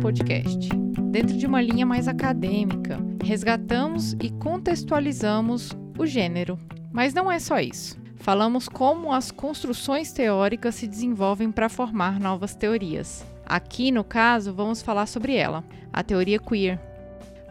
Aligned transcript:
Podcast. 0.00 0.68
Dentro 1.10 1.36
de 1.36 1.46
uma 1.46 1.60
linha 1.60 1.84
mais 1.84 2.08
acadêmica, 2.08 2.98
resgatamos 3.22 4.14
e 4.14 4.30
contextualizamos 4.30 5.76
o 5.98 6.06
gênero. 6.06 6.58
Mas 6.90 7.12
não 7.12 7.30
é 7.30 7.38
só 7.38 7.60
isso. 7.60 8.00
Falamos 8.16 8.68
como 8.68 9.12
as 9.12 9.30
construções 9.30 10.10
teóricas 10.12 10.74
se 10.74 10.86
desenvolvem 10.86 11.52
para 11.52 11.68
formar 11.68 12.18
novas 12.18 12.54
teorias. 12.54 13.24
Aqui, 13.44 13.90
no 13.90 14.02
caso, 14.02 14.54
vamos 14.54 14.80
falar 14.80 15.06
sobre 15.06 15.34
ela, 15.34 15.62
a 15.92 16.02
teoria 16.02 16.38
queer. 16.38 16.78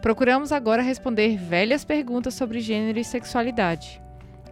Procuramos 0.02 0.50
agora 0.50 0.82
responder 0.82 1.36
velhas 1.36 1.84
perguntas 1.84 2.34
sobre 2.34 2.60
gênero 2.60 2.98
e 2.98 3.04
sexualidade. 3.04 4.02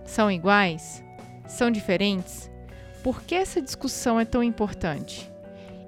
São 0.04 0.30
iguais? 0.30 1.02
São 1.46 1.70
diferentes? 1.70 2.50
Por 3.02 3.22
que 3.22 3.34
essa 3.34 3.60
discussão 3.60 4.20
é 4.20 4.24
tão 4.24 4.42
importante? 4.42 5.30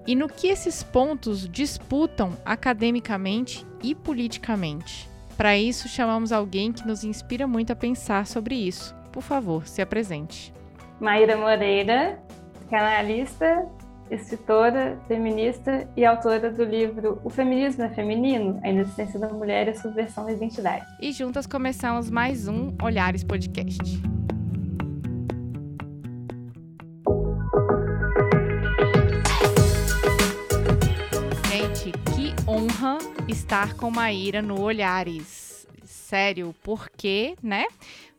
E 0.07 0.15
no 0.15 0.29
que 0.29 0.49
esses 0.49 0.83
pontos 0.83 1.49
disputam 1.49 2.37
academicamente 2.45 3.67
e 3.83 3.95
politicamente? 3.95 5.09
Para 5.37 5.57
isso, 5.57 5.89
chamamos 5.89 6.33
alguém 6.33 6.73
que 6.73 6.87
nos 6.87 7.05
inspira 7.05 7.47
muito 7.47 7.73
a 7.73 7.77
pensar 7.77 8.27
sobre 8.27 8.55
isso. 8.55 8.95
Por 9.13 9.23
favor, 9.23 9.67
se 9.67 9.81
apresente. 9.81 10.53
Maíra 11.01 11.37
Moreira, 11.37 12.19
canalista, 12.69 13.67
escritora, 14.11 14.99
feminista 15.09 15.89
e 15.97 16.05
autora 16.05 16.51
do 16.51 16.65
livro 16.65 17.21
O 17.25 17.31
Feminismo 17.31 17.85
é 17.85 17.89
Feminino? 17.89 18.61
A 18.63 18.69
Inexistência 18.69 19.19
da 19.19 19.29
Mulher 19.29 19.69
e 19.69 19.71
a 19.71 19.75
Subversão 19.75 20.27
da 20.27 20.33
Identidade. 20.33 20.85
E 21.01 21.13
juntas 21.13 21.47
começamos 21.47 22.11
mais 22.11 22.49
um 22.49 22.75
Olhares 22.83 23.25
Podcast. 23.25 23.81
Estar 33.31 33.75
com 33.75 33.93
Maíra 33.93 34.43
no 34.43 34.61
Olhares. 34.61 35.65
Sério, 35.85 36.53
por 36.65 36.91
quê, 36.91 37.37
né? 37.41 37.67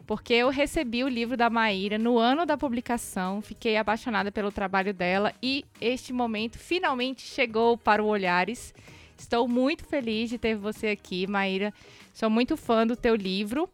Porque 0.08 0.34
eu 0.34 0.50
recebi 0.50 1.04
o 1.04 1.10
livro 1.10 1.36
da 1.36 1.50
Maíra 1.50 1.98
no 1.98 2.18
ano 2.18 2.46
da 2.46 2.58
publicação, 2.58 3.42
fiquei 3.42 3.76
apaixonada 3.76 4.32
pelo 4.32 4.54
trabalho 4.54 4.94
dela 4.94 5.34
e 5.44 5.66
este 5.82 6.14
momento 6.14 6.58
finalmente 6.58 7.24
chegou 7.24 7.78
para 7.78 8.02
o 8.02 8.08
Olhares. 8.08 8.74
Estou 9.18 9.50
muito 9.50 9.86
feliz 9.86 10.30
de 10.30 10.38
ter 10.38 10.56
você 10.56 10.88
aqui, 10.88 11.28
Maíra. 11.28 11.74
Sou 12.14 12.30
muito 12.30 12.56
fã 12.56 12.88
do 12.88 12.96
teu 12.96 13.14
livro. 13.14 13.70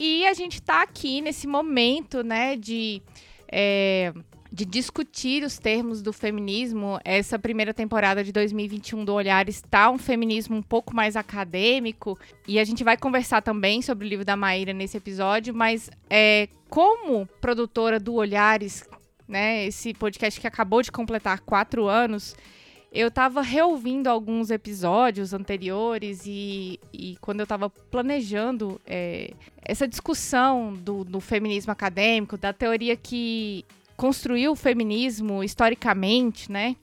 E 0.00 0.26
a 0.26 0.32
gente 0.32 0.54
está 0.54 0.82
aqui 0.82 1.20
nesse 1.20 1.46
momento, 1.46 2.22
né, 2.22 2.56
de 2.56 3.02
é, 3.46 4.12
de 4.56 4.64
discutir 4.64 5.44
os 5.44 5.58
termos 5.58 6.00
do 6.00 6.14
feminismo. 6.14 6.98
Essa 7.04 7.38
primeira 7.38 7.74
temporada 7.74 8.24
de 8.24 8.32
2021 8.32 9.04
do 9.04 9.12
Olhar 9.12 9.50
está 9.50 9.90
um 9.90 9.98
feminismo 9.98 10.56
um 10.56 10.62
pouco 10.62 10.96
mais 10.96 11.14
acadêmico 11.14 12.18
e 12.48 12.58
a 12.58 12.64
gente 12.64 12.82
vai 12.82 12.96
conversar 12.96 13.42
também 13.42 13.82
sobre 13.82 14.06
o 14.06 14.08
livro 14.08 14.24
da 14.24 14.34
Maíra 14.34 14.72
nesse 14.72 14.96
episódio, 14.96 15.54
mas 15.54 15.90
é, 16.08 16.48
como 16.70 17.26
produtora 17.38 18.00
do 18.00 18.14
Olhares, 18.14 18.88
né, 19.28 19.66
esse 19.66 19.92
podcast 19.92 20.40
que 20.40 20.46
acabou 20.46 20.80
de 20.80 20.90
completar 20.90 21.40
quatro 21.40 21.86
anos, 21.86 22.34
eu 22.90 23.08
estava 23.08 23.42
reouvindo 23.42 24.08
alguns 24.08 24.50
episódios 24.50 25.34
anteriores 25.34 26.22
e, 26.24 26.80
e 26.94 27.18
quando 27.20 27.40
eu 27.40 27.44
estava 27.44 27.68
planejando 27.68 28.80
é, 28.86 29.34
essa 29.60 29.86
discussão 29.86 30.72
do, 30.72 31.04
do, 31.04 31.20
feminismo 31.20 31.70
acadêmico, 31.70 32.38
da 32.38 32.54
teoria 32.54 32.96
que 32.96 33.66
construiu 33.96 34.52
o 34.52 34.56
feminismo 34.56 35.42
historicamente, 35.42 36.50
né? 36.50 36.76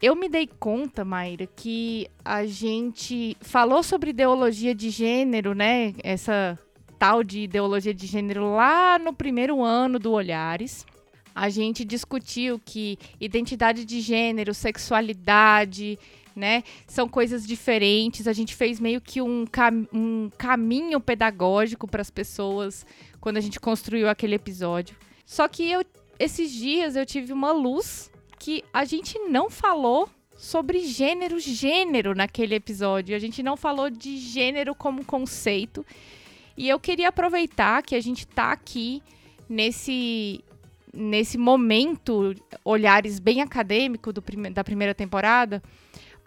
Eu 0.00 0.16
me 0.16 0.28
dei 0.28 0.46
conta, 0.46 1.04
Mayra, 1.04 1.46
que 1.46 2.08
a 2.24 2.44
gente 2.44 3.36
falou 3.40 3.82
sobre 3.82 4.10
ideologia 4.10 4.74
de 4.74 4.90
gênero, 4.90 5.54
né? 5.54 5.94
Essa 6.02 6.58
tal 6.98 7.22
de 7.22 7.40
ideologia 7.40 7.94
de 7.94 8.06
gênero 8.06 8.54
lá 8.54 8.98
no 8.98 9.12
primeiro 9.12 9.62
ano 9.62 9.98
do 9.98 10.12
Olhares. 10.12 10.86
A 11.34 11.48
gente 11.48 11.84
discutiu 11.84 12.60
que 12.64 12.98
identidade 13.20 13.84
de 13.84 14.00
gênero, 14.00 14.52
sexualidade, 14.52 15.98
né, 16.34 16.62
são 16.86 17.08
coisas 17.08 17.46
diferentes. 17.46 18.26
A 18.26 18.32
gente 18.32 18.54
fez 18.54 18.78
meio 18.78 19.00
que 19.00 19.20
um, 19.20 19.46
cam 19.46 19.86
um 19.92 20.30
caminho 20.36 21.00
pedagógico 21.00 21.88
para 21.88 22.02
as 22.02 22.10
pessoas 22.10 22.86
quando 23.20 23.36
a 23.36 23.40
gente 23.40 23.58
construiu 23.58 24.08
aquele 24.08 24.34
episódio. 24.34 24.96
Só 25.24 25.48
que 25.48 25.70
eu 25.70 25.84
esses 26.22 26.52
dias 26.52 26.94
eu 26.94 27.04
tive 27.04 27.32
uma 27.32 27.50
luz 27.50 28.10
que 28.38 28.64
a 28.72 28.84
gente 28.84 29.18
não 29.28 29.50
falou 29.50 30.08
sobre 30.36 30.86
gênero, 30.86 31.40
gênero 31.40 32.14
naquele 32.14 32.54
episódio. 32.54 33.16
A 33.16 33.18
gente 33.18 33.42
não 33.42 33.56
falou 33.56 33.90
de 33.90 34.16
gênero 34.18 34.72
como 34.72 35.04
conceito. 35.04 35.84
E 36.56 36.68
eu 36.68 36.78
queria 36.78 37.08
aproveitar 37.08 37.82
que 37.82 37.96
a 37.96 38.00
gente 38.00 38.20
está 38.20 38.52
aqui 38.52 39.02
nesse 39.48 40.44
nesse 40.94 41.38
momento, 41.38 42.34
olhares 42.62 43.18
bem 43.18 43.40
acadêmico 43.40 44.12
do 44.12 44.20
prime 44.20 44.50
da 44.50 44.62
primeira 44.62 44.94
temporada, 44.94 45.62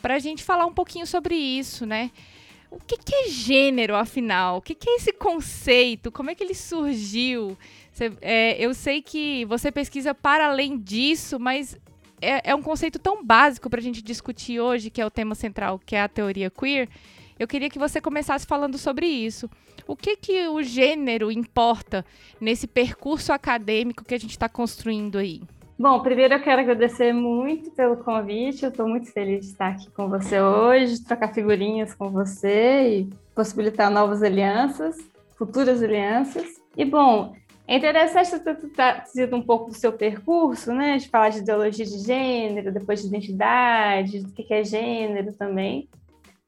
para 0.02 0.16
a 0.16 0.20
gente 0.20 0.44
falar 0.44 0.66
um 0.66 0.74
pouquinho 0.74 1.06
sobre 1.06 1.36
isso, 1.36 1.86
né? 1.86 2.12
O 2.70 2.80
que, 2.80 2.98
que 2.98 3.16
é 3.16 3.30
gênero, 3.30 3.96
afinal? 3.96 4.58
O 4.58 4.62
que, 4.62 4.76
que 4.76 4.90
é 4.90 4.96
esse 4.96 5.14
conceito? 5.14 6.12
Como 6.12 6.30
é 6.30 6.36
que 6.36 6.44
ele 6.44 6.56
surgiu? 6.56 7.58
É, 8.22 8.58
eu 8.60 8.74
sei 8.74 9.02
que 9.02 9.46
você 9.46 9.72
pesquisa 9.72 10.14
para 10.14 10.48
além 10.48 10.78
disso, 10.78 11.40
mas 11.40 11.78
é, 12.22 12.52
é 12.52 12.56
um 12.56 12.62
conceito 12.62 13.00
tão 13.00 13.24
básico 13.24 13.70
para 13.70 13.80
a 13.80 13.84
gente 13.84 14.02
discutir 14.02 14.60
hoje, 14.60 14.90
que 14.90 15.02
é 15.02 15.06
o 15.06 15.12
tema 15.12 15.36
central, 15.36 15.80
que 15.86 15.96
é 15.96 16.02
a 16.02 16.10
teoria 16.10 16.50
queer. 16.50 16.90
Eu 17.38 17.48
queria 17.48 17.70
que 17.70 17.80
você 17.80 18.00
começasse 18.00 18.46
falando 18.46 18.78
sobre 18.78 19.06
isso. 19.06 19.50
O 19.88 19.96
que, 19.96 20.16
que 20.16 20.48
o 20.48 20.64
gênero 20.64 21.32
importa 21.32 22.06
nesse 22.40 22.66
percurso 22.66 23.32
acadêmico 23.32 24.04
que 24.04 24.16
a 24.16 24.20
gente 24.20 24.32
está 24.32 24.50
construindo 24.50 25.18
aí? 25.18 25.42
Bom, 25.78 26.00
primeiro 26.00 26.36
eu 26.36 26.42
quero 26.42 26.62
agradecer 26.62 27.12
muito 27.12 27.70
pelo 27.72 27.98
convite. 27.98 28.64
Eu 28.64 28.70
estou 28.70 28.88
muito 28.88 29.12
feliz 29.12 29.42
de 29.42 29.52
estar 29.52 29.68
aqui 29.68 29.92
com 29.92 30.08
você 30.08 30.40
hoje, 30.40 31.04
trocar 31.04 31.34
figurinhas 31.34 31.94
com 31.94 32.10
você 32.10 33.00
e 33.00 33.10
possibilitar 33.36 33.92
novas 33.92 34.24
alianças, 34.24 34.96
futuras 35.38 35.84
alianças. 35.84 36.46
E 36.78 36.86
bom, 36.86 37.36
é 37.68 37.76
interessante 37.76 38.30
você 38.30 38.40
ter 38.40 38.56
trazido 38.70 39.36
um 39.36 39.42
pouco 39.42 39.70
do 39.70 39.76
seu 39.76 39.92
percurso, 39.92 40.72
né? 40.74 40.96
De 40.96 41.10
falar 41.10 41.28
de 41.28 41.40
ideologia 41.40 41.86
de 41.86 41.98
gênero, 42.00 42.72
depois 42.72 43.02
de 43.02 43.08
identidade, 43.08 44.22
do 44.22 44.32
que 44.32 44.54
é 44.54 44.64
gênero 44.64 45.34
também. 45.34 45.90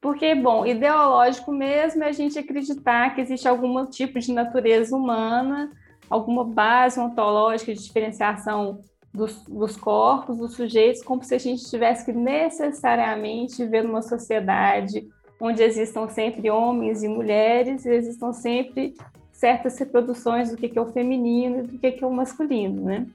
Porque, 0.00 0.34
bom, 0.34 0.64
ideológico 0.64 1.52
mesmo 1.52 2.02
é 2.02 2.08
a 2.08 2.12
gente 2.12 2.38
acreditar 2.38 3.14
que 3.14 3.20
existe 3.20 3.46
algum 3.46 3.84
tipo 3.84 4.18
de 4.18 4.32
natureza 4.32 4.96
humana, 4.96 5.70
alguma 6.08 6.44
base 6.44 6.98
ontológica 6.98 7.74
de 7.74 7.82
diferenciação 7.82 8.80
dos, 9.12 9.42
dos 9.44 9.76
corpos, 9.76 10.38
dos 10.38 10.54
sujeitos, 10.54 11.02
como 11.02 11.22
se 11.22 11.34
a 11.34 11.38
gente 11.38 11.68
tivesse 11.68 12.04
que 12.04 12.12
necessariamente 12.12 13.64
viver 13.64 13.84
numa 13.84 14.02
sociedade 14.02 15.08
onde 15.40 15.62
existam 15.62 16.08
sempre 16.08 16.50
homens 16.50 17.02
e 17.02 17.08
mulheres 17.08 17.84
e 17.84 17.90
existam 17.90 18.32
sempre 18.32 18.94
certas 19.32 19.78
reproduções 19.78 20.50
do 20.50 20.56
que 20.56 20.76
é 20.76 20.82
o 20.82 20.92
feminino 20.92 21.60
e 21.60 21.62
do 21.62 21.78
que 21.78 22.02
é 22.02 22.06
o 22.06 22.10
masculino, 22.10 22.82
né? 22.82 23.06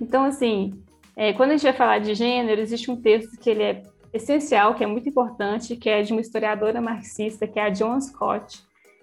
Então, 0.00 0.24
assim, 0.24 0.74
é, 1.16 1.32
quando 1.32 1.50
a 1.50 1.52
gente 1.54 1.62
vai 1.62 1.72
falar 1.72 1.98
de 2.00 2.14
gênero, 2.14 2.60
existe 2.60 2.90
um 2.90 3.00
texto 3.00 3.38
que 3.38 3.48
ele 3.48 3.62
é 3.62 3.82
essencial, 4.12 4.74
que 4.74 4.84
é 4.84 4.86
muito 4.86 5.08
importante, 5.08 5.76
que 5.76 5.88
é 5.88 6.02
de 6.02 6.12
uma 6.12 6.20
historiadora 6.20 6.80
marxista, 6.80 7.46
que 7.46 7.58
é 7.58 7.64
a 7.64 7.70
John 7.70 8.00
Scott, 8.00 8.62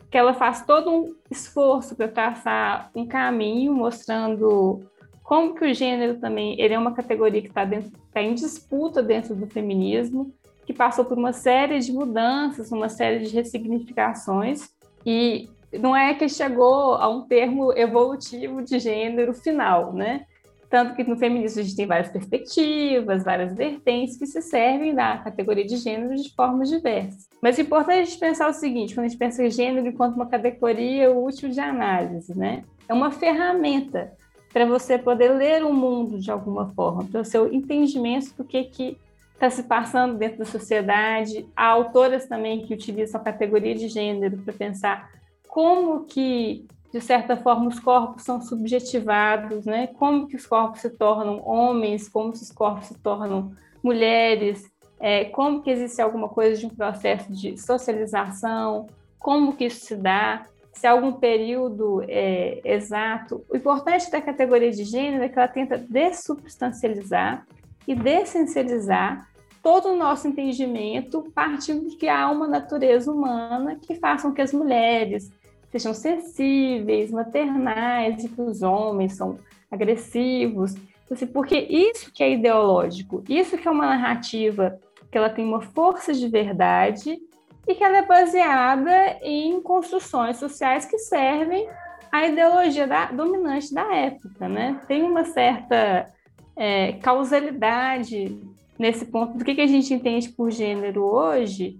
que 0.10 0.18
ela 0.18 0.34
faz 0.34 0.66
todo 0.66 0.92
um 0.92 1.16
esforço 1.32 1.96
para 1.96 2.08
traçar 2.08 2.92
um 2.94 3.08
caminho 3.08 3.74
mostrando 3.74 4.84
como 5.32 5.56
que 5.56 5.64
o 5.64 5.74
gênero 5.74 6.20
também 6.20 6.60
ele 6.60 6.74
é 6.74 6.78
uma 6.78 6.94
categoria 6.94 7.42
que 7.42 7.48
está 7.48 7.66
tá 8.14 8.22
em 8.22 8.34
disputa 8.34 9.02
dentro 9.02 9.34
do 9.34 9.48
feminismo, 9.48 10.34
que 10.66 10.74
passou 10.74 11.06
por 11.06 11.18
uma 11.18 11.32
série 11.32 11.80
de 11.80 11.94
mudanças, 11.94 12.70
uma 12.70 12.90
série 12.90 13.20
de 13.20 13.34
ressignificações, 13.34 14.72
e 15.06 15.50
não 15.80 15.96
é 15.96 16.14
que 16.16 16.28
chegou 16.28 16.96
a 16.96 17.08
um 17.08 17.22
termo 17.22 17.72
evolutivo 17.72 18.62
de 18.62 18.78
gênero 18.78 19.34
final, 19.34 19.94
né? 19.94 20.26
Tanto 20.70 20.96
que 20.96 21.04
no 21.06 21.16
feminismo 21.16 21.62
a 21.62 21.64
gente 21.64 21.78
tem 21.78 21.88
várias 21.88 22.10
perspectivas, 22.10 23.24
várias 23.24 23.56
vertentes 23.56 24.18
que 24.18 24.26
se 24.26 24.42
servem 24.42 24.94
da 24.94 25.18
categoria 25.20 25.66
de 25.66 25.78
gênero 25.78 26.14
de 26.14 26.36
formas 26.36 26.68
diversas. 26.68 27.30
Mas 27.42 27.58
é 27.58 27.62
importante 27.62 28.00
a 28.00 28.04
gente 28.04 28.20
pensar 28.20 28.50
o 28.50 28.54
seguinte, 28.54 28.94
quando 28.94 29.06
a 29.06 29.08
gente 29.08 29.18
pensa 29.18 29.46
em 29.46 29.50
gênero 29.50 29.88
enquanto 29.88 30.16
uma 30.16 30.28
categoria 30.28 31.10
útil 31.10 31.48
de 31.48 31.62
análise, 31.62 32.38
né? 32.38 32.66
É 32.90 32.94
uma 32.94 33.12
ferramenta 33.12 34.12
para 34.52 34.66
você 34.66 34.98
poder 34.98 35.34
ler 35.34 35.64
o 35.64 35.74
mundo 35.74 36.20
de 36.20 36.30
alguma 36.30 36.68
forma, 36.70 37.06
para 37.06 37.22
o 37.22 37.26
seu 37.26 37.52
entendimento 37.52 38.36
do 38.36 38.44
que 38.44 38.64
que 38.66 38.98
está 39.34 39.50
se 39.50 39.64
passando 39.64 40.18
dentro 40.18 40.40
da 40.40 40.46
sociedade. 40.46 41.48
Há 41.56 41.68
autoras 41.68 42.28
também 42.28 42.66
que 42.66 42.74
utilizam 42.74 43.20
a 43.20 43.24
categoria 43.24 43.74
de 43.74 43.88
gênero 43.88 44.38
para 44.38 44.54
pensar 44.54 45.10
como 45.48 46.06
que 46.06 46.66
de 46.92 47.00
certa 47.00 47.38
forma, 47.38 47.70
os 47.70 47.80
corpos 47.80 48.24
são 48.24 48.42
subjetivados, 48.42 49.66
né? 49.66 49.88
Como 49.88 50.28
que 50.28 50.36
os 50.36 50.46
corpos 50.46 50.82
se 50.82 50.90
tornam 50.90 51.42
homens, 51.48 52.10
como 52.10 52.34
que 52.34 52.40
os 52.40 52.52
corpos 52.52 52.88
se 52.88 53.00
tornam 53.00 53.54
mulheres, 53.82 54.70
é, 55.00 55.26
como 55.26 55.62
que 55.62 55.70
existe 55.70 56.02
alguma 56.02 56.28
coisa 56.28 56.60
de 56.60 56.66
um 56.66 56.70
processo 56.70 57.32
de 57.32 57.58
socialização, 57.58 58.88
como 59.18 59.56
que 59.56 59.66
isso 59.66 59.86
se 59.86 59.96
dá, 59.96 60.46
se 60.74 60.88
há 60.88 60.92
algum 60.92 61.14
período 61.14 62.04
é, 62.08 62.62
exato. 62.64 63.44
O 63.50 63.58
importante 63.58 64.10
da 64.10 64.22
categoria 64.22 64.72
de 64.72 64.84
gênero 64.84 65.24
é 65.24 65.30
que 65.30 65.38
ela 65.38 65.48
tenta 65.48 65.78
dessubstancializar 65.78 67.46
e 67.88 67.94
dessensibilizar 67.94 69.28
todo 69.62 69.90
o 69.90 69.96
nosso 69.96 70.28
entendimento 70.28 71.24
partindo 71.36 71.90
de 71.90 71.96
que 71.96 72.10
há 72.10 72.30
uma 72.30 72.48
natureza 72.48 73.12
humana 73.12 73.78
que 73.80 73.96
faça 73.96 74.28
com 74.28 74.34
que 74.34 74.42
as 74.42 74.54
mulheres, 74.54 75.32
sejam 75.72 75.94
sensíveis, 75.94 77.12
maternais, 77.12 78.24
e 78.24 78.30
que 78.30 78.42
os 78.42 78.62
homens 78.62 79.14
são 79.14 79.38
agressivos. 79.70 80.74
Assim, 81.10 81.28
porque 81.28 81.58
isso 81.58 82.12
que 82.14 82.24
é 82.24 82.32
ideológico, 82.32 83.24
isso 83.28 83.58
que 83.58 83.68
é 83.68 83.72
uma 83.72 83.86
narrativa 83.86 84.80
que 85.12 85.18
ela 85.18 85.30
tem 85.30 85.44
uma 85.44 85.62
força 85.62 86.14
de 86.14 86.28
verdade 86.30 87.20
e 87.68 87.76
que 87.76 87.84
ela 87.84 87.98
é 87.98 88.06
baseada 88.06 89.18
em 89.22 89.62
construções 89.62 90.38
sociais 90.38 90.86
que 90.86 90.98
servem 90.98 91.68
à 92.12 92.28
ideologia 92.28 92.88
da, 92.88 93.06
dominante 93.06 93.74
da 93.74 93.94
época, 93.96 94.50
né? 94.50 94.82
Tem 94.88 95.04
uma 95.04 95.24
certa 95.26 96.12
é, 96.56 96.94
causalidade 96.94 98.38
nesse 98.78 99.06
ponto 99.06 99.38
do 99.38 99.46
que, 99.46 99.56
que 99.56 99.62
a 99.62 99.68
gente 99.68 99.94
entende 99.94 100.30
por 100.30 100.52
gênero 100.52 101.04
hoje 101.04 101.80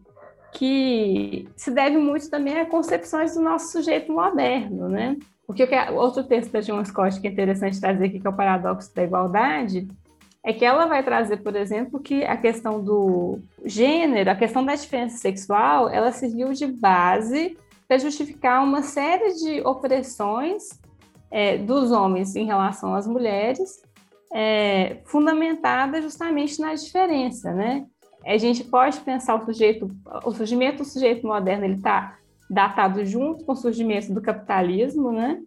que 0.54 1.48
se 1.56 1.72
deve 1.72 1.98
muito 1.98 2.30
também 2.30 2.60
a 2.60 2.66
concepções 2.66 3.34
do 3.34 3.42
nosso 3.42 3.72
sujeito 3.72 4.12
moderno, 4.12 4.90
né? 4.90 5.18
Porque 5.48 5.68
outro 5.94 6.24
texto 6.24 6.52
da 6.52 6.62
Joan 6.62 6.86
Scott 6.86 7.20
que 7.20 7.28
é 7.28 7.32
interessante 7.32 7.80
trazer 7.80 8.06
aqui, 8.06 8.20
que 8.20 8.28
é 8.28 8.30
o 8.30 8.36
paradoxo 8.36 8.94
da 8.94 9.04
igualdade, 9.04 9.88
é 10.44 10.52
que 10.54 10.66
ela 10.66 10.86
vai 10.86 11.04
trazer, 11.04 11.38
por 11.38 11.56
exemplo, 11.56 12.00
que 12.00 12.24
a 12.24 12.36
questão 12.36 12.84
do 12.84 13.40
gênero, 13.64 14.32
a 14.32 14.36
questão 14.36 14.66
da 14.66 14.76
diferença 14.76 15.18
sexual, 15.18 15.90
ela 15.90 16.12
serviu 16.12 16.52
de 16.54 16.68
base 16.68 17.58
para 17.88 17.98
justificar 17.98 18.64
uma 18.64 18.82
série 18.82 19.34
de 19.36 19.62
opressões 19.62 20.80
é, 21.30 21.58
dos 21.58 21.92
homens 21.92 22.36
em 22.36 22.46
relação 22.46 22.96
às 22.96 23.06
mulheres, 23.06 23.82
é, 24.34 24.98
fundamentada 25.06 26.02
justamente 26.02 26.60
na 26.60 26.74
diferença, 26.74 27.54
né? 27.54 27.86
a 28.26 28.38
gente 28.38 28.64
pode 28.64 29.00
pensar 29.02 29.36
o 29.36 29.46
sujeito, 29.46 29.90
o 30.24 30.32
surgimento 30.32 30.78
do 30.80 30.86
sujeito 30.86 31.26
moderno, 31.26 31.66
ele 31.66 31.76
está 31.76 32.18
datado 32.50 33.06
junto 33.06 33.46
com 33.46 33.54
o 33.54 33.56
surgimento 33.56 34.14
do 34.14 34.22
capitalismo, 34.22 35.12
né? 35.12 35.42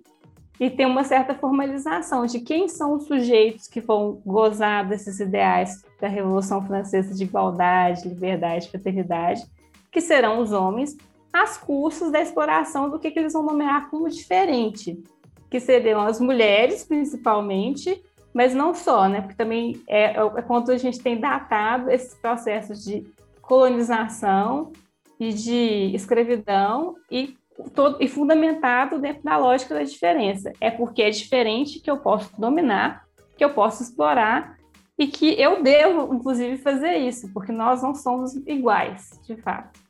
E 0.58 0.70
tem 0.70 0.86
uma 0.86 1.02
certa 1.02 1.34
formalização 1.34 2.26
de 2.26 2.40
quem 2.40 2.68
são 2.68 2.94
os 2.94 3.04
sujeitos 3.06 3.66
que 3.66 3.80
vão 3.80 4.20
gozar 4.24 4.86
desses 4.86 5.18
ideais 5.18 5.84
da 6.00 6.06
Revolução 6.06 6.64
Francesa 6.64 7.14
de 7.14 7.24
igualdade, 7.24 8.08
liberdade, 8.08 8.70
fraternidade, 8.70 9.42
que 9.90 10.00
serão 10.00 10.40
os 10.40 10.52
homens, 10.52 10.96
às 11.32 11.56
custas 11.56 12.12
da 12.12 12.20
exploração 12.20 12.88
do 12.88 12.98
que, 12.98 13.10
que 13.10 13.18
eles 13.18 13.32
vão 13.32 13.42
nomear 13.42 13.90
como 13.90 14.08
diferente, 14.08 15.02
que 15.50 15.58
seriam 15.58 16.00
as 16.00 16.20
mulheres, 16.20 16.84
principalmente, 16.84 18.00
mas 18.32 18.54
não 18.54 18.74
só, 18.74 19.08
né? 19.08 19.20
Porque 19.20 19.36
também 19.36 19.82
é, 19.88 20.16
é 20.16 20.42
quando 20.42 20.70
a 20.70 20.76
gente 20.76 21.00
tem 21.00 21.18
datado 21.18 21.90
esses 21.90 22.14
processos 22.14 22.84
de 22.84 23.04
colonização 23.40 24.72
e 25.18 25.32
de 25.32 25.92
escravidão 25.94 26.96
e, 27.10 27.36
todo, 27.70 28.02
e 28.02 28.08
fundamentado 28.08 28.98
dentro 28.98 29.22
da 29.22 29.36
lógica 29.36 29.74
da 29.74 29.82
diferença. 29.82 30.52
É 30.60 30.70
porque 30.70 31.02
é 31.02 31.10
diferente 31.10 31.80
que 31.80 31.90
eu 31.90 31.98
posso 31.98 32.30
dominar, 32.38 33.04
que 33.36 33.44
eu 33.44 33.50
posso 33.50 33.82
explorar 33.82 34.56
e 34.98 35.06
que 35.06 35.40
eu 35.40 35.62
devo, 35.62 36.14
inclusive, 36.14 36.56
fazer 36.58 36.96
isso, 36.96 37.32
porque 37.32 37.52
nós 37.52 37.82
não 37.82 37.94
somos 37.94 38.34
iguais, 38.46 39.20
de 39.26 39.36
fato. 39.36 39.80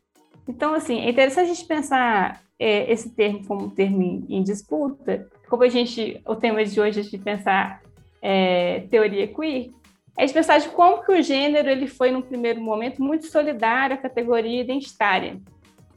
Então, 0.49 0.75
assim, 0.75 1.00
é 1.00 1.11
interessante 1.11 1.50
a 1.50 1.55
gente 1.55 1.67
pensar 1.67 2.41
é, 2.59 2.91
esse 2.91 3.15
termo 3.15 3.47
como 3.47 3.65
um 3.65 3.71
termo 3.71 4.03
em, 4.03 4.25
em 4.29 4.43
disputa, 4.43 5.29
como 5.49 5.62
a 5.62 5.69
gente, 5.69 6.23
o 6.26 6.37
tema 6.37 6.65
de 6.65 6.81
hoje 6.81 7.00
é 7.00 7.03
de 7.03 7.19
pensar 7.19 7.82
é, 8.23 8.81
teoria 8.91 9.26
queer, 9.26 9.71
é 10.17 10.25
de 10.25 10.32
pensar 10.32 10.59
de 10.59 10.69
como 10.69 11.03
que 11.03 11.12
o 11.12 11.23
gênero 11.23 11.69
ele 11.69 11.87
foi, 11.87 12.11
num 12.11 12.23
primeiro 12.23 12.61
momento, 12.61 13.03
muito 13.03 13.26
solidário 13.26 13.97
à 13.97 13.99
categoria 13.99 14.61
identitária. 14.61 15.38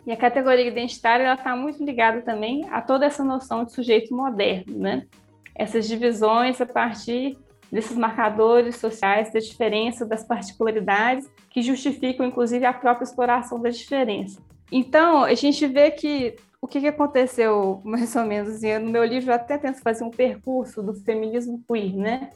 E 0.07 0.11
a 0.13 0.15
categoria 0.15 0.65
identitária 0.65 1.33
está 1.33 1.53
muito 1.53 1.83
ligada 1.83 2.21
também 2.21 2.65
a 2.71 2.81
toda 2.81 3.05
essa 3.05 3.25
noção 3.25 3.65
de 3.65 3.73
sujeito 3.73 4.15
moderno, 4.15 4.79
né? 4.79 5.05
Essas 5.53 5.85
divisões 5.85 6.61
a 6.61 6.65
partir 6.65 7.37
desses 7.69 7.97
marcadores 7.97 8.77
sociais, 8.77 9.33
da 9.33 9.39
diferença, 9.41 10.05
das 10.05 10.23
particularidades, 10.23 11.29
que 11.49 11.61
justificam, 11.61 12.25
inclusive, 12.25 12.65
a 12.65 12.71
própria 12.71 13.03
exploração 13.03 13.61
da 13.61 13.69
diferença. 13.69 14.41
Então, 14.71 15.25
a 15.25 15.33
gente 15.33 15.67
vê 15.67 15.91
que 15.91 16.37
o 16.61 16.67
que, 16.67 16.87
aconteceu, 16.87 17.81
mais 17.83 18.15
ou 18.15 18.23
menos, 18.23 18.61
no 18.61 18.89
meu 18.89 19.03
livro 19.03 19.31
eu 19.31 19.35
até 19.35 19.57
tento 19.57 19.81
fazer 19.81 20.05
um 20.05 20.09
percurso 20.09 20.81
do 20.81 20.93
feminismo 20.93 21.61
queer, 21.67 21.93
né? 21.93 22.29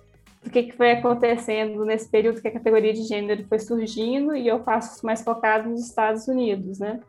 O 0.46 0.50
que, 0.50 0.74
foi 0.74 0.92
acontecendo 0.92 1.86
nesse 1.86 2.10
período 2.10 2.42
que 2.42 2.50
a 2.50 2.54
categoria 2.54 2.92
de 2.92 3.04
gênero 3.04 3.46
foi 3.48 3.60
surgindo 3.60 4.36
e 4.36 4.46
eu 4.46 4.62
faço 4.62 5.06
mais 5.06 5.24
focado 5.24 5.70
nos 5.70 5.88
Estados 5.88 6.28
Unidos, 6.28 6.78
né? 6.78 7.00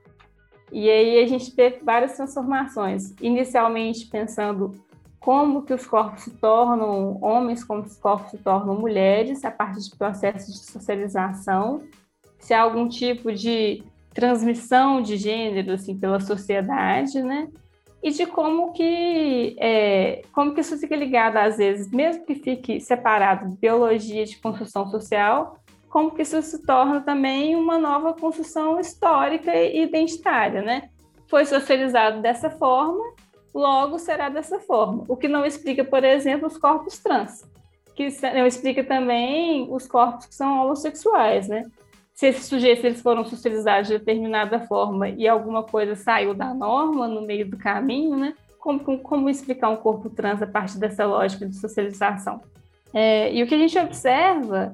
E 0.73 0.89
aí 0.89 1.23
a 1.23 1.27
gente 1.27 1.55
vê 1.55 1.79
várias 1.83 2.17
transformações. 2.17 3.15
Inicialmente 3.21 4.07
pensando 4.07 4.75
como 5.21 5.63
que 5.63 5.75
os 5.75 5.87
corpos 5.87 6.25
se 6.25 6.31
tornam 6.31 7.19
homens, 7.23 7.63
como 7.63 7.83
os 7.83 7.97
corpos 7.97 8.31
se 8.31 8.39
tornam 8.39 8.75
mulheres, 8.75 9.45
a 9.45 9.51
partir 9.51 9.83
de 9.83 9.97
processos 9.97 10.53
de 10.53 10.71
socialização, 10.71 11.83
se 12.39 12.53
há 12.53 12.63
algum 12.63 12.89
tipo 12.89 13.33
de 13.33 13.85
transmissão 14.13 15.01
de 15.01 15.17
gênero 15.17 15.73
assim 15.73 15.97
pela 15.97 16.19
sociedade, 16.19 17.23
né? 17.23 17.49
E 18.03 18.11
de 18.11 18.27
como 18.27 18.73
que 18.73 19.55
é, 19.61 20.23
como 20.33 20.53
que 20.55 20.61
isso 20.61 20.77
fica 20.77 20.97
ligado 20.97 21.37
às 21.37 21.59
vezes, 21.59 21.89
mesmo 21.93 22.27
que 22.27 22.35
fique 22.35 22.81
separado 22.81 23.57
biologia 23.61 24.25
de 24.25 24.37
construção 24.39 24.91
social, 24.91 25.62
como 25.93 26.11
que 26.11 26.23
isso 26.23 26.41
se 26.41 26.65
torna 26.65 27.03
também 27.03 27.55
uma 27.55 27.79
nova 27.79 28.15
construção 28.15 28.81
histórica 28.81 29.55
e 29.55 29.83
identitária, 29.83 30.63
né? 30.63 30.89
Foi 31.29 31.45
socializado 31.45 32.23
dessa 32.23 32.49
forma, 32.49 33.05
logo 33.55 33.99
será 33.99 34.31
dessa 34.31 34.59
forma. 34.59 35.05
O 35.07 35.19
que 35.19 35.29
não 35.29 35.45
explica, 35.45 35.85
por 35.85 36.03
exemplo, 36.03 36.49
os 36.49 36.57
corpos 36.57 36.99
trans, 36.99 37.47
que 37.95 38.09
não 38.35 38.47
explica 38.47 38.83
também 38.83 39.69
os 39.71 39.87
corpos 39.87 40.25
que 40.25 40.35
são 40.35 40.65
homossexuais, 40.65 41.49
né? 41.49 41.65
se 42.15 42.29
esses 42.29 42.47
sujeitos 42.47 42.85
eles 42.85 43.03
foram 43.03 43.25
socializados 43.25 43.89
de 43.89 43.99
determinada 43.99 44.61
forma 44.61 45.09
e 45.09 45.27
alguma 45.27 45.63
coisa 45.63 45.95
saiu 45.95 46.33
da 46.33 46.55
norma 46.55 47.07
no 47.07 47.21
meio 47.21 47.51
do 47.51 47.59
caminho, 47.59 48.17
né? 48.17 48.35
Como, 48.59 48.99
como 48.99 49.29
explicar 49.29 49.71
um 49.71 49.77
corpo 49.77 50.09
trans 50.09 50.41
a 50.41 50.47
partir 50.47 50.79
dessa 50.79 51.05
lógica 51.05 51.47
de 51.47 51.57
socialização? 51.57 52.41
É, 52.95 53.35
e 53.35 53.43
o 53.43 53.47
que 53.47 53.55
a 53.55 53.59
gente 53.59 53.79
observa 53.79 54.73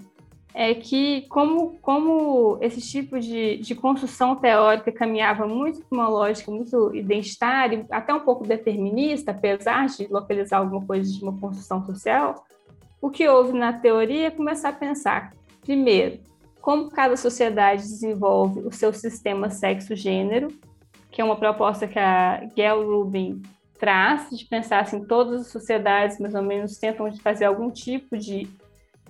é 0.55 0.75
que, 0.75 1.23
como, 1.29 1.79
como 1.81 2.59
esse 2.61 2.81
tipo 2.81 3.21
de, 3.21 3.59
de 3.59 3.75
construção 3.75 4.37
teórica 4.37 4.91
caminhava 4.91 5.47
muito 5.47 5.85
para 5.85 5.99
uma 5.99 6.09
lógica 6.09 6.51
muito 6.51 6.95
identitária, 6.95 7.87
até 7.91 8.13
um 8.15 8.21
pouco 8.21 8.47
determinista, 8.47 9.31
apesar 9.31 9.87
de 9.87 10.07
localizar 10.09 10.59
alguma 10.59 10.85
coisa 10.85 11.13
de 11.13 11.23
uma 11.23 11.39
construção 11.39 11.85
social, 11.85 12.47
o 13.01 13.11
que 13.11 13.29
houve 13.29 13.53
na 13.53 13.73
teoria 13.73 14.27
é 14.27 14.31
começar 14.31 14.71
a 14.71 14.73
pensar, 14.73 15.33
primeiro, 15.61 16.21
como 16.61 16.91
cada 16.91 17.17
sociedade 17.17 17.83
desenvolve 17.83 18.61
o 18.61 18.73
seu 18.73 18.93
sistema 18.93 19.51
sexo-gênero, 19.51 20.49
que 21.11 21.21
é 21.21 21.25
uma 21.25 21.37
proposta 21.37 21.87
que 21.87 21.99
a 21.99 22.45
Gail 22.55 22.85
Rubin 22.85 23.41
traz, 23.79 24.29
de 24.31 24.45
pensar 24.45 24.81
assim, 24.81 25.05
todas 25.05 25.43
as 25.43 25.47
sociedades 25.49 26.19
mais 26.19 26.35
ou 26.35 26.43
menos 26.43 26.77
tentam 26.79 27.11
fazer 27.19 27.45
algum 27.45 27.71
tipo 27.71 28.17
de 28.19 28.49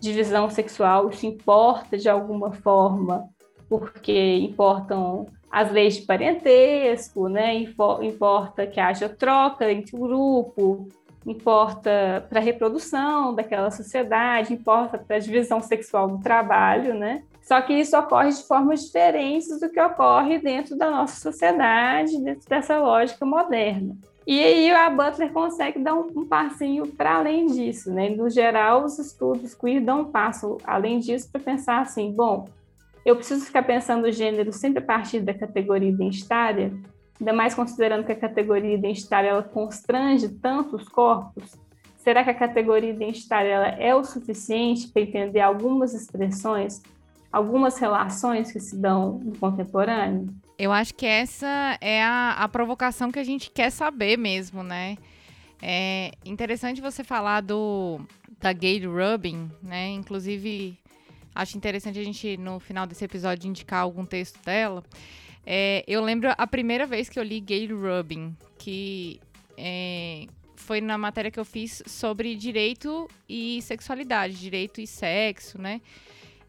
divisão 0.00 0.48
sexual, 0.50 1.10
isso 1.10 1.26
importa 1.26 1.96
de 1.96 2.08
alguma 2.08 2.52
forma, 2.52 3.28
porque 3.68 4.36
importam 4.36 5.26
as 5.50 5.70
leis 5.70 5.96
de 5.96 6.02
parentesco, 6.02 7.28
né? 7.28 7.54
importa 8.02 8.66
que 8.66 8.80
haja 8.80 9.08
troca 9.08 9.70
entre 9.70 9.96
o 9.96 10.00
grupo, 10.00 10.88
importa 11.26 12.26
para 12.28 12.40
a 12.40 12.42
reprodução 12.42 13.34
daquela 13.34 13.70
sociedade, 13.70 14.54
importa 14.54 14.98
para 14.98 15.16
a 15.16 15.20
divisão 15.20 15.60
sexual 15.60 16.08
do 16.08 16.18
trabalho, 16.20 16.94
né? 16.94 17.22
Só 17.42 17.60
que 17.62 17.72
isso 17.72 17.96
ocorre 17.96 18.30
de 18.30 18.42
formas 18.46 18.84
diferentes 18.84 19.58
do 19.58 19.70
que 19.70 19.80
ocorre 19.80 20.38
dentro 20.38 20.76
da 20.76 20.90
nossa 20.90 21.18
sociedade, 21.18 22.22
dentro 22.22 22.46
dessa 22.46 22.78
lógica 22.78 23.24
moderna. 23.24 23.96
E 24.28 24.44
aí 24.44 24.70
a 24.70 24.90
Butler 24.90 25.32
consegue 25.32 25.78
dar 25.78 25.94
um, 25.94 26.06
um 26.14 26.26
passinho 26.26 26.86
para 26.86 27.16
além 27.16 27.46
disso, 27.46 27.90
né? 27.90 28.10
No 28.10 28.28
geral, 28.28 28.84
os 28.84 28.98
estudos 28.98 29.54
queer 29.54 29.80
dão 29.80 30.02
um 30.02 30.04
passo 30.04 30.58
além 30.64 30.98
disso 30.98 31.32
para 31.32 31.40
pensar 31.40 31.80
assim, 31.80 32.12
bom, 32.12 32.46
eu 33.06 33.16
preciso 33.16 33.46
ficar 33.46 33.62
pensando 33.62 34.06
o 34.06 34.12
gênero 34.12 34.52
sempre 34.52 34.80
a 34.80 34.86
partir 34.86 35.20
da 35.20 35.32
categoria 35.32 35.88
identitária, 35.88 36.74
ainda 37.18 37.32
mais 37.32 37.54
considerando 37.54 38.04
que 38.04 38.12
a 38.12 38.20
categoria 38.20 38.74
identitária 38.74 39.28
ela 39.28 39.42
constrange 39.42 40.28
tanto 40.28 40.76
os 40.76 40.86
corpos. 40.86 41.56
Será 41.96 42.22
que 42.22 42.28
a 42.28 42.34
categoria 42.34 42.90
identitária 42.90 43.48
ela 43.48 43.68
é 43.68 43.94
o 43.94 44.04
suficiente 44.04 44.88
para 44.88 45.00
entender 45.00 45.40
algumas 45.40 45.94
expressões, 45.94 46.82
algumas 47.32 47.78
relações 47.78 48.52
que 48.52 48.60
se 48.60 48.76
dão 48.76 49.20
no 49.24 49.38
contemporâneo? 49.38 50.28
Eu 50.58 50.72
acho 50.72 50.92
que 50.94 51.06
essa 51.06 51.78
é 51.80 52.02
a, 52.02 52.32
a 52.32 52.48
provocação 52.48 53.12
que 53.12 53.18
a 53.18 53.24
gente 53.24 53.48
quer 53.50 53.70
saber 53.70 54.18
mesmo, 54.18 54.62
né? 54.62 54.98
É 55.62 56.12
interessante 56.24 56.80
você 56.80 57.04
falar 57.04 57.42
do 57.42 58.00
da 58.40 58.52
Gayle 58.52 58.86
Rubin, 58.86 59.50
né? 59.62 59.88
Inclusive, 59.90 60.76
acho 61.34 61.56
interessante 61.56 61.98
a 61.98 62.04
gente, 62.04 62.36
no 62.36 62.58
final 62.58 62.86
desse 62.86 63.04
episódio, 63.04 63.48
indicar 63.48 63.82
algum 63.82 64.04
texto 64.04 64.42
dela. 64.44 64.82
É, 65.46 65.84
eu 65.86 66.02
lembro 66.02 66.32
a 66.36 66.46
primeira 66.46 66.86
vez 66.86 67.08
que 67.08 67.18
eu 67.18 67.22
li 67.22 67.40
Gayle 67.40 67.72
Rubin, 67.72 68.36
que 68.58 69.20
é, 69.56 70.26
foi 70.56 70.80
na 70.80 70.98
matéria 70.98 71.30
que 71.30 71.40
eu 71.40 71.44
fiz 71.44 71.82
sobre 71.86 72.34
direito 72.34 73.08
e 73.28 73.62
sexualidade, 73.62 74.34
direito 74.34 74.80
e 74.80 74.86
sexo, 74.86 75.60
né? 75.60 75.80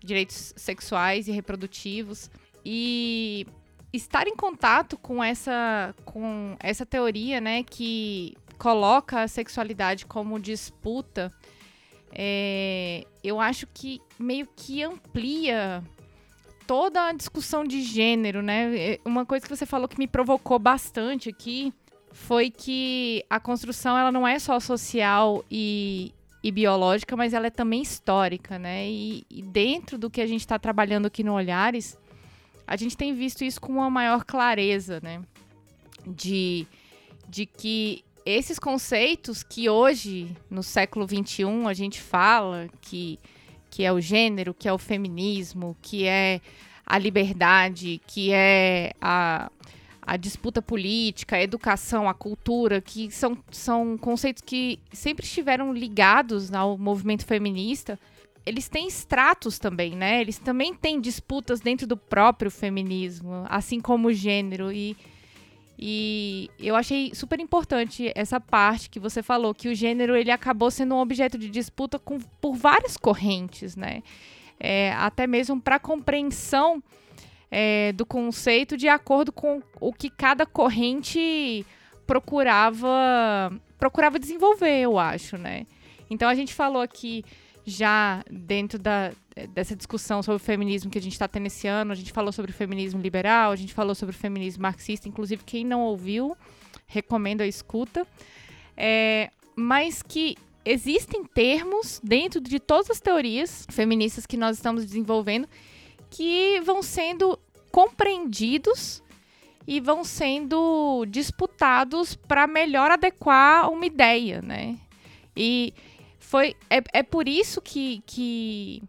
Direitos 0.04 0.54
sexuais 0.58 1.28
e 1.28 1.32
reprodutivos. 1.32 2.30
E 2.66 3.48
estar 3.92 4.28
em 4.28 4.36
contato 4.36 4.98
com 4.98 5.24
essa, 5.24 5.94
com 6.06 6.56
essa 6.60 6.86
teoria, 6.86 7.42
né, 7.42 7.64
que 7.64 8.36
coloca 8.58 9.22
a 9.22 9.28
sexualidade 9.28 10.06
como 10.06 10.40
disputa, 10.40 11.32
é, 12.12 13.06
eu 13.24 13.40
acho 13.40 13.68
que 13.68 14.02
meio 14.18 14.48
que 14.56 14.84
amplia 14.84 15.84
toda 16.68 17.08
a 17.08 17.14
discussão 17.14 17.64
de 17.64 17.82
gênero, 17.82 18.42
né? 18.42 18.78
É, 18.78 19.00
uma 19.06 19.26
coisa 19.26 19.44
que 19.44 19.56
você 19.56 19.66
falou 19.66 19.88
que 19.88 19.98
me 19.98 20.08
provocou 20.08 20.60
bastante 20.60 21.30
aqui 21.30 21.74
foi 22.12 22.50
que 22.50 23.24
a 23.30 23.40
construção 23.40 23.98
ela 23.98 24.12
não 24.12 24.28
é 24.28 24.38
só 24.40 24.60
social 24.60 25.44
e, 25.50 26.14
e 26.44 26.52
biológica, 26.52 27.16
mas 27.16 27.34
ela 27.34 27.48
é 27.48 27.50
também 27.50 27.82
histórica, 27.82 28.60
né? 28.60 28.88
E, 28.88 29.24
e 29.30 29.42
dentro 29.42 29.98
do 29.98 30.10
que 30.10 30.22
a 30.22 30.28
gente 30.28 30.42
está 30.42 30.60
trabalhando 30.60 31.06
aqui 31.06 31.24
no 31.24 31.34
Olhares, 31.34 31.98
a 32.70 32.76
gente 32.76 32.96
tem 32.96 33.16
visto 33.16 33.44
isso 33.44 33.60
com 33.60 33.74
uma 33.74 33.90
maior 33.90 34.24
clareza, 34.24 35.00
né? 35.02 35.24
De, 36.06 36.68
de 37.28 37.48
que 37.48 38.06
esses 38.24 38.60
conceitos 38.60 39.42
que 39.42 39.68
hoje, 39.68 40.30
no 40.52 40.62
século 40.62 41.08
XXI, 41.08 41.46
a 41.68 41.74
gente 41.74 42.00
fala 42.00 42.70
que, 42.80 43.18
que 43.72 43.84
é 43.84 43.92
o 43.92 44.00
gênero, 44.00 44.54
que 44.54 44.68
é 44.68 44.72
o 44.72 44.78
feminismo, 44.78 45.76
que 45.82 46.06
é 46.06 46.40
a 46.86 47.00
liberdade, 47.00 48.00
que 48.06 48.32
é 48.32 48.94
a, 49.02 49.52
a 50.04 50.16
disputa 50.16 50.62
política, 50.62 51.38
a 51.38 51.42
educação, 51.42 52.08
a 52.08 52.14
cultura, 52.14 52.80
que 52.80 53.10
são, 53.10 53.36
são 53.50 53.98
conceitos 53.98 54.44
que 54.46 54.78
sempre 54.94 55.26
estiveram 55.26 55.74
ligados 55.74 56.54
ao 56.54 56.78
movimento 56.78 57.26
feminista, 57.26 58.00
eles 58.50 58.68
têm 58.68 58.88
estratos 58.88 59.60
também, 59.60 59.96
né? 59.96 60.20
Eles 60.20 60.40
também 60.40 60.74
têm 60.74 61.00
disputas 61.00 61.60
dentro 61.62 61.86
do 61.86 61.96
próprio 61.96 62.50
feminismo, 62.50 63.46
assim 63.48 63.80
como 63.80 64.08
o 64.08 64.14
gênero. 64.14 64.72
E, 64.72 64.98
e 65.78 66.50
eu 66.60 66.76
achei 66.76 67.12
super 67.14 67.40
importante 67.40 68.12
essa 68.16 68.40
parte 68.40 68.90
que 68.90 69.00
você 69.00 69.22
falou, 69.22 69.54
que 69.54 69.70
o 69.70 69.76
gênero 69.76 70.16
ele 70.16 70.32
acabou 70.32 70.72
sendo 70.72 70.96
um 70.96 70.98
objeto 70.98 71.38
de 71.38 71.48
disputa 71.48 72.00
com, 72.00 72.18
por 72.42 72.56
várias 72.56 72.98
correntes, 72.98 73.76
né? 73.76 74.02
É, 74.60 74.94
até 74.94 75.28
mesmo 75.28 75.62
para 75.62 75.78
compreensão 75.78 76.82
é, 77.52 77.94
do 77.94 78.06
conceito 78.06 78.76
de 78.76 78.88
acordo 78.88 79.32
com 79.32 79.62
o 79.80 79.94
que 79.94 80.10
cada 80.10 80.44
corrente 80.44 81.64
procurava 82.08 83.54
procurava 83.78 84.18
desenvolver, 84.18 84.82
eu 84.82 84.98
acho, 84.98 85.38
né? 85.38 85.68
Então 86.10 86.28
a 86.28 86.34
gente 86.34 86.52
falou 86.52 86.82
aqui 86.82 87.24
já 87.66 88.24
dentro 88.30 88.80
da, 88.80 89.12
dessa 89.54 89.76
discussão 89.76 90.24
sobre 90.24 90.38
o 90.38 90.44
feminismo 90.44 90.90
que 90.90 90.98
a 90.98 91.02
gente 91.02 91.14
está 91.14 91.28
tendo 91.28 91.48
esse 91.48 91.68
ano, 91.68 91.92
a 91.92 91.96
gente 91.96 92.12
falou 92.12 92.32
sobre 92.32 92.52
o 92.52 92.54
feminismo 92.54 93.02
liberal, 93.02 93.52
a 93.52 93.56
gente 93.56 93.74
falou 93.74 93.94
sobre 93.94 94.16
o 94.16 94.18
feminismo 94.18 94.62
marxista, 94.62 95.08
inclusive 95.08 95.44
quem 95.46 95.66
não 95.66 95.82
ouviu, 95.82 96.36
recomendo 96.88 97.42
a 97.42 97.48
escuta. 97.48 98.06
É, 98.76 99.30
mas 99.56 100.02
que 100.02 100.38
existem 100.64 101.24
termos 101.26 102.00
dentro 102.04 102.40
de 102.40 102.60
todas 102.60 102.90
as 102.90 103.00
teorias 103.00 103.66
feministas 103.70 104.26
que 104.26 104.38
nós 104.38 104.58
estamos 104.58 104.86
desenvolvendo 104.86 105.48
que 106.10 106.60
vão 106.62 106.82
sendo 106.82 107.38
compreendidos 107.72 109.04
e 109.68 109.80
vão 109.80 110.04
sendo 110.04 111.06
disputados 111.08 112.16
para 112.16 112.48
melhor 112.48 112.90
adequar 112.90 113.70
uma 113.70 113.86
ideia, 113.86 114.42
né? 114.42 114.78
E 115.36 115.74
foi 116.30 116.56
é, 116.70 116.84
é 116.94 117.02
por 117.02 117.28
isso 117.28 117.60
que, 117.60 118.04
que 118.06 118.84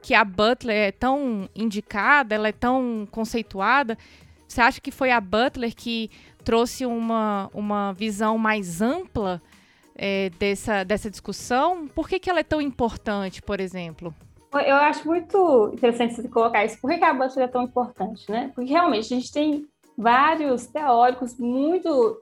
que 0.00 0.14
a 0.14 0.24
Butler 0.24 0.76
é 0.76 0.92
tão 0.92 1.48
indicada, 1.54 2.34
ela 2.34 2.48
é 2.48 2.52
tão 2.52 3.08
conceituada. 3.10 3.98
Você 4.46 4.60
acha 4.60 4.80
que 4.80 4.92
foi 4.92 5.10
a 5.10 5.20
Butler 5.20 5.74
que 5.74 6.08
trouxe 6.44 6.86
uma, 6.86 7.50
uma 7.52 7.92
visão 7.92 8.38
mais 8.38 8.80
ampla 8.80 9.42
é, 9.96 10.30
dessa, 10.38 10.84
dessa 10.84 11.10
discussão? 11.10 11.88
Por 11.88 12.08
que, 12.08 12.20
que 12.20 12.30
ela 12.30 12.40
é 12.40 12.44
tão 12.44 12.60
importante, 12.60 13.42
por 13.42 13.60
exemplo? 13.60 14.14
Eu 14.54 14.76
acho 14.76 15.06
muito 15.06 15.70
interessante 15.74 16.14
você 16.14 16.28
colocar 16.28 16.64
isso. 16.64 16.80
Por 16.80 16.88
que, 16.88 16.98
que 16.98 17.04
a 17.04 17.12
Butler 17.12 17.46
é 17.46 17.48
tão 17.48 17.64
importante, 17.64 18.30
né? 18.30 18.52
Porque 18.54 18.70
realmente 18.70 19.12
a 19.12 19.16
gente 19.16 19.32
tem 19.32 19.66
vários 19.98 20.66
teóricos 20.66 21.36
muito 21.36 22.20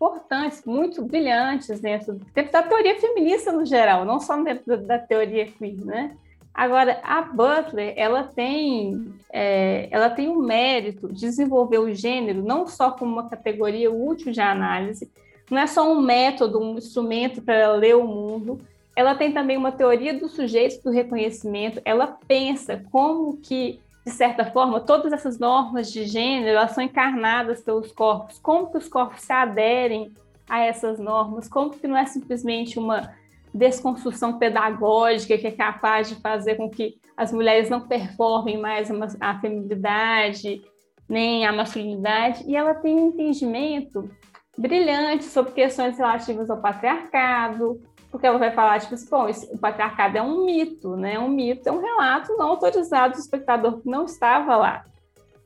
importantes, 0.00 0.64
muito 0.64 1.04
brilhantes 1.04 1.78
dentro, 1.78 2.18
dentro 2.34 2.50
da 2.50 2.62
teoria 2.62 2.98
feminista 2.98 3.52
no 3.52 3.66
geral, 3.66 4.06
não 4.06 4.18
só 4.18 4.42
dentro 4.42 4.78
da, 4.78 4.98
teoria 4.98 5.46
queer, 5.46 5.84
né? 5.84 6.16
Agora, 6.54 6.98
a 7.04 7.20
Butler, 7.20 7.92
ela 7.96 8.24
tem, 8.24 9.12
é, 9.30 9.88
ela 9.90 10.08
tem 10.08 10.28
o 10.28 10.38
mérito 10.38 11.06
de 11.08 11.20
desenvolver 11.20 11.78
o 11.78 11.94
gênero 11.94 12.42
não 12.42 12.66
só 12.66 12.90
como 12.90 13.12
uma 13.12 13.28
categoria 13.28 13.92
útil 13.92 14.32
de 14.32 14.40
análise, 14.40 15.10
não 15.50 15.58
é 15.58 15.66
só 15.66 15.92
um 15.92 16.00
método, 16.00 16.58
um 16.58 16.78
instrumento 16.78 17.42
para 17.42 17.72
ler 17.72 17.96
o 17.96 18.06
mundo, 18.06 18.58
ela 18.96 19.14
tem 19.14 19.32
também 19.32 19.56
uma 19.56 19.70
teoria 19.70 20.14
dos 20.14 20.32
sujeitos 20.32 20.78
do 20.78 20.90
reconhecimento, 20.90 21.80
ela 21.84 22.18
pensa 22.26 22.82
como 22.90 23.36
que 23.36 23.78
de 24.04 24.12
certa 24.12 24.44
forma, 24.44 24.80
todas 24.80 25.12
essas 25.12 25.38
normas 25.38 25.92
de 25.92 26.04
gênero 26.04 26.56
elas 26.56 26.72
são 26.72 26.82
encarnadas 26.82 27.60
pelos 27.62 27.92
corpos. 27.92 28.38
Como 28.38 28.70
que 28.70 28.78
os 28.78 28.88
corpos 28.88 29.20
se 29.20 29.32
aderem 29.32 30.12
a 30.48 30.60
essas 30.60 30.98
normas? 30.98 31.48
Como 31.48 31.70
que 31.70 31.86
não 31.86 31.96
é 31.96 32.06
simplesmente 32.06 32.78
uma 32.78 33.14
desconstrução 33.52 34.38
pedagógica 34.38 35.36
que 35.36 35.46
é 35.46 35.52
capaz 35.52 36.08
de 36.08 36.14
fazer 36.16 36.56
com 36.56 36.70
que 36.70 36.98
as 37.16 37.32
mulheres 37.32 37.68
não 37.68 37.86
performem 37.86 38.58
mais 38.58 38.90
a 39.20 39.38
feminilidade 39.38 40.62
nem 41.08 41.44
a 41.44 41.52
masculinidade? 41.52 42.44
E 42.46 42.56
ela 42.56 42.74
tem 42.74 42.94
um 42.94 43.08
entendimento 43.08 44.10
brilhante 44.56 45.24
sobre 45.24 45.52
questões 45.52 45.98
relativas 45.98 46.48
ao 46.48 46.60
patriarcado, 46.60 47.80
porque 48.10 48.26
ela 48.26 48.38
vai 48.38 48.50
falar, 48.50 48.80
tipo 48.80 48.94
assim, 48.94 49.08
bom, 49.08 49.30
o 49.52 49.58
patriarcado 49.58 50.18
é 50.18 50.22
um 50.22 50.44
mito, 50.44 50.96
né? 50.96 51.18
Um 51.18 51.28
mito 51.28 51.68
é 51.68 51.72
um 51.72 51.80
relato 51.80 52.36
não 52.36 52.48
autorizado 52.48 53.14
do 53.14 53.20
espectador 53.20 53.80
que 53.80 53.88
não 53.88 54.04
estava 54.04 54.56
lá, 54.56 54.84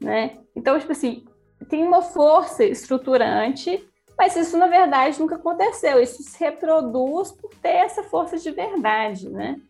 né? 0.01 0.39
Então, 0.57 0.79
tipo 0.79 0.93
assim, 0.93 1.25
tem 1.69 1.87
uma 1.87 2.01
força 2.01 2.65
estruturante, 2.65 3.87
mas 4.17 4.35
isso, 4.37 4.57
na 4.57 4.67
verdade, 4.67 5.21
nunca 5.21 5.35
aconteceu. 5.35 6.01
Isso 6.01 6.23
se 6.23 6.43
reproduz 6.43 7.33
por 7.33 7.51
ter 7.57 7.77
essa 7.77 8.03
força 8.03 8.39
de 8.39 8.51
verdade, 8.51 9.29
né? 9.29 9.61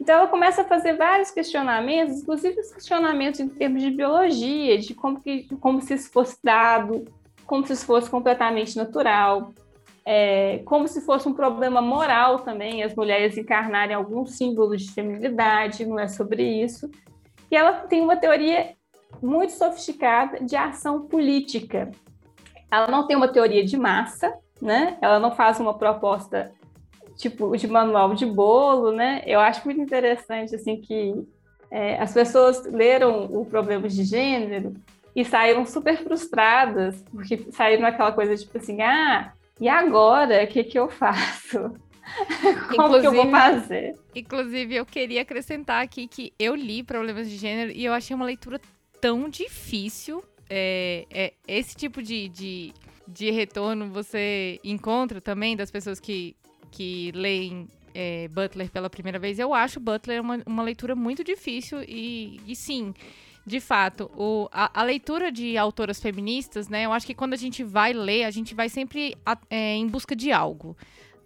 Então, 0.00 0.16
ela 0.16 0.26
começa 0.26 0.62
a 0.62 0.64
fazer 0.64 0.94
vários 0.94 1.30
questionamentos, 1.30 2.22
inclusive 2.22 2.58
os 2.58 2.72
questionamentos 2.72 3.38
em 3.38 3.48
termos 3.48 3.82
de 3.82 3.90
biologia, 3.90 4.78
de 4.78 4.94
como, 4.94 5.20
que, 5.20 5.44
como 5.56 5.80
se 5.82 5.94
isso 5.94 6.10
fosse 6.10 6.38
dado, 6.42 7.04
como 7.46 7.64
se 7.66 7.74
isso 7.74 7.84
fosse 7.84 8.10
completamente 8.10 8.76
natural 8.76 9.52
é, 10.04 10.58
como 10.64 10.88
se 10.88 11.00
fosse 11.02 11.28
um 11.28 11.34
problema 11.34 11.80
moral 11.80 12.40
também, 12.40 12.82
as 12.82 12.94
mulheres 12.94 13.36
encarnarem 13.36 13.94
alguns 13.94 14.36
símbolos 14.36 14.82
de 14.82 14.92
feminilidade, 14.92 15.84
não 15.84 15.98
é 15.98 16.08
sobre 16.08 16.42
isso. 16.42 16.90
E 17.50 17.56
ela 17.56 17.72
tem 17.72 18.00
uma 18.00 18.16
teoria 18.16 18.74
muito 19.22 19.52
sofisticada 19.52 20.44
de 20.44 20.56
ação 20.56 21.06
política. 21.06 21.90
Ela 22.70 22.86
não 22.86 23.06
tem 23.06 23.16
uma 23.16 23.28
teoria 23.28 23.64
de 23.64 23.76
massa, 23.76 24.32
né? 24.60 24.96
Ela 25.00 25.18
não 25.18 25.32
faz 25.32 25.58
uma 25.58 25.74
proposta 25.74 26.52
tipo 27.16 27.54
de 27.56 27.68
manual 27.68 28.14
de 28.14 28.24
bolo, 28.24 28.92
né? 28.92 29.22
Eu 29.26 29.40
acho 29.40 29.64
muito 29.64 29.80
interessante 29.80 30.54
assim 30.54 30.80
que 30.80 31.14
é, 31.70 32.00
as 32.00 32.12
pessoas 32.12 32.64
leram 32.64 33.26
o 33.26 33.44
problema 33.44 33.88
de 33.88 34.04
gênero 34.04 34.74
e 35.14 35.24
saíram 35.24 35.66
super 35.66 35.98
frustradas, 35.98 37.02
porque 37.10 37.46
saíram 37.50 37.86
aquela 37.86 38.12
coisa 38.12 38.36
tipo 38.36 38.56
assim, 38.56 38.80
ah, 38.80 39.32
e 39.60 39.68
agora, 39.68 40.42
o 40.42 40.46
que, 40.46 40.64
que 40.64 40.78
eu 40.78 40.88
faço? 40.88 41.72
Como 42.74 43.00
que 43.00 43.06
eu 43.06 43.12
vou 43.12 43.30
fazer? 43.30 43.94
Inclusive, 44.14 44.74
eu 44.74 44.86
queria 44.86 45.22
acrescentar 45.22 45.82
aqui 45.82 46.08
que 46.08 46.32
eu 46.38 46.54
li 46.54 46.82
Problemas 46.82 47.28
de 47.28 47.36
Gênero 47.36 47.70
e 47.70 47.84
eu 47.84 47.92
achei 47.92 48.14
uma 48.16 48.24
leitura 48.24 48.60
tão 49.00 49.28
difícil. 49.28 50.24
É, 50.48 51.06
é 51.10 51.32
esse 51.46 51.76
tipo 51.76 52.02
de, 52.02 52.28
de, 52.28 52.74
de 53.06 53.30
retorno 53.30 53.90
você 53.90 54.58
encontra 54.64 55.20
também 55.20 55.56
das 55.56 55.70
pessoas 55.70 56.00
que, 56.00 56.34
que 56.72 57.12
leem 57.14 57.68
é, 57.94 58.28
Butler 58.28 58.70
pela 58.70 58.90
primeira 58.90 59.18
vez. 59.18 59.38
Eu 59.38 59.54
acho 59.54 59.78
Butler 59.78 60.20
uma, 60.20 60.40
uma 60.46 60.62
leitura 60.62 60.96
muito 60.96 61.22
difícil 61.22 61.82
e, 61.86 62.40
e 62.46 62.56
sim 62.56 62.94
de 63.50 63.58
fato, 63.60 64.10
o, 64.16 64.48
a, 64.52 64.80
a, 64.80 64.82
leitura 64.84 65.32
de 65.32 65.58
autoras 65.58 66.00
feministas, 66.00 66.68
né? 66.68 66.86
Eu 66.86 66.92
acho 66.92 67.04
que 67.04 67.14
quando 67.14 67.34
a 67.34 67.36
gente 67.36 67.64
vai 67.64 67.92
ler, 67.92 68.24
a 68.24 68.30
gente 68.30 68.54
vai 68.54 68.68
sempre 68.68 69.16
a, 69.26 69.36
é, 69.50 69.74
em 69.74 69.88
busca 69.88 70.14
de 70.14 70.30
algo, 70.30 70.76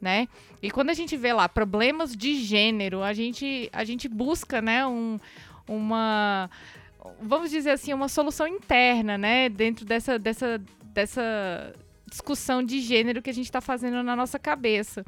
né? 0.01 0.27
E 0.63 0.71
quando 0.71 0.89
a 0.89 0.95
gente 0.95 1.17
vê 1.19 1.35
lá 1.35 1.49
problemas 1.49 2.17
de 2.17 2.37
gênero, 2.37 3.03
a 3.03 3.13
gente, 3.13 3.69
a 3.73 3.85
gente 3.85 4.09
busca, 4.09 4.63
né? 4.63 4.87
Um, 4.87 5.19
uma, 5.69 6.51
vamos 7.21 7.51
dizer 7.51 7.73
assim, 7.73 7.93
uma 7.93 8.09
solução 8.09 8.49
interna, 8.49 9.19
né? 9.19 9.51
Dentro 9.51 9.85
dessa, 9.85 10.19
dessa, 10.19 10.61
dessa 10.83 11.75
discussão 12.09 12.63
de 12.63 12.81
gênero 12.81 13.21
que 13.21 13.29
a 13.29 13.35
gente 13.35 13.47
está 13.47 13.61
fazendo 13.61 14.03
na 14.03 14.17
nossa 14.17 14.39
cabeça. 14.39 15.05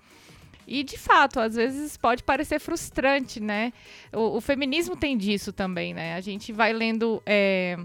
E, 0.66 0.82
de 0.82 0.98
fato, 0.98 1.38
às 1.38 1.54
vezes 1.54 1.96
pode 1.96 2.22
parecer 2.24 2.58
frustrante, 2.58 3.40
né? 3.40 3.72
O, 4.12 4.36
o 4.36 4.40
feminismo 4.40 4.96
tem 4.96 5.16
disso 5.16 5.52
também, 5.52 5.94
né? 5.94 6.14
A 6.14 6.20
gente 6.20 6.52
vai 6.52 6.72
lendo 6.72 7.22
é, 7.24 7.76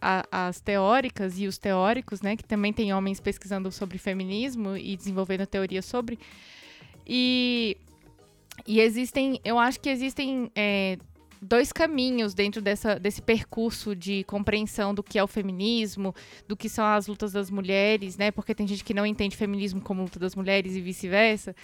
a, 0.00 0.48
as 0.48 0.60
teóricas 0.60 1.38
e 1.38 1.46
os 1.46 1.58
teóricos, 1.58 2.20
né? 2.20 2.36
Que 2.36 2.44
também 2.44 2.72
tem 2.72 2.92
homens 2.92 3.20
pesquisando 3.20 3.70
sobre 3.70 3.98
feminismo 3.98 4.76
e 4.76 4.96
desenvolvendo 4.96 5.46
teorias 5.46 5.84
sobre. 5.84 6.18
E, 7.06 7.76
e 8.66 8.80
existem, 8.80 9.40
eu 9.44 9.58
acho 9.58 9.78
que 9.78 9.88
existem 9.88 10.50
é, 10.56 10.98
dois 11.40 11.72
caminhos 11.72 12.34
dentro 12.34 12.60
dessa, 12.60 12.98
desse 12.98 13.22
percurso 13.22 13.94
de 13.94 14.24
compreensão 14.24 14.94
do 14.94 15.02
que 15.02 15.18
é 15.18 15.22
o 15.22 15.26
feminismo, 15.26 16.14
do 16.46 16.56
que 16.56 16.68
são 16.68 16.84
as 16.84 17.06
lutas 17.06 17.32
das 17.32 17.50
mulheres, 17.50 18.16
né? 18.16 18.30
Porque 18.30 18.54
tem 18.54 18.66
gente 18.66 18.84
que 18.84 18.94
não 18.94 19.06
entende 19.06 19.36
feminismo 19.36 19.80
como 19.80 20.02
luta 20.02 20.18
das 20.18 20.34
mulheres 20.34 20.76
e 20.76 20.80
vice-versa, 20.80 21.54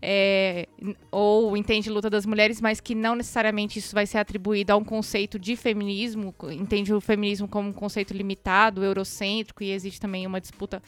é, 0.00 0.68
ou 1.10 1.56
entende 1.56 1.90
luta 1.90 2.08
das 2.08 2.26
mulheres, 2.26 2.60
mas 2.60 2.80
que 2.80 2.94
não 2.94 3.14
necessariamente 3.14 3.78
isso 3.78 3.94
vai 3.94 4.06
ser 4.06 4.18
atribuído 4.18 4.72
a 4.72 4.76
um 4.76 4.84
conceito 4.84 5.38
de 5.38 5.56
feminismo, 5.56 6.34
entende 6.50 6.92
o 6.92 7.00
feminismo 7.00 7.48
como 7.48 7.68
um 7.68 7.72
conceito 7.72 8.14
limitado, 8.14 8.84
eurocêntrico, 8.84 9.62
e 9.62 9.70
existe 9.70 10.00
também 10.00 10.26
uma 10.26 10.40
disputa 10.40 10.82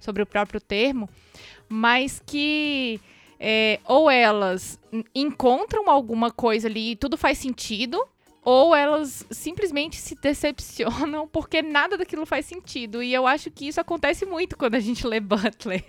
sobre 0.00 0.22
o 0.22 0.26
próprio 0.26 0.60
termo, 0.60 1.08
mas 1.68 2.20
que 2.26 3.00
é, 3.44 3.80
ou 3.86 4.08
elas 4.08 4.78
encontram 5.12 5.90
alguma 5.90 6.30
coisa 6.30 6.68
ali 6.68 6.92
e 6.92 6.96
tudo 6.96 7.16
faz 7.16 7.38
sentido, 7.38 8.00
ou 8.44 8.72
elas 8.72 9.26
simplesmente 9.32 9.96
se 9.96 10.14
decepcionam 10.14 11.26
porque 11.32 11.60
nada 11.60 11.98
daquilo 11.98 12.24
faz 12.24 12.46
sentido. 12.46 13.02
E 13.02 13.12
eu 13.12 13.26
acho 13.26 13.50
que 13.50 13.66
isso 13.66 13.80
acontece 13.80 14.24
muito 14.24 14.56
quando 14.56 14.76
a 14.76 14.80
gente 14.80 15.04
lê 15.04 15.18
Butler. 15.18 15.82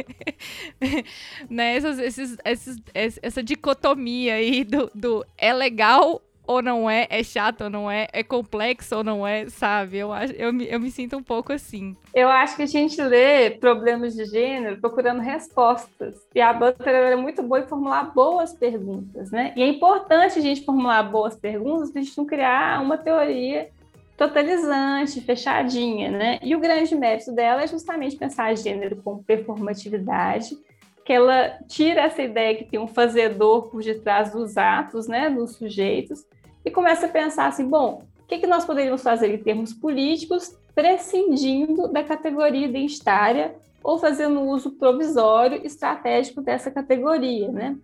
né? 1.47 1.75
Essas, 1.75 1.99
esses, 1.99 2.38
esses, 2.43 2.82
essa 3.21 3.43
dicotomia 3.43 4.34
aí 4.34 4.63
do, 4.63 4.89
do 4.95 5.23
é 5.38 5.54
legal 5.54 6.23
ou 6.45 6.62
não 6.62 6.89
é, 6.89 7.08
é 7.10 7.23
chato 7.23 7.65
ou 7.65 7.69
não 7.69 7.89
é, 7.89 8.08
é 8.12 8.23
complexo 8.23 8.97
ou 8.97 9.03
não 9.03 9.25
é, 9.25 9.47
sabe? 9.49 9.97
Eu, 9.97 10.12
acho, 10.12 10.34
eu, 10.34 10.51
me, 10.51 10.67
eu 10.67 10.79
me 10.79 10.91
sinto 10.91 11.17
um 11.17 11.23
pouco 11.23 11.53
assim. 11.53 11.95
Eu 12.13 12.27
acho 12.29 12.56
que 12.56 12.63
a 12.63 12.67
gente 12.67 13.01
lê 13.01 13.51
problemas 13.51 14.13
de 14.13 14.25
gênero 14.25 14.79
procurando 14.79 15.21
respostas. 15.21 16.15
E 16.36 16.41
a 16.41 16.51
Butler 16.51 17.13
é 17.13 17.15
muito 17.15 17.41
boa 17.41 17.62
em 17.62 17.67
formular 17.67 18.13
boas 18.13 18.53
perguntas, 18.53 19.32
né? 19.32 19.53
E 19.56 19.63
é 19.63 19.67
importante 19.67 20.38
a 20.38 20.41
gente 20.41 20.65
formular 20.65 21.03
boas 21.03 21.36
perguntas 21.36 21.91
para 21.91 22.01
a 22.01 22.03
gente 22.03 22.17
não 22.17 22.25
criar 22.25 22.82
uma 22.82 22.97
teoria 22.97 23.69
totalizante, 24.17 25.21
fechadinha, 25.21 26.12
né? 26.12 26.39
E 26.41 26.56
o 26.56 26.60
grande 26.60 26.95
mérito 26.95 27.32
dela 27.32 27.63
é 27.63 27.67
justamente 27.67 28.15
pensar 28.15 28.56
gênero 28.56 28.97
como 28.97 29.23
performatividade, 29.23 30.56
que 31.05 31.11
ela 31.11 31.57
tira 31.67 32.01
essa 32.01 32.21
ideia 32.21 32.55
que 32.55 32.63
tem 32.63 32.79
um 32.79 32.87
fazedor 32.87 33.69
por 33.69 33.83
detrás 33.83 34.31
dos 34.31 34.57
atos, 34.57 35.07
né, 35.07 35.29
dos 35.29 35.55
sujeitos, 35.55 36.25
e 36.63 36.71
começa 36.71 37.05
a 37.05 37.09
pensar 37.09 37.47
assim, 37.47 37.67
bom, 37.67 38.03
o 38.21 38.27
que, 38.27 38.39
que 38.39 38.47
nós 38.47 38.65
poderíamos 38.65 39.03
fazer 39.03 39.33
em 39.33 39.37
termos 39.37 39.73
políticos, 39.73 40.57
prescindindo 40.73 41.87
da 41.87 42.03
categoria 42.03 42.65
identitária 42.65 43.55
ou 43.83 43.99
fazendo 43.99 44.41
uso 44.41 44.71
provisório 44.71 45.65
estratégico 45.65 46.41
dessa 46.41 46.71
categoria, 46.71 47.51
né? 47.51 47.75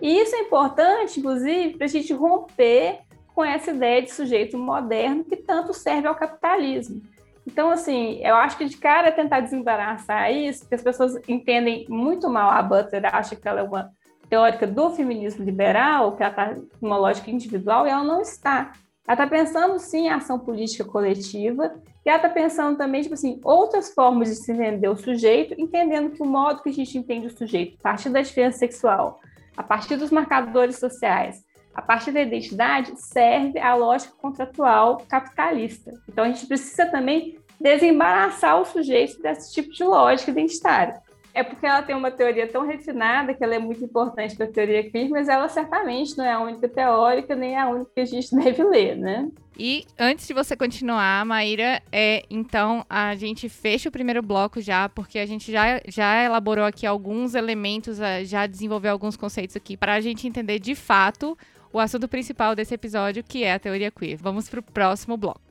E 0.00 0.18
isso 0.20 0.34
é 0.34 0.40
importante, 0.40 1.18
inclusive, 1.18 1.76
para 1.76 1.84
a 1.84 1.88
gente 1.88 2.12
romper 2.12 3.00
com 3.34 3.44
essa 3.44 3.72
ideia 3.72 4.00
de 4.00 4.12
sujeito 4.12 4.56
moderno 4.56 5.24
que 5.24 5.36
tanto 5.36 5.74
serve 5.74 6.06
ao 6.06 6.14
capitalismo. 6.14 7.02
Então, 7.46 7.70
assim, 7.70 8.20
eu 8.22 8.34
acho 8.34 8.56
que 8.56 8.64
de 8.64 8.76
cara 8.76 9.10
tentar 9.10 9.40
desembaraçar 9.40 10.32
isso, 10.32 10.60
porque 10.60 10.74
as 10.74 10.82
pessoas 10.82 11.16
entendem 11.28 11.86
muito 11.88 12.28
mal 12.28 12.50
a 12.50 12.62
Butler, 12.62 13.14
acham 13.14 13.38
que 13.38 13.48
ela 13.48 13.60
é 13.60 13.62
uma 13.62 13.90
teórica 14.28 14.66
do 14.66 14.90
feminismo 14.90 15.44
liberal, 15.44 16.16
que 16.16 16.22
ela 16.22 16.30
está 16.30 16.56
numa 16.80 16.96
lógica 16.96 17.30
individual, 17.30 17.86
e 17.86 17.90
ela 17.90 18.04
não 18.04 18.20
está. 18.20 18.72
Ela 19.06 19.14
está 19.14 19.26
pensando, 19.26 19.78
sim, 19.78 20.06
em 20.06 20.10
ação 20.10 20.38
política 20.38 20.84
coletiva, 20.84 21.74
e 22.04 22.08
ela 22.08 22.16
está 22.16 22.28
pensando 22.28 22.78
também, 22.78 23.02
tipo 23.02 23.14
assim, 23.14 23.40
outras 23.42 23.92
formas 23.92 24.28
de 24.28 24.36
se 24.36 24.52
entender 24.52 24.88
o 24.88 24.96
sujeito, 24.96 25.54
entendendo 25.58 26.10
que 26.10 26.22
o 26.22 26.26
modo 26.26 26.62
que 26.62 26.70
a 26.70 26.72
gente 26.72 26.96
entende 26.96 27.26
o 27.26 27.36
sujeito, 27.36 27.76
a 27.80 27.82
partir 27.82 28.08
da 28.10 28.22
diferença 28.22 28.58
sexual, 28.58 29.20
a 29.56 29.62
partir 29.62 29.96
dos 29.96 30.10
marcadores 30.10 30.78
sociais, 30.78 31.44
a 31.74 31.82
partir 31.82 32.12
da 32.12 32.20
identidade, 32.20 32.92
serve 33.00 33.58
à 33.58 33.74
lógica 33.74 34.14
contratual 34.20 34.98
capitalista. 35.08 35.92
Então, 36.08 36.24
a 36.24 36.28
gente 36.28 36.46
precisa 36.46 36.86
também 36.86 37.38
desembaraçar 37.60 38.60
o 38.60 38.64
sujeito 38.64 39.20
desse 39.20 39.52
tipo 39.52 39.70
de 39.70 39.84
lógica 39.84 40.30
identitária. 40.30 41.00
É 41.32 41.44
porque 41.44 41.64
ela 41.64 41.82
tem 41.82 41.94
uma 41.94 42.10
teoria 42.10 42.48
tão 42.48 42.66
refinada 42.66 43.34
que 43.34 43.44
ela 43.44 43.54
é 43.54 43.58
muito 43.58 43.84
importante 43.84 44.34
para 44.34 44.46
a 44.46 44.50
teoria 44.50 44.90
queer, 44.90 45.08
mas 45.08 45.28
ela 45.28 45.48
certamente 45.48 46.16
não 46.18 46.24
é 46.24 46.32
a 46.32 46.40
única 46.40 46.68
teórica, 46.68 47.36
nem 47.36 47.56
a 47.56 47.68
única 47.68 47.90
que 47.94 48.00
a 48.00 48.04
gente 48.04 48.34
deve 48.34 48.64
ler, 48.64 48.96
né? 48.96 49.28
E 49.56 49.84
antes 49.98 50.26
de 50.26 50.32
você 50.32 50.56
continuar, 50.56 51.24
Maíra, 51.24 51.82
é, 51.92 52.24
então 52.30 52.84
a 52.88 53.14
gente 53.14 53.48
fecha 53.48 53.90
o 53.90 53.92
primeiro 53.92 54.22
bloco 54.22 54.60
já, 54.60 54.88
porque 54.88 55.18
a 55.18 55.26
gente 55.26 55.52
já, 55.52 55.80
já 55.86 56.24
elaborou 56.24 56.64
aqui 56.64 56.86
alguns 56.86 57.34
elementos, 57.34 57.98
já 58.24 58.46
desenvolveu 58.46 58.90
alguns 58.90 59.16
conceitos 59.16 59.54
aqui 59.54 59.76
para 59.76 59.94
a 59.94 60.00
gente 60.00 60.26
entender 60.26 60.58
de 60.58 60.74
fato 60.74 61.36
o 61.72 61.78
assunto 61.78 62.08
principal 62.08 62.54
desse 62.54 62.74
episódio, 62.74 63.22
que 63.22 63.44
é 63.44 63.54
a 63.54 63.58
teoria 63.58 63.90
queer. 63.90 64.18
Vamos 64.18 64.48
para 64.48 64.60
o 64.60 64.62
próximo 64.62 65.16
bloco. 65.16 65.50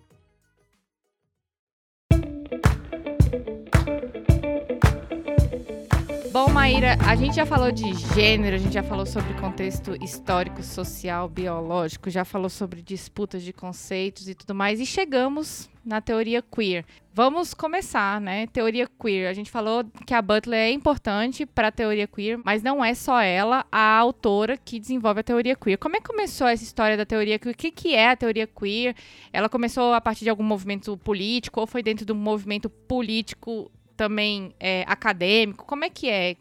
Bom, 6.32 6.47
Maíra, 6.47 6.95
a 7.08 7.15
gente 7.15 7.36
já 7.36 7.45
falou 7.45 7.71
de 7.71 7.91
gênero, 8.13 8.55
a 8.55 8.60
gente 8.60 8.73
já 8.73 8.84
falou 8.84 9.05
sobre 9.05 9.34
contexto 9.34 9.95
histórico, 10.01 10.62
social, 10.62 11.27
biológico, 11.27 12.08
já 12.08 12.23
falou 12.23 12.49
sobre 12.49 12.84
disputas 12.84 13.41
de 13.41 13.51
conceitos 13.51 14.29
e 14.29 14.36
tudo 14.36 14.53
mais, 14.53 14.79
e 14.79 14.86
chegamos 14.86 15.67
na 15.89 15.99
teoria 15.99 16.41
queer. 16.41 16.86
Vamos 17.12 17.54
começar, 17.54 18.21
né? 18.21 18.45
Teoria 18.47 18.88
queer. 18.88 19.28
A 19.28 19.34
gente 19.34 19.49
falou 19.49 19.84
que 20.06 20.13
a 20.13 20.21
Butler 20.21 20.60
é 20.60 20.71
importante 20.71 21.45
para 21.45 21.69
a 21.69 21.71
teoria 21.71 22.08
queer, 22.08 22.39
mas 22.45 22.62
não 22.62 22.86
é 22.86 22.93
só 22.93 23.19
ela 23.19 23.65
a 23.71 23.97
autora 23.97 24.56
que 24.56 24.80
desenvolve 24.80 25.21
a 25.21 25.23
teoria 25.23 25.56
queer. 25.56 25.78
Como 25.78 25.97
é 25.97 25.99
que 25.99 26.08
começou 26.08 26.47
essa 26.47 26.63
história 26.63 26.95
da 26.95 27.06
teoria 27.06 27.39
queer? 27.39 27.54
O 27.54 27.58
que, 27.58 27.71
que 27.71 27.95
é 27.95 28.12
a 28.12 28.15
teoria 28.15 28.47
queer? 28.47 28.95
Ela 29.34 29.49
começou 29.49 29.91
a 29.93 29.99
partir 29.99 30.23
de 30.23 30.30
algum 30.30 30.43
movimento 30.43 30.95
político 30.97 31.60
ou 31.60 31.67
foi 31.67 31.82
dentro 31.82 32.06
de 32.06 32.12
um 32.13 32.15
movimento 32.15 32.69
político 32.69 33.71
também 33.97 34.54
é, 34.60 34.86
acadêmico? 34.88 35.65
Como 35.65 35.84
é 35.84 35.89
que 35.89 36.08
é? 36.08 36.36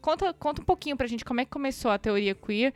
Conta, 0.00 0.32
conta 0.32 0.62
um 0.62 0.64
pouquinho 0.64 0.96
pra 0.96 1.06
gente 1.06 1.24
como 1.24 1.40
é 1.40 1.44
que 1.44 1.50
começou 1.50 1.90
a 1.90 1.98
teoria 1.98 2.34
queer, 2.34 2.72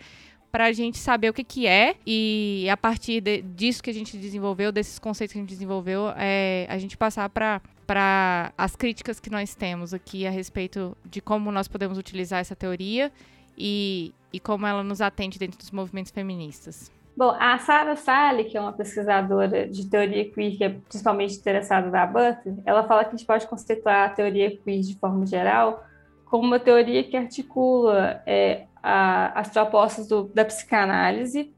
para 0.51 0.67
a 0.67 0.73
gente 0.73 0.99
saber 0.99 1.31
o 1.31 1.33
que, 1.33 1.45
que 1.45 1.67
é 1.67 1.97
e 2.07 2.67
a 2.71 2.77
partir 2.77 3.21
de, 3.21 3.43
disso 3.43 3.83
que 3.83 3.91
a 3.91 3.95
gente 3.95 4.17
desenvolveu, 4.17 4.73
desses 4.73 4.99
conceitos 4.99 5.33
que 5.33 5.39
a 5.39 5.43
gente 5.43 5.51
desenvolveu, 5.51 6.13
é, 6.17 6.67
a 6.69 6.79
gente 6.79 6.97
passar 6.97 7.29
para 7.29 7.61
para 7.87 8.53
as 8.59 8.77
críticas 8.77 9.19
que 9.19 9.31
nós 9.31 9.55
temos 9.55 9.95
aqui 9.95 10.27
a 10.27 10.31
respeito 10.31 10.95
de 11.07 11.23
como 11.23 11.51
nós 11.51 11.67
podemos 11.67 11.97
utilizar 11.97 12.39
essa 12.39 12.55
teoria 12.55 13.11
e, 13.57 14.13
e 14.31 14.39
como 14.39 14.67
ela 14.67 14.85
nos 14.85 15.01
atende 15.01 15.39
dentro 15.39 15.59
dos 15.59 15.71
movimentos 15.71 16.13
feministas. 16.13 16.93
Bom, 17.17 17.35
a 17.41 17.59
Sarah 17.59 17.97
Sally, 17.97 18.45
que 18.45 18.59
é 18.59 18.61
uma 18.61 18.75
pesquisadora 18.75 19.67
de 19.67 19.89
teoria 19.89 20.31
queer, 20.31 20.57
que 20.59 20.65
é 20.65 20.69
principalmente 20.69 21.37
interessada 21.37 21.91
na 21.91 22.07
Butler, 22.07 22.57
ela 22.67 22.87
fala 22.87 23.05
que 23.05 23.09
a 23.09 23.17
gente 23.17 23.27
pode 23.27 23.47
conceituar 23.47 24.11
a 24.11 24.11
teoria 24.11 24.55
queer 24.55 24.83
de 24.83 24.95
forma 24.99 25.25
geral 25.25 25.83
como 26.27 26.47
uma 26.47 26.61
teoria 26.61 27.03
que 27.03 27.17
articula 27.17 28.23
é, 28.27 28.67
a, 28.83 29.39
as 29.39 29.49
propostas 29.49 30.09
do, 30.09 30.25
da 30.35 30.45
psicanálise, 30.45 31.53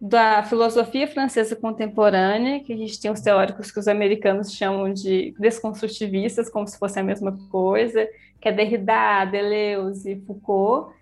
da 0.00 0.42
filosofia 0.42 1.08
francesa 1.08 1.56
contemporânea, 1.56 2.60
que 2.60 2.72
a 2.72 2.76
gente 2.76 3.00
tem 3.00 3.10
os 3.10 3.20
teóricos 3.20 3.70
que 3.70 3.78
os 3.78 3.88
americanos 3.88 4.52
chamam 4.52 4.92
de 4.92 5.34
desconstrutivistas, 5.38 6.50
como 6.50 6.66
se 6.66 6.78
fosse 6.78 6.98
a 6.98 7.02
mesma 7.02 7.36
coisa, 7.50 8.06
que 8.40 8.48
é 8.48 8.52
Derrida, 8.52 9.24
Deleuze, 9.24 10.22
Foucault, 10.26 10.94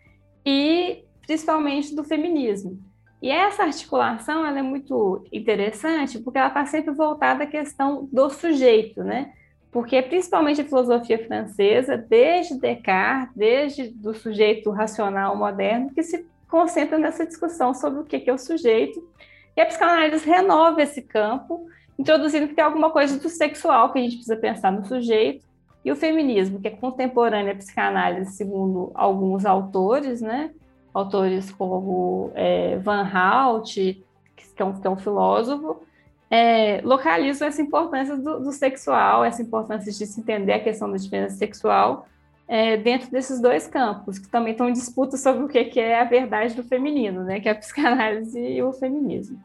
e 0.46 1.04
principalmente 1.26 1.94
do 1.94 2.04
feminismo. 2.04 2.78
E 3.20 3.30
essa 3.30 3.62
articulação 3.62 4.44
ela 4.44 4.58
é 4.58 4.62
muito 4.62 5.24
interessante 5.32 6.18
porque 6.18 6.38
ela 6.38 6.48
está 6.48 6.66
sempre 6.66 6.92
voltada 6.92 7.44
à 7.44 7.46
questão 7.46 8.08
do 8.12 8.28
sujeito, 8.30 9.02
né? 9.02 9.32
Porque 9.72 10.00
principalmente 10.02 10.60
a 10.60 10.64
filosofia 10.64 11.18
francesa, 11.26 11.96
desde 11.96 12.60
Descartes, 12.60 13.34
desde 13.34 13.88
do 13.88 14.14
sujeito 14.14 14.70
racional 14.70 15.34
moderno, 15.34 15.90
que 15.92 16.02
se 16.02 16.24
concentra 16.46 16.98
nessa 16.98 17.26
discussão 17.26 17.72
sobre 17.72 18.00
o 18.00 18.04
que 18.04 18.28
é 18.28 18.32
o 18.32 18.38
sujeito. 18.38 19.02
E 19.56 19.60
a 19.60 19.66
psicanálise 19.66 20.24
renova 20.28 20.82
esse 20.82 21.00
campo, 21.00 21.66
introduzindo 21.98 22.48
que 22.48 22.54
tem 22.54 22.64
alguma 22.64 22.90
coisa 22.90 23.18
do 23.18 23.30
sexual 23.30 23.90
que 23.90 23.98
a 23.98 24.02
gente 24.02 24.16
precisa 24.16 24.36
pensar 24.36 24.70
no 24.70 24.84
sujeito, 24.84 25.44
e 25.84 25.90
o 25.90 25.96
feminismo, 25.96 26.60
que 26.60 26.68
é 26.68 26.70
contemporânea 26.70 27.52
à 27.52 27.56
psicanálise, 27.56 28.32
segundo 28.32 28.92
alguns 28.94 29.44
autores, 29.44 30.20
né? 30.20 30.52
autores 30.92 31.50
como 31.50 32.30
é, 32.34 32.76
Van 32.78 33.08
Hout, 33.08 34.04
que 34.36 34.62
é 34.62 34.64
um, 34.64 34.72
que 34.80 34.86
é 34.86 34.90
um 34.90 34.96
filósofo, 34.96 35.82
é, 36.32 36.80
localizam 36.82 37.46
essa 37.46 37.60
importância 37.60 38.16
do, 38.16 38.40
do, 38.40 38.52
sexual, 38.52 39.22
essa 39.22 39.42
importância 39.42 39.92
de 39.92 40.06
se 40.06 40.18
entender 40.18 40.54
a 40.54 40.60
questão 40.60 40.90
da 40.90 40.96
diferença 40.96 41.36
sexual 41.36 42.08
é, 42.48 42.74
dentro 42.78 43.10
desses 43.10 43.38
dois 43.38 43.66
campos, 43.66 44.18
que 44.18 44.28
também 44.28 44.52
estão 44.52 44.66
em 44.66 44.72
disputa 44.72 45.18
sobre 45.18 45.44
o 45.44 45.48
que, 45.48 45.62
que 45.64 45.78
é 45.78 46.00
a 46.00 46.04
verdade 46.04 46.54
do 46.54 46.62
feminino, 46.62 47.22
né, 47.22 47.38
que 47.38 47.50
é 47.50 47.52
a 47.52 47.54
psicanálise 47.54 48.40
e 48.40 48.62
o 48.62 48.72
feminismo. 48.72 49.38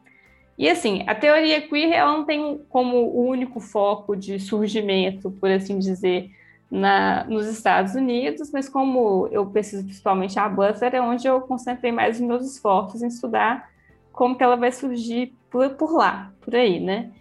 E 0.56 0.66
assim, 0.66 1.04
a 1.06 1.14
teoria 1.14 1.60
queer 1.60 1.92
ela 1.92 2.10
não 2.10 2.24
tem 2.24 2.58
como 2.70 2.96
o 2.96 3.28
único 3.28 3.60
foco 3.60 4.16
de 4.16 4.40
surgimento, 4.40 5.30
por 5.30 5.50
assim 5.50 5.78
dizer, 5.78 6.30
na, 6.70 7.24
nos 7.24 7.46
Estados 7.48 7.94
Unidos, 7.96 8.50
mas 8.50 8.66
como 8.66 9.28
eu 9.30 9.44
pesquiso 9.44 9.84
principalmente 9.84 10.38
a 10.38 10.48
Butler, 10.48 10.94
é 10.94 11.02
onde 11.02 11.28
eu 11.28 11.42
concentrei 11.42 11.92
mais 11.92 12.16
os 12.16 12.26
meus 12.26 12.50
esforços 12.50 13.02
em 13.02 13.08
estudar 13.08 13.68
como 14.18 14.36
que 14.36 14.42
ela 14.42 14.56
vai 14.56 14.72
surgir 14.72 15.32
por, 15.48 15.70
por 15.76 15.92
lá, 15.94 16.32
por 16.40 16.52
aí, 16.52 16.80
né? 16.80 17.12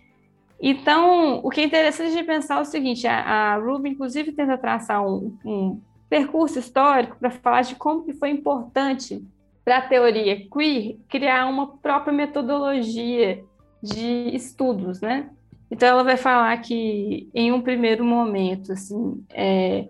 Então, 0.59 1.41
o 1.43 1.49
que 1.51 1.61
é 1.61 1.63
interessante 1.63 2.15
de 2.15 2.23
pensar 2.23 2.57
é 2.57 2.61
o 2.61 2.65
seguinte, 2.65 3.05
a, 3.05 3.19
a 3.19 3.55
Ruby, 3.57 3.89
inclusive, 3.89 4.31
tenta 4.31 4.57
traçar 4.57 5.07
um, 5.07 5.37
um 5.45 5.79
percurso 6.09 6.57
histórico 6.57 7.15
para 7.19 7.29
falar 7.29 7.61
de 7.61 7.75
como 7.75 8.03
que 8.03 8.13
foi 8.13 8.31
importante 8.31 9.23
para 9.63 9.77
a 9.77 9.81
teoria 9.81 10.49
queer 10.49 10.97
criar 11.07 11.45
uma 11.45 11.77
própria 11.77 12.11
metodologia 12.11 13.43
de 13.79 14.35
estudos, 14.35 14.99
né? 14.99 15.29
Então, 15.69 15.87
ela 15.87 16.03
vai 16.03 16.17
falar 16.17 16.57
que, 16.57 17.29
em 17.31 17.51
um 17.51 17.61
primeiro 17.61 18.03
momento, 18.03 18.71
assim, 18.71 19.23
é, 19.29 19.87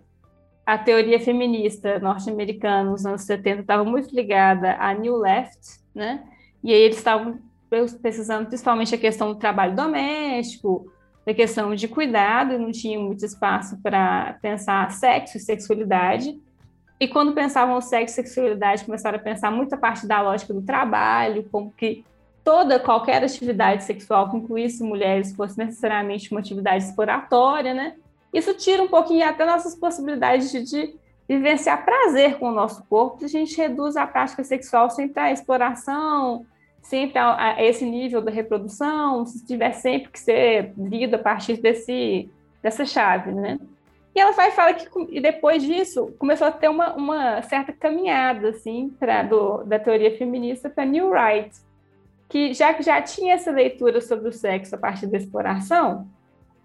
a 0.65 0.78
teoria 0.78 1.22
feminista 1.22 2.00
norte-americana 2.00 2.91
nos 2.91 3.06
anos 3.06 3.22
70 3.22 3.62
estava 3.62 3.86
muito 3.86 4.13
ligada 4.13 4.76
à 4.78 4.93
New 4.93 5.15
Left, 5.15 5.80
né? 5.96 6.26
E 6.68 6.74
aí 6.74 6.82
eles 6.82 6.98
estavam 6.98 7.40
pesquisando 8.02 8.48
principalmente 8.48 8.94
a 8.94 8.98
questão 8.98 9.30
do 9.30 9.40
trabalho 9.40 9.74
doméstico, 9.74 10.92
da 11.26 11.34
questão 11.34 11.74
de 11.74 11.88
cuidado, 11.88 12.60
não 12.60 12.74
tinha 12.74 13.00
muito 13.00 13.24
espaço 13.24 13.78
para 13.82 14.38
pensar 14.42 14.92
sexo 14.92 15.38
e 15.38 15.40
sexualidade. 15.40 16.38
E 17.00 17.08
quando 17.08 17.32
pensavam 17.32 17.80
sexo 17.80 18.20
e 18.20 18.24
sexualidade, 18.26 18.84
começaram 18.84 19.18
a 19.18 19.22
pensar 19.22 19.50
muito 19.50 19.72
a 19.76 19.78
parte 19.78 20.06
da 20.06 20.22
lógica 20.22 20.54
do 20.54 20.62
trabalho, 20.62 21.48
como 21.50 21.72
que 21.72 22.04
toda 22.44 22.78
qualquer 22.82 23.24
atividade 23.24 23.86
sexual 23.86 24.30
que 24.30 24.36
incluísse 24.36 24.84
mulheres 24.84 25.34
fosse 25.34 25.58
necessariamente 25.58 26.30
uma 26.32 26.42
atividade 26.42 26.84
exploratória, 26.84 27.74
né? 27.74 27.96
Isso 28.34 28.54
tira 28.54 28.84
um 28.84 28.90
pouquinho 28.90 29.26
até 29.26 29.46
nossas 29.46 29.74
possibilidades 29.74 30.52
de, 30.52 30.64
de 30.64 30.94
vivenciar 31.30 31.86
prazer 31.86 32.38
com 32.40 32.50
o 32.50 32.54
nosso 32.54 32.84
corpo, 32.90 33.24
a 33.24 33.28
gente 33.30 33.56
reduz 33.56 33.96
a 33.96 34.06
prática 34.06 34.44
sexual 34.44 34.90
sempre 34.90 35.22
à 35.22 35.32
exploração, 35.32 36.46
sempre 36.88 37.17
a, 37.19 37.56
a 37.56 37.63
esse 37.63 37.86
nível 37.86 38.21
da 38.21 38.32
reprodução, 38.32 39.26
se 39.26 39.45
tiver 39.45 39.73
sempre 39.73 40.10
que 40.10 40.19
ser 40.19 40.73
lido 40.78 41.15
a 41.15 41.19
partir 41.19 41.58
desse, 41.58 42.30
dessa 42.62 42.86
chave, 42.86 43.32
né? 43.32 43.60
E 44.15 44.19
ela 44.19 44.32
vai 44.32 44.52
falar 44.52 44.73
que 44.73 44.88
e 45.10 45.21
depois 45.21 45.62
disso 45.62 46.13
começou 46.17 46.47
a 46.47 46.52
ter 46.52 46.69
uma, 46.69 46.95
uma 46.95 47.41
certa 47.43 47.71
caminhada 47.71 48.50
assim 48.50 48.89
para 49.00 49.21
da 49.65 49.78
teoria 49.78 50.17
feminista 50.17 50.69
para 50.69 50.86
New 50.86 51.12
Right, 51.12 51.52
que 52.30 52.54
já 52.54 52.73
que 52.73 52.82
já 52.82 53.02
tinha 53.02 53.36
essa 53.36 53.52
leitura 53.52 54.02
sobre 54.02 54.30
o 54.30 54.34
sexo 54.34 54.73
a 54.73 54.78
partir 54.78 55.08
da 55.08 55.17
exploração, 55.17 56.08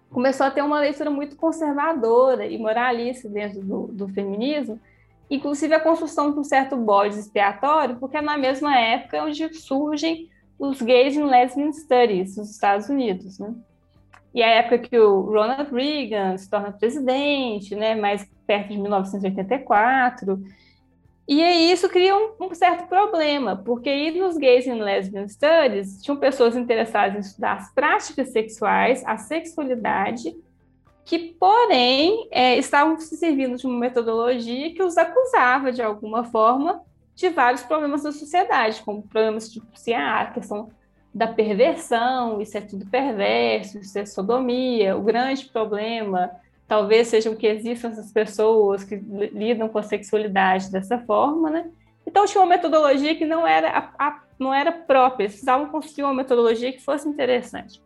começou 0.09 0.45
a 0.45 0.51
ter 0.51 0.61
uma 0.61 0.79
leitura 0.79 1.11
muito 1.11 1.35
conservadora 1.35 2.45
e 2.47 2.57
moralista 2.57 3.27
dentro 3.29 3.61
do, 3.61 3.87
do 3.87 4.07
feminismo, 4.07 4.79
inclusive 5.35 5.73
a 5.73 5.79
construção 5.79 6.31
de 6.31 6.39
um 6.39 6.43
certo 6.43 6.75
bode 6.75 7.17
expiatório, 7.17 7.97
porque 7.97 8.17
é 8.17 8.21
na 8.21 8.37
mesma 8.37 8.77
época 8.77 9.23
onde 9.23 9.53
surgem 9.53 10.29
os 10.59 10.81
gays 10.81 11.17
and 11.17 11.25
lesbian 11.25 11.71
studies 11.71 12.37
nos 12.37 12.51
Estados 12.51 12.87
Unidos, 12.87 13.39
né? 13.39 13.53
E 14.33 14.41
é 14.41 14.45
a 14.45 14.59
época 14.59 14.79
que 14.79 14.97
o 14.97 15.21
Ronald 15.21 15.71
Reagan 15.71 16.37
se 16.37 16.49
torna 16.49 16.71
presidente, 16.71 17.75
né, 17.75 17.93
mais 17.93 18.27
perto 18.47 18.69
de 18.69 18.77
1984, 18.79 20.43
e 21.27 21.41
aí 21.41 21.71
isso 21.71 21.87
cria 21.87 22.15
um, 22.15 22.31
um, 22.41 22.53
certo 22.53 22.87
problema, 22.87 23.55
porque 23.55 23.89
aí 23.89 24.19
nos 24.19 24.37
Gays 24.37 24.67
and 24.67 24.83
Lesbian 24.83 25.27
Studies 25.27 26.01
tinham 26.01 26.17
pessoas 26.17 26.55
interessadas 26.57 27.15
em 27.15 27.19
estudar 27.19 27.53
as 27.53 27.73
práticas 27.73 28.29
sexuais, 28.31 29.03
a 29.05 29.17
sexualidade, 29.17 30.35
que, 31.05 31.35
porém, 31.39 32.27
é, 32.31 32.57
estavam 32.57 32.97
se 32.99 33.17
servindo 33.17 33.57
de 33.57 33.67
uma 33.67 33.77
metodologia 33.77 34.73
que 34.73 34.81
os 34.81 34.97
acusava, 34.97 35.71
de 35.71 35.81
alguma 35.81 36.23
forma, 36.23 36.81
de 37.15 37.29
vários 37.29 37.63
problemas 37.63 38.03
da 38.03 38.11
sociedade, 38.11 38.81
como 38.83 39.03
problemas 39.03 39.49
tipo 39.49 39.67
assim, 39.73 39.93
ah, 39.93 40.21
a 40.21 40.25
questão 40.27 40.69
da 41.13 41.27
perversão, 41.27 42.41
isso 42.41 42.57
é 42.57 42.61
tudo 42.61 42.87
perverso, 42.87 43.77
isso 43.77 43.99
é 43.99 44.05
sodomia, 44.05 44.97
o 44.97 45.01
grande 45.01 45.45
problema 45.45 46.31
talvez 46.67 47.07
sejam 47.07 47.35
que 47.35 47.45
existam 47.45 47.89
essas 47.89 48.11
pessoas 48.11 48.83
que 48.83 48.95
lidam 48.95 49.69
com 49.69 49.77
a 49.77 49.83
sexualidade 49.83 50.71
dessa 50.71 50.97
forma, 50.99 51.49
né? 51.49 51.69
Então 52.05 52.25
tinha 52.25 52.41
uma 52.41 52.49
metodologia 52.49 53.15
que 53.15 53.25
não 53.25 53.45
era, 53.45 53.69
a, 53.69 54.07
a, 54.07 54.23
não 54.39 54.53
era 54.53 54.71
própria, 54.71 55.25
eles 55.25 55.33
precisavam 55.33 55.69
construir 55.69 56.05
uma 56.05 56.13
metodologia 56.13 56.71
que 56.71 56.81
fosse 56.81 57.07
interessante. 57.07 57.81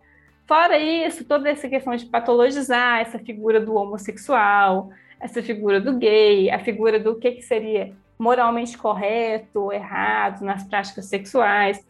Fora 0.48 0.80
isso, 0.80 1.26
toda 1.26 1.50
essa 1.50 1.68
questão 1.68 1.94
de 1.96 2.06
patologizar 2.06 3.02
essa 3.02 3.20
figura 3.20 3.60
do 3.60 3.76
homossexual, 3.76 4.90
essa 5.20 5.44
figura 5.44 5.82
do 5.82 5.98
gay, 5.98 6.50
a 6.50 6.60
figura 6.60 6.98
do 6.98 7.16
que, 7.16 7.32
que 7.32 7.42
seria 7.42 7.94
moralmente 8.18 8.78
correto 8.78 9.64
ou 9.64 9.74
errado 9.74 10.42
nas 10.42 10.64
práticas 10.64 11.06
sexuais, 11.06 11.86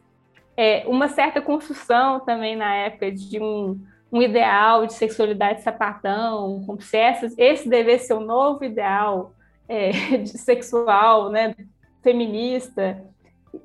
é, 0.57 0.83
uma 0.87 1.07
certa 1.07 1.39
construção 1.39 2.19
também 2.21 2.55
na 2.55 2.73
época 2.73 3.11
de 3.11 3.39
um, 3.39 3.79
um 4.11 4.23
ideal 4.23 4.87
de 4.87 4.93
sexualidade 4.93 5.61
sapatão, 5.61 6.63
como 6.65 6.81
se 6.81 6.97
essa, 6.97 7.27
esse 7.37 7.69
devesse 7.69 8.07
ser 8.07 8.13
o 8.15 8.19
novo 8.19 8.63
ideal 8.65 9.33
é, 9.69 9.91
sexual, 10.25 11.29
né, 11.29 11.55
feminista, 12.01 13.03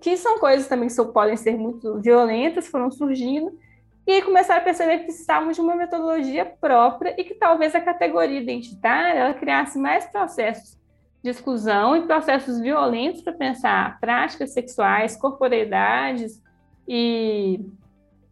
que 0.03 0.19
são 0.19 0.39
coisas 0.39 0.69
também 0.69 0.89
que 0.89 1.05
podem 1.13 1.37
ser 1.37 1.57
muito 1.57 1.99
violentas, 1.99 2.69
foram 2.69 2.91
surgindo, 2.91 3.59
e 4.07 4.13
aí 4.13 4.23
começaram 4.23 4.61
a 4.61 4.65
perceber 4.65 4.99
que 4.99 5.05
precisavam 5.05 5.53
de 5.53 5.61
uma 5.61 5.77
metodologia 5.77 6.45
própria 6.45 7.15
e 7.19 7.25
que 7.25 7.35
talvez 7.35 7.75
a 7.75 7.81
categoria 7.81 8.41
identitária 8.41 9.19
ela 9.19 9.35
criasse 9.35 9.79
mais 9.79 10.07
processos 10.07 10.77
de 11.23 11.31
exclusão 11.31 11.97
e 11.97 12.03
processos 12.03 12.61
violentos 12.61 13.23
para 13.23 13.33
pensar 13.33 14.01
práticas 14.01 14.53
sexuais, 14.53 15.17
corporeidades 15.17 16.43
e 16.87 17.61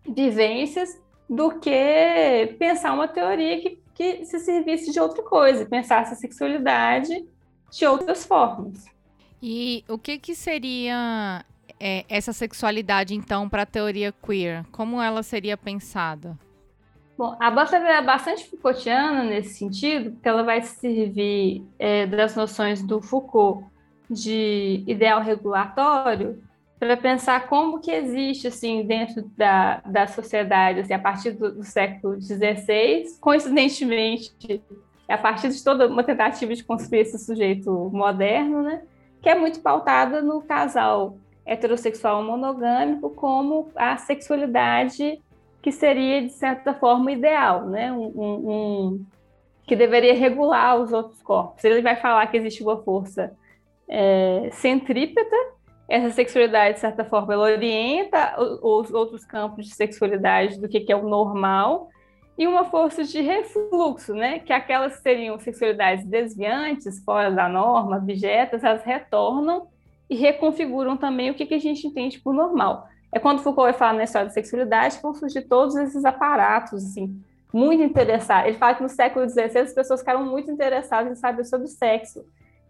vivências 0.09 1.01
do 1.29 1.61
que 1.61 2.57
pensar 2.59 2.93
uma 2.93 3.07
teoria 3.07 3.61
que, 3.61 3.81
que 3.95 4.25
se 4.25 4.41
servisse 4.41 4.91
de 4.91 4.99
outra 4.99 5.23
coisa, 5.23 5.65
pensasse 5.65 6.13
a 6.13 6.17
sexualidade 6.17 7.25
de 7.71 7.87
outras 7.87 8.25
formas. 8.25 8.87
E 9.41 9.85
o 9.89 9.97
que, 9.97 10.19
que 10.19 10.35
seria 10.35 11.45
é, 11.81 12.05
essa 12.09 12.33
sexualidade, 12.33 13.15
então, 13.15 13.49
para 13.49 13.63
a 13.63 13.67
teoria 13.67 14.13
queer? 14.13 14.65
Como 14.71 15.01
ela 15.01 15.23
seria 15.23 15.57
pensada? 15.57 16.39
Bom, 17.17 17.37
a 17.39 17.51
Butler 17.51 17.83
é 17.83 18.03
bastante 18.03 18.49
Foucaultiana 18.49 19.25
nesse 19.25 19.59
sentido, 19.59 20.13
porque 20.13 20.29
ela 20.29 20.43
vai 20.43 20.63
servir 20.63 21.65
é, 21.79 22.07
das 22.07 22.37
noções 22.37 22.83
do 22.83 23.03
Foucault 23.03 23.65
de 24.09 24.83
ideal 24.87 25.23
regulatório 25.23 26.43
para 26.79 26.97
pensar 26.97 27.47
como 27.47 27.79
que 27.79 27.91
existe 27.91 28.49
assim 28.49 28.87
dentro 28.87 29.31
da, 29.37 29.83
da 29.85 30.07
sociedade 30.07 30.81
assim, 30.81 30.95
a 30.95 30.99
partir 30.99 31.33
do, 31.33 31.53
do 31.57 31.63
século 31.63 32.19
XVI, 32.21 33.05
coincidentemente 33.21 34.63
a 35.07 35.19
partir 35.19 35.51
de 35.51 35.63
toda 35.63 35.89
uma 35.89 36.03
tentativa 36.03 36.55
de 36.55 36.65
construir 36.65 37.01
esse 37.01 37.19
sujeito 37.19 37.71
moderno, 37.93 38.63
né? 38.63 38.83
que 39.21 39.29
é 39.29 39.39
muito 39.39 39.61
pautada 39.61 40.23
no 40.23 40.41
casal 40.41 41.19
heterossexual 41.45 42.23
monogâmico 42.23 43.11
como 43.11 43.71
a 43.75 43.97
sexualidade 43.97 45.21
que 45.63 45.71
seria, 45.71 46.23
de 46.23 46.31
certa 46.31 46.73
forma, 46.73 47.13
ideal, 47.13 47.67
né? 47.67 47.93
Um, 47.93 48.07
um, 48.07 48.51
um, 48.51 49.07
que 49.67 49.77
deveria 49.77 50.15
regular 50.15 50.81
os 50.81 50.93
outros 50.93 51.23
corpos. 51.23 51.63
Ele 51.65 51.83
vai 51.83 51.97
falar 51.97 52.27
que 52.29 52.37
existe 52.37 52.63
uma 52.63 52.83
força 52.83 53.37
é, 53.89 54.49
centrípeta, 54.53 55.37
essa 55.91 56.11
sexualidade, 56.11 56.75
de 56.75 56.81
certa 56.81 57.05
forma, 57.05 57.35
ela 57.35 57.43
orienta 57.43 58.41
os 58.63 58.93
outros 58.93 59.25
campos 59.25 59.67
de 59.67 59.75
sexualidade 59.75 60.61
do 60.61 60.69
que, 60.69 60.91
é 60.91 60.95
o 60.95 61.09
normal, 61.09 61.89
e 62.39 62.47
uma 62.47 62.65
força 62.65 63.03
de 63.03 63.21
refluxo, 63.21 64.15
né? 64.15 64.39
Que 64.39 64.53
aquelas 64.53 64.97
que 64.97 65.03
seriam 65.03 65.37
sexualidades 65.41 66.07
desviantes, 66.07 67.03
fora 67.05 67.31
da 67.33 67.49
norma, 67.49 67.97
objetas, 67.97 68.63
elas 68.63 68.85
retornam 68.85 69.67
e 70.11 70.17
reconfiguram 70.17 70.97
também 70.97 71.31
o 71.31 71.35
que, 71.35 71.47
que 71.47 71.55
a 71.55 71.59
gente 71.61 71.87
entende 71.87 72.19
por 72.19 72.35
normal. 72.35 72.89
É 73.13 73.19
quando 73.19 73.43
Foucault 73.43 73.71
vai 73.71 73.79
falar 73.79 73.95
na 73.95 74.05
história 74.05 74.27
da 74.27 74.35
sexualidade 74.35 74.97
que 74.97 75.03
vão 75.03 75.15
surgir 75.15 75.43
todos 75.43 75.77
esses 75.77 76.05
aparatos, 76.05 76.85
assim, 76.85 77.19
muito 77.53 77.83
interessados. 77.83 78.49
Ele 78.49 78.59
fala 78.59 78.75
que 78.75 78.83
no 78.83 78.89
século 78.89 79.29
XVI 79.29 79.59
as 79.59 79.73
pessoas 79.73 80.01
ficaram 80.01 80.25
muito 80.25 80.51
interessadas 80.51 81.13
em 81.13 81.15
saber 81.15 81.45
sobre 81.45 81.69
sexo. 81.69 82.25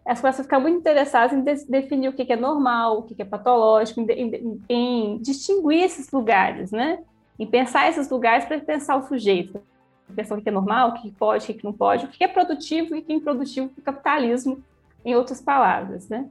As 0.05 0.21
pessoas 0.21 0.45
ficaram 0.45 0.63
muito 0.63 0.79
interessadas 0.79 1.37
em 1.37 1.43
de 1.43 1.65
definir 1.65 2.09
o 2.09 2.13
que, 2.13 2.25
que 2.25 2.33
é 2.33 2.35
normal, 2.35 2.99
o 2.99 3.03
que, 3.03 3.13
que 3.13 3.21
é 3.21 3.25
patológico, 3.25 4.01
em, 4.01 4.05
em, 4.11 4.61
em 4.67 5.17
distinguir 5.19 5.83
esses 5.83 6.11
lugares, 6.11 6.71
né? 6.71 6.99
em 7.41 7.47
pensar 7.47 7.89
esses 7.89 8.07
lugares 8.07 8.45
para 8.45 8.59
pensar 8.59 8.95
o 8.97 9.07
sujeito, 9.07 9.59
pensar 10.15 10.37
o 10.37 10.41
que 10.41 10.47
é 10.47 10.51
normal, 10.51 10.89
o 10.89 10.93
que 10.93 11.09
pode, 11.09 11.51
o 11.51 11.55
que 11.55 11.63
não 11.63 11.73
pode, 11.73 12.05
o 12.05 12.07
que 12.07 12.23
é 12.23 12.27
produtivo 12.27 12.95
e 12.95 12.99
o 12.99 13.01
que 13.01 13.11
é 13.11 13.15
improdutivo 13.15 13.69
para 13.69 13.81
o 13.81 13.83
capitalismo, 13.83 14.63
em 15.03 15.15
outras 15.15 15.41
palavras, 15.41 16.07
né? 16.07 16.29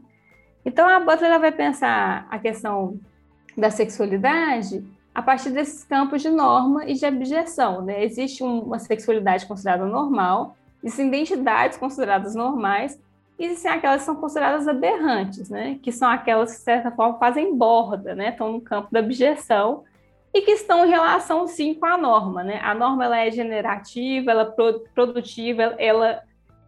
Então 0.65 0.89
a 0.89 1.01
Butler 1.01 1.41
vai 1.41 1.53
pensar 1.53 2.27
a 2.31 2.39
questão 2.39 2.99
da 3.57 3.71
sexualidade 3.71 4.85
a 5.15 5.23
partir 5.23 5.51
desses 5.51 5.85
campos 5.85 6.23
de 6.23 6.31
norma 6.31 6.85
e 6.85 6.95
de 6.95 7.05
abjeção, 7.05 7.83
né? 7.83 8.05
Existe 8.05 8.43
uma 8.43 8.79
sexualidade 8.79 9.47
considerada 9.47 9.85
normal, 9.85 10.57
existem 10.83 11.09
identidades 11.09 11.77
consideradas 11.77 12.35
normais, 12.35 12.99
e 13.39 13.47
existem 13.47 13.71
aquelas 13.71 14.03
que 14.03 14.07
são 14.07 14.17
consideradas 14.17 14.69
aberrantes, 14.69 15.49
né? 15.49 15.79
Que 15.83 15.91
são 15.91 16.09
aquelas 16.09 16.53
que, 16.53 16.59
de 16.59 16.65
certa 16.65 16.91
forma, 16.91 17.19
fazem 17.19 17.57
borda, 17.57 18.15
né? 18.15 18.31
Estão 18.31 18.53
no 18.53 18.61
campo 18.61 18.89
da 18.93 19.01
abjeção 19.01 19.85
e 20.33 20.43
que 20.43 20.53
estão 20.53 20.87
em 20.87 20.91
relação 20.91 21.47
sim 21.49 21.75
com 21.75 21.87
a 21.87 21.97
norma, 21.97 22.45
né? 22.45 22.61
A 22.63 22.75
norma 22.75 23.05
ela 23.05 23.19
é 23.19 23.31
generativa, 23.31 24.31
ela 24.31 24.55
é 24.57 24.73
produtiva, 24.95 25.63
ela 25.79 26.23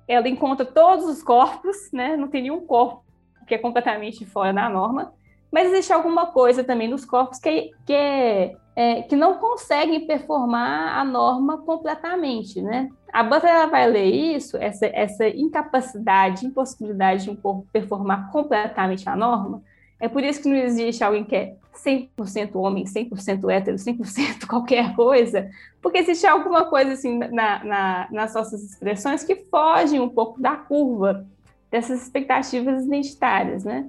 ela 0.08 0.28
encontra 0.28 0.66
todos 0.66 1.06
os 1.06 1.22
corpos, 1.22 1.90
né? 1.92 2.16
Não 2.16 2.26
tem 2.26 2.42
nenhum 2.42 2.66
corpo 2.66 3.04
que 3.52 3.56
é 3.56 3.58
completamente 3.58 4.24
fora 4.24 4.50
da 4.50 4.70
norma, 4.70 5.12
mas 5.50 5.70
existe 5.70 5.92
alguma 5.92 6.28
coisa 6.28 6.64
também 6.64 6.88
nos 6.88 7.04
corpos 7.04 7.38
que, 7.38 7.70
que, 7.84 7.92
é, 7.92 8.56
é, 8.74 9.02
que 9.02 9.14
não 9.14 9.34
conseguem 9.34 10.06
performar 10.06 10.98
a 10.98 11.04
norma 11.04 11.58
completamente, 11.58 12.62
né? 12.62 12.88
A 13.12 13.22
Butler 13.22 13.68
vai 13.68 13.90
ler 13.90 14.06
isso, 14.06 14.56
essa, 14.56 14.86
essa 14.86 15.28
incapacidade, 15.28 16.46
impossibilidade 16.46 17.24
de 17.24 17.30
um 17.30 17.36
corpo 17.36 17.66
performar 17.70 18.32
completamente 18.32 19.06
a 19.06 19.14
norma, 19.14 19.62
é 20.00 20.08
por 20.08 20.24
isso 20.24 20.40
que 20.40 20.48
não 20.48 20.56
existe 20.56 21.04
alguém 21.04 21.24
que 21.24 21.36
é 21.36 21.54
100% 21.76 22.54
homem, 22.54 22.84
100% 22.84 23.50
hétero, 23.50 23.76
100% 23.76 24.46
qualquer 24.48 24.96
coisa, 24.96 25.50
porque 25.82 25.98
existe 25.98 26.26
alguma 26.26 26.64
coisa 26.64 26.92
assim 26.94 27.18
na, 27.18 27.62
na, 27.62 28.08
nas 28.10 28.34
nossas 28.34 28.62
expressões 28.64 29.22
que 29.22 29.36
fogem 29.36 30.00
um 30.00 30.08
pouco 30.08 30.40
da 30.40 30.56
curva 30.56 31.26
dessas 31.72 32.02
expectativas 32.02 32.84
identitárias, 32.84 33.64
né? 33.64 33.88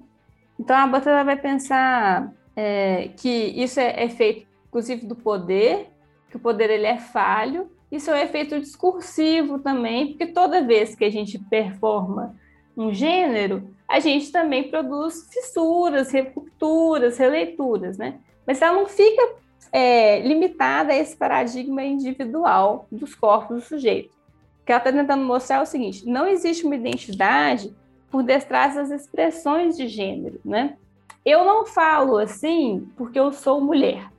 Então 0.57 0.75
a 0.75 0.87
Butler 0.87 1.25
vai 1.25 1.35
pensar 1.35 2.33
é, 2.55 3.09
que 3.17 3.29
isso 3.29 3.77
é, 3.79 4.05
é 4.05 4.09
feito, 4.09 4.47
inclusive, 4.67 5.05
do 5.05 5.15
poder, 5.15 5.89
que 6.29 6.37
o 6.37 6.39
poder 6.39 6.69
ele 6.69 6.87
é 6.87 6.97
falho, 6.97 7.69
isso 7.91 8.09
é 8.09 8.13
um 8.13 8.23
efeito 8.23 8.59
discursivo 8.59 9.59
também, 9.59 10.07
porque 10.07 10.27
toda 10.27 10.65
vez 10.65 10.95
que 10.95 11.03
a 11.03 11.11
gente 11.11 11.37
performa 11.37 12.35
um 12.75 12.93
gênero, 12.93 13.69
a 13.87 13.99
gente 13.99 14.31
também 14.31 14.69
produz 14.69 15.27
fissuras, 15.31 16.11
rupturas, 16.33 17.17
releituras, 17.17 17.97
né? 17.97 18.19
Mas 18.47 18.61
ela 18.61 18.77
não 18.77 18.87
fica 18.87 19.35
é, 19.71 20.21
limitada 20.21 20.93
a 20.93 20.95
esse 20.95 21.15
paradigma 21.15 21.83
individual 21.83 22.87
dos 22.91 23.13
corpos 23.13 23.57
do 23.57 23.61
sujeito. 23.61 24.13
O 24.63 24.65
que 24.65 24.71
ela 24.71 24.79
está 24.79 24.93
tentando 24.93 25.25
mostrar 25.25 25.57
é 25.57 25.61
o 25.61 25.65
seguinte: 25.65 26.07
não 26.07 26.25
existe 26.25 26.65
uma 26.65 26.75
identidade 26.75 27.75
por 28.09 28.23
detrás 28.23 28.75
das 28.75 28.91
expressões 28.91 29.75
de 29.75 29.89
gênero, 29.89 30.39
né? 30.45 30.77
Eu 31.25 31.43
não 31.43 31.65
falo 31.65 32.17
assim 32.17 32.87
porque 32.95 33.19
eu 33.19 33.33
sou 33.33 33.59
mulher. 33.59 34.09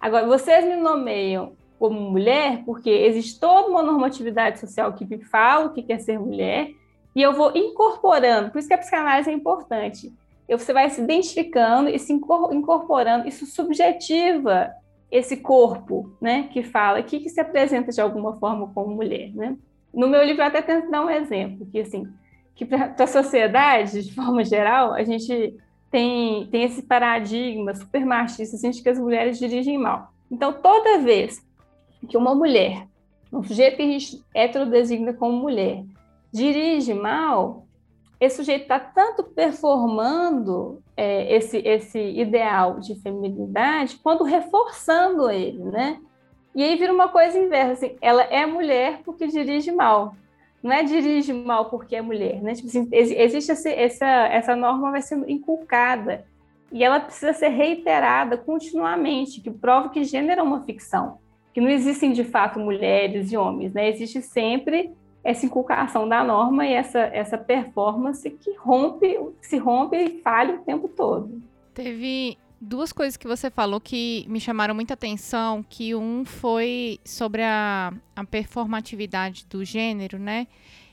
Agora, 0.00 0.26
vocês 0.26 0.64
me 0.64 0.76
nomeiam 0.76 1.52
como 1.78 2.00
mulher 2.00 2.64
porque 2.64 2.90
existe 2.90 3.38
toda 3.38 3.68
uma 3.68 3.82
normatividade 3.82 4.58
social 4.58 4.92
que 4.94 5.04
me 5.04 5.18
fala 5.24 5.66
o 5.66 5.72
que 5.72 5.82
quer 5.82 6.00
ser 6.00 6.18
mulher, 6.18 6.72
e 7.14 7.22
eu 7.22 7.32
vou 7.32 7.56
incorporando, 7.56 8.50
por 8.50 8.58
isso 8.58 8.66
que 8.66 8.74
a 8.74 8.78
psicanálise 8.78 9.30
é 9.30 9.32
importante. 9.32 10.12
Você 10.48 10.72
vai 10.72 10.90
se 10.90 11.00
identificando 11.00 11.88
e 11.88 11.98
se 11.98 12.12
incorporando, 12.12 13.28
isso 13.28 13.46
subjetiva 13.46 14.72
esse 15.10 15.36
corpo, 15.36 16.12
né, 16.20 16.48
que 16.52 16.64
fala, 16.64 17.02
que, 17.02 17.20
que 17.20 17.28
se 17.28 17.40
apresenta 17.40 17.92
de 17.92 18.00
alguma 18.00 18.34
forma 18.34 18.70
como 18.74 18.94
mulher, 18.94 19.30
né? 19.32 19.56
No 19.94 20.08
meu 20.08 20.22
livro 20.24 20.42
eu 20.42 20.46
até 20.46 20.60
tento 20.60 20.90
dar 20.90 21.04
um 21.04 21.10
exemplo, 21.10 21.66
que 21.66 21.80
assim, 21.80 22.08
que 22.54 22.64
para 22.64 22.94
a 22.98 23.06
sociedade, 23.06 24.02
de 24.02 24.14
forma 24.14 24.44
geral, 24.44 24.92
a 24.94 25.02
gente 25.04 25.56
tem, 25.90 26.46
tem 26.48 26.64
esse 26.64 26.82
paradigma 26.82 27.74
super 27.74 28.04
machista, 28.04 28.56
assim, 28.56 28.70
de 28.70 28.82
que 28.82 28.88
as 28.88 28.98
mulheres 28.98 29.38
dirigem 29.38 29.78
mal. 29.78 30.12
Então, 30.30 30.52
toda 30.52 30.98
vez 30.98 31.44
que 32.08 32.16
uma 32.16 32.34
mulher, 32.34 32.86
um 33.32 33.42
sujeito 33.42 33.76
que 33.76 33.82
a 33.82 33.86
gente 33.86 34.24
heterodesigna 34.34 35.12
como 35.12 35.40
mulher, 35.40 35.84
dirige 36.32 36.92
mal, 36.92 37.66
esse 38.20 38.36
sujeito 38.36 38.62
está 38.62 38.80
tanto 38.80 39.22
performando 39.22 40.82
é, 40.96 41.34
esse, 41.36 41.58
esse 41.58 41.98
ideal 42.00 42.80
de 42.80 42.94
feminilidade, 42.96 43.96
quanto 44.02 44.24
reforçando 44.24 45.30
ele, 45.30 45.62
né? 45.64 46.00
E 46.54 46.62
aí 46.62 46.76
vira 46.76 46.92
uma 46.92 47.08
coisa 47.08 47.38
inversa, 47.38 47.72
assim, 47.72 47.96
ela 48.00 48.22
é 48.24 48.46
mulher 48.46 49.00
porque 49.04 49.26
dirige 49.26 49.72
mal, 49.72 50.14
não 50.62 50.72
é 50.72 50.82
dirige 50.82 51.32
mal 51.32 51.66
porque 51.66 51.94
é 51.94 52.00
mulher, 52.00 52.40
né? 52.40 52.54
Tipo 52.54 52.68
assim, 52.68 52.88
existe 52.90 53.52
essa, 53.52 53.68
essa, 53.68 54.06
essa 54.06 54.56
norma 54.56 54.92
vai 54.92 55.02
sendo 55.02 55.28
inculcada 55.28 56.24
e 56.72 56.82
ela 56.82 57.00
precisa 57.00 57.32
ser 57.32 57.48
reiterada 57.48 58.38
continuamente, 58.38 59.40
que 59.40 59.50
prova 59.50 59.90
que 59.90 60.04
gênero 60.04 60.40
é 60.40 60.42
uma 60.42 60.62
ficção, 60.62 61.18
que 61.52 61.60
não 61.60 61.68
existem 61.68 62.12
de 62.12 62.24
fato 62.24 62.58
mulheres 62.58 63.30
e 63.30 63.36
homens, 63.36 63.74
né? 63.74 63.90
Existe 63.90 64.22
sempre 64.22 64.92
essa 65.22 65.44
inculcação 65.44 66.08
da 66.08 66.24
norma 66.24 66.66
e 66.66 66.72
essa, 66.72 67.00
essa 67.00 67.36
performance 67.36 68.28
que 68.30 68.54
rompe, 68.56 69.18
se 69.40 69.58
rompe 69.58 69.96
e 69.96 70.20
falha 70.22 70.54
o 70.54 70.58
tempo 70.62 70.88
todo. 70.88 71.42
Teve 71.74 72.38
duas 72.64 72.92
coisas 72.92 73.16
que 73.16 73.26
você 73.26 73.50
falou 73.50 73.80
que 73.80 74.24
me 74.28 74.40
chamaram 74.40 74.74
muita 74.74 74.94
atenção, 74.94 75.62
que 75.62 75.94
um 75.94 76.24
foi 76.24 76.98
sobre 77.04 77.42
a, 77.42 77.92
a 78.16 78.24
performatividade 78.24 79.46
do 79.48 79.64
gênero, 79.64 80.18
né? 80.18 80.46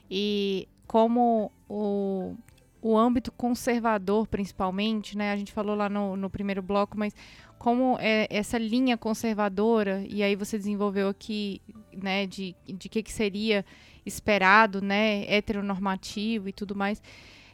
E 0.10 0.68
como 0.86 1.52
o, 1.70 2.36
o 2.82 2.98
âmbito 2.98 3.32
conservador, 3.32 4.28
principalmente, 4.28 5.18
né? 5.18 5.32
A 5.32 5.38
gente 5.38 5.54
falou 5.54 5.76
lá 5.76 5.88
no, 5.88 6.18
no 6.18 6.30
primeiro 6.30 6.62
bloco, 6.62 6.98
mas 6.98 7.16
como 7.58 7.96
é 8.00 8.28
essa 8.30 8.58
linha 8.58 8.98
conservadora, 8.98 10.04
e 10.10 10.24
aí 10.24 10.36
você 10.36 10.58
desenvolveu 10.58 11.08
aqui, 11.08 11.62
né, 11.94 12.26
de, 12.26 12.56
de 12.66 12.90
que, 12.90 13.04
que 13.04 13.12
seria 13.12 13.64
esperado, 14.04 14.82
né, 14.82 15.32
heteronormativo 15.32 16.50
e 16.50 16.52
tudo 16.52 16.76
mais. 16.76 17.02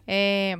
É, 0.07 0.57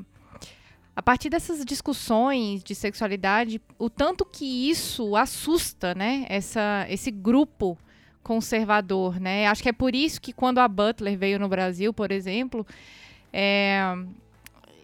a 0.97 1.01
partir 1.03 1.29
dessas 1.29 1.63
discussões 1.63 2.63
de 2.63 2.73
sexualidade, 2.73 3.61
o 3.77 3.87
tanto 3.87 4.25
que 4.25 4.67
isso 4.67 5.15
assusta, 5.15 5.93
né, 5.93 6.25
essa, 6.27 6.87
esse 6.89 7.11
grupo 7.11 7.77
conservador, 8.23 9.19
né? 9.19 9.45
Acho 9.45 9.61
que 9.61 9.69
é 9.69 9.73
por 9.73 9.93
isso 9.93 10.19
que 10.19 10.33
quando 10.33 10.57
a 10.57 10.67
Butler 10.67 11.15
veio 11.15 11.37
no 11.37 11.47
Brasil, 11.47 11.93
por 11.93 12.11
exemplo, 12.11 12.65
é, 13.31 13.79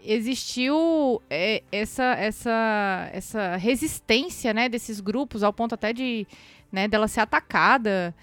existiu 0.03 1.19
é, 1.31 1.63
essa, 1.71 2.13
essa, 2.13 3.09
essa 3.11 3.55
resistência, 3.55 4.53
né, 4.53 4.69
desses 4.69 4.99
grupos 4.99 5.41
ao 5.41 5.51
ponto 5.51 5.73
até 5.73 5.91
de, 5.93 6.27
né, 6.71 6.87
dela 6.87 7.07
ser 7.07 7.21
atacada 7.21 8.13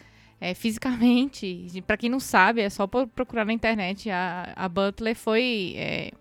é, 0.40 0.55
fisicamente. 0.55 1.83
Para 1.88 1.96
quem 1.96 2.09
não 2.09 2.20
sabe, 2.20 2.61
é 2.61 2.70
só 2.70 2.87
procurar 2.87 3.44
na 3.44 3.53
internet. 3.53 4.09
A, 4.11 4.53
a 4.55 4.68
Butler 4.68 5.16
foi, 5.16 5.74
é, 5.76 6.12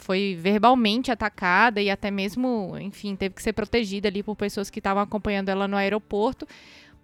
foi 0.00 0.36
verbalmente 0.38 1.10
atacada 1.10 1.80
e 1.80 1.90
até 1.90 2.10
mesmo, 2.10 2.76
enfim, 2.80 3.14
teve 3.14 3.34
que 3.34 3.42
ser 3.42 3.52
protegida 3.52 4.08
ali 4.08 4.22
por 4.22 4.34
pessoas 4.34 4.70
que 4.70 4.80
estavam 4.80 5.02
acompanhando 5.02 5.50
ela 5.50 5.68
no 5.68 5.76
aeroporto, 5.76 6.46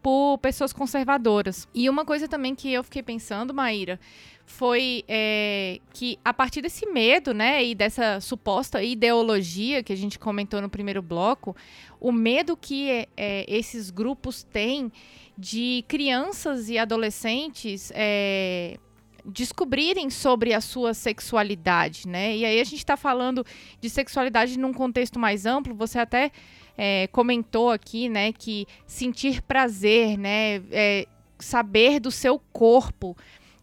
por 0.02 0.38
pessoas 0.38 0.72
conservadoras. 0.72 1.68
E 1.74 1.90
uma 1.90 2.04
coisa 2.04 2.26
também 2.26 2.54
que 2.54 2.72
eu 2.72 2.82
fiquei 2.82 3.02
pensando, 3.02 3.52
Maíra, 3.52 4.00
foi 4.46 5.04
é, 5.08 5.80
que 5.92 6.18
a 6.24 6.32
partir 6.32 6.62
desse 6.62 6.86
medo, 6.86 7.34
né, 7.34 7.64
e 7.64 7.74
dessa 7.74 8.20
suposta 8.20 8.82
ideologia 8.82 9.82
que 9.82 9.92
a 9.92 9.96
gente 9.96 10.18
comentou 10.18 10.62
no 10.62 10.70
primeiro 10.70 11.02
bloco, 11.02 11.54
o 12.00 12.12
medo 12.12 12.56
que 12.56 12.88
é, 12.88 13.08
é 13.16 13.44
esses 13.48 13.90
grupos 13.90 14.42
têm 14.44 14.92
de 15.36 15.84
crianças 15.86 16.70
e 16.70 16.78
adolescentes 16.78 17.92
é, 17.94 18.78
descobrirem 19.26 20.08
sobre 20.10 20.54
a 20.54 20.60
sua 20.60 20.94
sexualidade, 20.94 22.06
né? 22.06 22.36
E 22.36 22.44
aí 22.44 22.60
a 22.60 22.64
gente 22.64 22.78
está 22.78 22.96
falando 22.96 23.44
de 23.80 23.90
sexualidade 23.90 24.58
num 24.58 24.72
contexto 24.72 25.18
mais 25.18 25.46
amplo. 25.46 25.74
Você 25.74 25.98
até 25.98 26.30
é, 26.76 27.08
comentou 27.08 27.70
aqui, 27.70 28.08
né, 28.08 28.32
que 28.32 28.66
sentir 28.86 29.42
prazer, 29.42 30.16
né, 30.18 30.62
é, 30.70 31.06
saber 31.38 32.00
do 32.00 32.10
seu 32.10 32.38
corpo. 32.52 33.16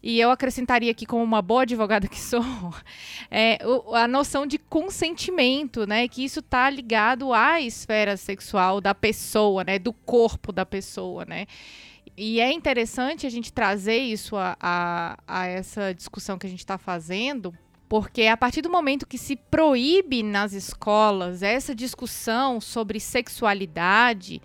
E 0.06 0.20
eu 0.20 0.30
acrescentaria 0.30 0.90
aqui, 0.90 1.06
como 1.06 1.24
uma 1.24 1.40
boa 1.40 1.62
advogada 1.62 2.06
que 2.06 2.20
sou, 2.20 2.42
é, 3.30 3.58
a 3.94 4.06
noção 4.06 4.46
de 4.46 4.58
consentimento, 4.58 5.86
né? 5.86 6.06
Que 6.08 6.22
isso 6.22 6.40
está 6.40 6.68
ligado 6.68 7.32
à 7.32 7.58
esfera 7.58 8.14
sexual 8.14 8.82
da 8.82 8.94
pessoa, 8.94 9.64
né? 9.64 9.78
Do 9.78 9.94
corpo 9.94 10.52
da 10.52 10.66
pessoa, 10.66 11.24
né? 11.24 11.46
E 12.16 12.40
é 12.40 12.52
interessante 12.52 13.26
a 13.26 13.30
gente 13.30 13.52
trazer 13.52 13.98
isso 13.98 14.36
a, 14.36 14.56
a, 14.60 15.18
a 15.26 15.46
essa 15.46 15.92
discussão 15.92 16.38
que 16.38 16.46
a 16.46 16.50
gente 16.50 16.60
está 16.60 16.78
fazendo, 16.78 17.52
porque 17.88 18.26
a 18.26 18.36
partir 18.36 18.62
do 18.62 18.70
momento 18.70 19.06
que 19.06 19.18
se 19.18 19.34
proíbe 19.34 20.22
nas 20.22 20.52
escolas 20.52 21.42
essa 21.42 21.74
discussão 21.74 22.60
sobre 22.60 23.00
sexualidade, 23.00 24.40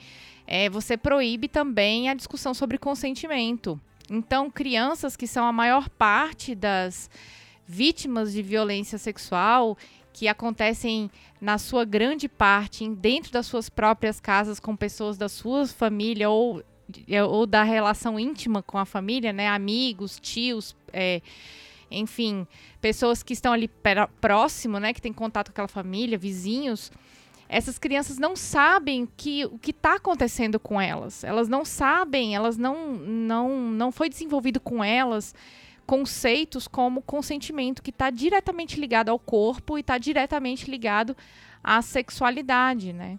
é, 0.47 0.67
você 0.67 0.97
proíbe 0.97 1.47
também 1.47 2.09
a 2.09 2.15
discussão 2.15 2.55
sobre 2.55 2.79
consentimento. 2.79 3.79
Então, 4.09 4.49
crianças 4.49 5.15
que 5.15 5.27
são 5.27 5.45
a 5.45 5.51
maior 5.51 5.87
parte 5.89 6.55
das 6.55 7.07
vítimas 7.67 8.33
de 8.33 8.41
violência 8.41 8.97
sexual, 8.97 9.77
que 10.11 10.27
acontecem 10.27 11.11
na 11.39 11.59
sua 11.59 11.85
grande 11.85 12.27
parte 12.27 12.89
dentro 12.89 13.31
das 13.31 13.45
suas 13.45 13.69
próprias 13.69 14.19
casas 14.19 14.59
com 14.59 14.75
pessoas 14.75 15.19
da 15.19 15.29
sua 15.29 15.67
família 15.67 16.31
ou 16.31 16.63
ou 17.29 17.45
da 17.45 17.63
relação 17.63 18.19
íntima 18.19 18.61
com 18.61 18.77
a 18.77 18.85
família, 18.85 19.33
né? 19.33 19.47
Amigos, 19.47 20.19
tios, 20.19 20.75
é, 20.91 21.21
enfim, 21.91 22.47
pessoas 22.81 23.23
que 23.23 23.33
estão 23.33 23.53
ali 23.53 23.69
próximo, 24.21 24.79
né? 24.79 24.93
Que 24.93 25.01
tem 25.01 25.13
contato 25.13 25.47
com 25.47 25.51
aquela 25.51 25.67
família, 25.67 26.17
vizinhos. 26.17 26.91
Essas 27.47 27.79
crianças 27.79 28.17
não 28.19 28.35
sabem 28.35 29.07
que, 29.17 29.45
o 29.45 29.57
que 29.57 29.71
está 29.71 29.95
acontecendo 29.95 30.59
com 30.59 30.79
elas. 30.79 31.23
Elas 31.23 31.47
não 31.47 31.65
sabem, 31.65 32.35
elas 32.35 32.57
não, 32.57 32.95
não, 32.95 33.71
não 33.71 33.91
foi 33.91 34.07
desenvolvido 34.07 34.59
com 34.59 34.83
elas 34.83 35.33
conceitos 35.89 36.67
como 36.67 37.01
consentimento 37.01 37.81
que 37.81 37.89
está 37.89 38.11
diretamente 38.11 38.79
ligado 38.79 39.09
ao 39.09 39.17
corpo 39.17 39.75
e 39.75 39.81
está 39.81 39.97
diretamente 39.97 40.69
ligado 40.69 41.17
à 41.63 41.81
sexualidade, 41.81 42.93
né? 42.93 43.17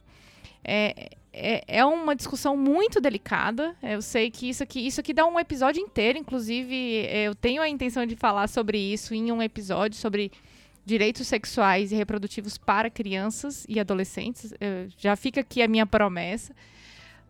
É, 0.62 1.11
é, 1.32 1.62
é 1.66 1.84
uma 1.84 2.14
discussão 2.14 2.56
muito 2.56 3.00
delicada. 3.00 3.76
Eu 3.82 4.02
sei 4.02 4.30
que 4.30 4.48
isso 4.48 4.62
aqui, 4.62 4.86
isso 4.86 5.00
aqui 5.00 5.12
dá 5.12 5.26
um 5.26 5.38
episódio 5.38 5.80
inteiro, 5.82 6.18
inclusive 6.18 7.06
eu 7.12 7.34
tenho 7.34 7.62
a 7.62 7.68
intenção 7.68 8.04
de 8.06 8.16
falar 8.16 8.48
sobre 8.48 8.78
isso 8.78 9.14
em 9.14 9.30
um 9.30 9.42
episódio 9.42 9.98
sobre 9.98 10.32
direitos 10.84 11.26
sexuais 11.26 11.92
e 11.92 11.94
reprodutivos 11.94 12.58
para 12.58 12.90
crianças 12.90 13.64
e 13.68 13.78
adolescentes. 13.78 14.52
Eu, 14.60 14.88
já 14.98 15.14
fica 15.14 15.40
aqui 15.40 15.62
a 15.62 15.68
minha 15.68 15.86
promessa. 15.86 16.54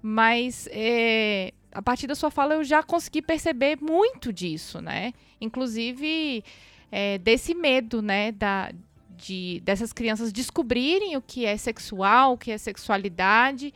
Mas 0.02 0.66
é, 0.72 1.52
a 1.72 1.82
partir 1.82 2.06
da 2.06 2.14
sua 2.14 2.30
fala 2.30 2.54
eu 2.54 2.64
já 2.64 2.82
consegui 2.82 3.20
perceber 3.20 3.78
muito 3.80 4.32
disso, 4.32 4.80
né? 4.80 5.12
Inclusive 5.38 6.42
é, 6.90 7.18
desse 7.18 7.54
medo, 7.54 8.00
né, 8.00 8.32
da, 8.32 8.72
de, 9.20 9.61
dessas 9.64 9.92
crianças 9.92 10.33
descobrirem 10.33 11.16
o 11.16 11.22
que 11.22 11.44
é 11.44 11.56
sexual, 11.56 12.33
o 12.33 12.38
que 12.38 12.50
é 12.50 12.59
sexualidade, 12.59 13.72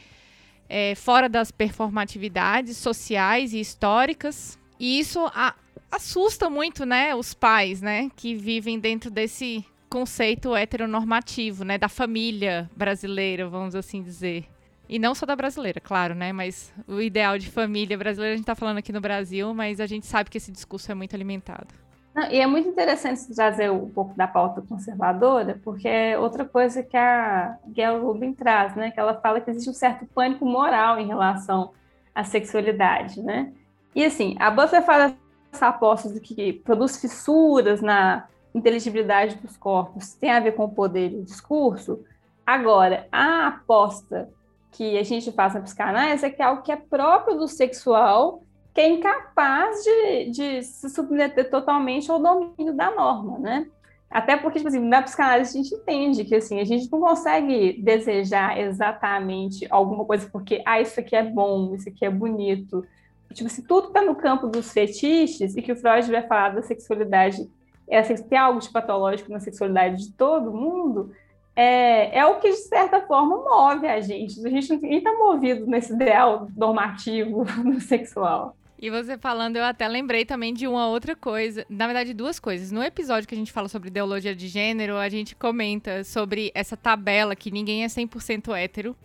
é, 0.69 0.95
fora 0.95 1.29
das 1.29 1.51
performatividades 1.51 2.77
sociais 2.77 3.53
e 3.53 3.61
históricas. 3.61 4.59
E 4.79 4.99
isso 4.99 5.21
a, 5.35 5.55
assusta 5.91 6.51
muito, 6.51 6.85
né, 6.85 7.15
os 7.15 7.35
pais, 7.35 7.81
né, 7.81 8.11
que 8.17 8.35
vivem 8.35 8.79
dentro 8.79 9.11
desse 9.11 9.65
conceito 9.89 10.57
heteronormativo, 10.57 11.65
né, 11.65 11.79
da 11.79 11.89
família 11.89 12.69
brasileira, 12.77 13.49
vamos 13.49 13.75
assim 13.75 14.03
dizer. 14.03 14.47
E 14.89 14.99
não 14.99 15.15
só 15.15 15.25
da 15.25 15.35
brasileira, 15.35 15.81
claro, 15.81 16.15
né? 16.15 16.31
Mas 16.31 16.71
o 16.87 17.01
ideal 17.01 17.39
de 17.39 17.51
família 17.51 17.97
brasileira 17.97 18.35
a 18.35 18.37
gente 18.37 18.43
está 18.43 18.55
falando 18.55 18.79
aqui 18.79 18.93
no 18.93 19.01
Brasil, 19.01 19.55
mas 19.55 19.81
a 19.81 19.87
gente 19.87 20.05
sabe 20.05 20.29
que 20.29 20.37
esse 20.37 20.53
discurso 20.53 20.93
é 20.93 20.95
muito 20.95 21.17
alimentado. 21.17 21.84
Não, 22.15 22.31
e 22.31 22.41
é 22.41 22.47
muito 22.47 22.69
interessante 22.69 23.27
trazer 23.35 23.71
um 23.73 23.91
pouco 23.91 24.15
da 24.15 24.29
pauta 24.29 24.63
conservadora, 24.63 25.61
porque 25.65 25.89
é 25.89 26.17
outra 26.17 26.45
coisa 26.45 26.81
que 26.81 26.97
a 26.97 27.59
Gail 27.67 28.07
Rubin 28.07 28.33
traz, 28.33 28.77
né? 28.77 28.93
Que 28.93 29.01
ela 29.01 29.15
fala 29.15 29.41
que 29.41 29.51
existe 29.51 29.69
um 29.69 29.75
certo 29.75 30.07
pânico 30.07 30.47
moral 30.47 31.01
em 31.01 31.09
relação 31.09 31.73
à 32.15 32.23
sexualidade, 32.23 33.21
né? 33.21 33.53
E 33.95 34.05
assim, 34.05 34.37
a 34.39 34.49
Butler 34.49 34.85
fala 34.85 35.17
essa 35.53 35.69
aposta 35.69 36.09
de 36.09 36.21
que 36.21 36.53
produz 36.53 37.01
fissuras 37.01 37.83
na 37.83 38.29
inteligibilidade 38.55 39.35
dos 39.37 39.57
corpos, 39.57 40.15
tem 40.15 40.31
a 40.31 40.39
ver 40.39 40.53
com 40.53 40.65
o 40.65 40.71
poder 40.71 41.11
e 41.11 41.17
o 41.17 41.25
discurso. 41.25 42.05
Agora, 42.47 43.09
a 43.11 43.49
aposta 43.49 44.31
que 44.71 44.97
a 44.97 45.03
gente 45.03 45.33
faz 45.33 45.55
na 45.55 45.61
psicanálise 45.61 46.25
é 46.25 46.31
que 46.31 46.41
é 46.41 46.45
algo 46.45 46.63
que 46.63 46.71
é 46.71 46.77
próprio 46.77 47.37
do 47.37 47.49
sexual 47.49 48.44
que 48.75 48.81
é 48.81 48.89
incapaz 48.89 49.85
de, 49.85 50.31
de 50.31 50.63
se 50.65 50.91
submeter 50.91 51.49
totalmente 51.49 52.11
ao 52.11 52.21
domínio 52.21 52.75
da 52.75 52.91
norma, 52.91 53.39
né? 53.39 53.67
Até 54.11 54.37
porque, 54.37 54.59
tipo 54.59 54.69
assim, 54.69 54.81
na 54.81 55.03
psicanálise 55.03 55.59
a 55.59 55.63
gente 55.63 55.75
entende 55.75 56.25
que, 56.25 56.35
assim, 56.35 56.61
a 56.61 56.65
gente 56.65 56.91
não 56.91 57.01
consegue 57.01 57.81
desejar 57.81 58.59
exatamente 58.61 59.67
alguma 59.71 60.05
coisa 60.05 60.29
porque, 60.31 60.61
ah, 60.67 60.81
isso 60.81 60.99
aqui 60.99 61.15
é 61.15 61.23
bom, 61.23 61.75
isso 61.75 61.89
aqui 61.89 62.05
é 62.05 62.11
bonito. 62.11 62.85
Tipo, 63.33 63.49
se 63.49 63.63
tudo 63.63 63.89
está 63.89 64.03
no 64.03 64.15
campo 64.15 64.49
dos 64.49 64.73
fetiches 64.73 65.57
e 65.57 65.63
que 65.63 65.73
o 65.73 65.77
Freud 65.77 66.11
vai 66.11 66.23
falar 66.27 66.51
da 66.51 66.63
sexualidade, 66.63 67.49
é, 67.89 68.03
tem 68.03 68.39
algo 68.39 68.61
de 68.61 68.71
patológico 68.71 69.33
na 69.33 69.41
sexualidade 69.41 70.07
de 70.07 70.13
todo 70.13 70.53
mundo, 70.53 71.13
é, 71.57 72.19
é 72.19 72.27
o 72.27 72.41
que, 72.41 72.51
de 72.51 72.57
certa 72.57 73.01
forma, 73.01 73.37
move 73.37 73.87
a 73.87 74.01
gente. 74.01 74.45
A 74.45 74.51
gente 74.51 74.77
não 74.77 74.91
está 74.91 75.13
movido 75.13 75.67
nesse 75.67 75.93
ideal 75.93 76.49
normativo 76.57 77.45
sexual. 77.81 78.57
E 78.79 78.91
você 78.91 79.17
falando, 79.17 79.57
eu 79.57 79.65
até 79.65 79.87
lembrei 79.87 80.25
também 80.25 80.53
de 80.53 80.67
uma 80.67 80.89
outra 80.89 81.15
coisa. 81.15 81.65
Na 81.69 81.87
verdade, 81.87 82.13
duas 82.13 82.39
coisas. 82.39 82.73
No 82.73 82.83
episódio 82.83 83.29
que 83.29 83.35
a 83.35 83.39
gente 83.39 83.53
fala 83.53 83.69
sobre 83.69 83.89
ideologia 83.89 84.35
de 84.35 84.49
gênero, 84.49 84.97
a 84.97 85.09
gente 85.09 85.35
comenta 85.35 86.03
sobre 86.05 86.51
essa 86.55 86.77
tabela 86.77 87.37
que 87.37 87.51
ninguém 87.51 87.85
é 87.85 87.87
100% 87.87 88.55
hétero. 88.55 88.97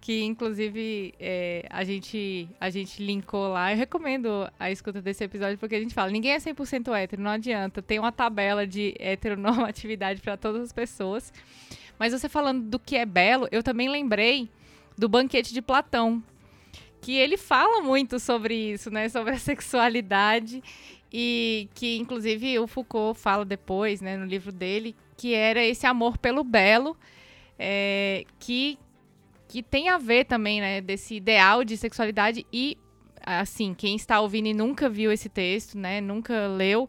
Que, 0.00 0.22
inclusive, 0.22 1.12
é, 1.18 1.66
a, 1.70 1.82
gente, 1.82 2.48
a 2.60 2.70
gente 2.70 3.02
linkou 3.02 3.48
lá. 3.48 3.72
Eu 3.72 3.76
recomendo 3.76 4.48
a 4.58 4.70
escuta 4.70 5.02
desse 5.02 5.24
episódio, 5.24 5.58
porque 5.58 5.74
a 5.74 5.80
gente 5.80 5.92
fala: 5.92 6.10
ninguém 6.10 6.32
é 6.32 6.38
100% 6.38 6.94
hétero, 6.96 7.20
não 7.20 7.32
adianta. 7.32 7.82
Tem 7.82 7.98
uma 7.98 8.12
tabela 8.12 8.64
de 8.64 8.94
heteronormatividade 9.00 10.20
para 10.20 10.36
todas 10.36 10.62
as 10.62 10.72
pessoas. 10.72 11.32
Mas 11.98 12.12
você 12.12 12.28
falando 12.28 12.62
do 12.62 12.78
que 12.78 12.94
é 12.94 13.04
belo, 13.04 13.48
eu 13.50 13.62
também 13.62 13.88
lembrei 13.88 14.48
do 14.96 15.08
banquete 15.08 15.52
de 15.52 15.60
Platão, 15.60 16.22
que 17.00 17.16
ele 17.16 17.36
fala 17.36 17.80
muito 17.82 18.18
sobre 18.18 18.54
isso, 18.54 18.90
né? 18.90 19.08
Sobre 19.08 19.34
a 19.34 19.38
sexualidade 19.40 20.62
e 21.12 21.68
que 21.74 21.96
inclusive 21.96 22.58
o 22.58 22.66
Foucault 22.66 23.18
fala 23.18 23.44
depois, 23.44 24.00
né, 24.00 24.16
no 24.16 24.26
livro 24.26 24.52
dele, 24.52 24.94
que 25.16 25.34
era 25.34 25.64
esse 25.64 25.86
amor 25.86 26.18
pelo 26.18 26.44
belo, 26.44 26.96
é, 27.58 28.24
que 28.38 28.78
que 29.50 29.62
tem 29.62 29.88
a 29.88 29.96
ver 29.96 30.26
também, 30.26 30.60
né, 30.60 30.82
desse 30.82 31.14
ideal 31.14 31.64
de 31.64 31.74
sexualidade 31.74 32.44
e 32.52 32.76
assim 33.24 33.72
quem 33.72 33.96
está 33.96 34.20
ouvindo 34.20 34.46
e 34.46 34.52
nunca 34.52 34.90
viu 34.90 35.10
esse 35.10 35.30
texto, 35.30 35.78
né, 35.78 36.02
nunca 36.02 36.46
leu, 36.48 36.86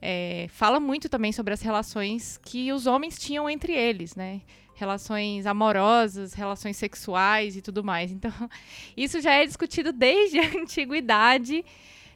é, 0.00 0.46
fala 0.48 0.80
muito 0.80 1.10
também 1.10 1.30
sobre 1.30 1.52
as 1.52 1.60
relações 1.60 2.40
que 2.42 2.72
os 2.72 2.86
homens 2.86 3.18
tinham 3.18 3.50
entre 3.50 3.74
eles, 3.74 4.14
né? 4.16 4.40
Relações 4.80 5.46
amorosas, 5.46 6.32
relações 6.32 6.76
sexuais 6.76 7.56
e 7.56 7.62
tudo 7.62 7.84
mais. 7.84 8.10
Então, 8.10 8.32
isso 8.96 9.20
já 9.20 9.34
é 9.34 9.46
discutido 9.46 9.92
desde 9.92 10.38
a 10.38 10.44
antiguidade, 10.58 11.64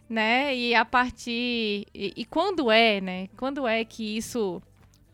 né? 0.09 0.55
E 0.57 0.75
a 0.75 0.85
partir 0.85 1.87
e, 1.95 2.13
e 2.17 2.25
quando 2.25 2.71
é, 2.71 3.01
né? 3.01 3.29
Quando 3.37 3.69
é 3.69 3.85
que 3.85 4.17
isso 4.17 4.63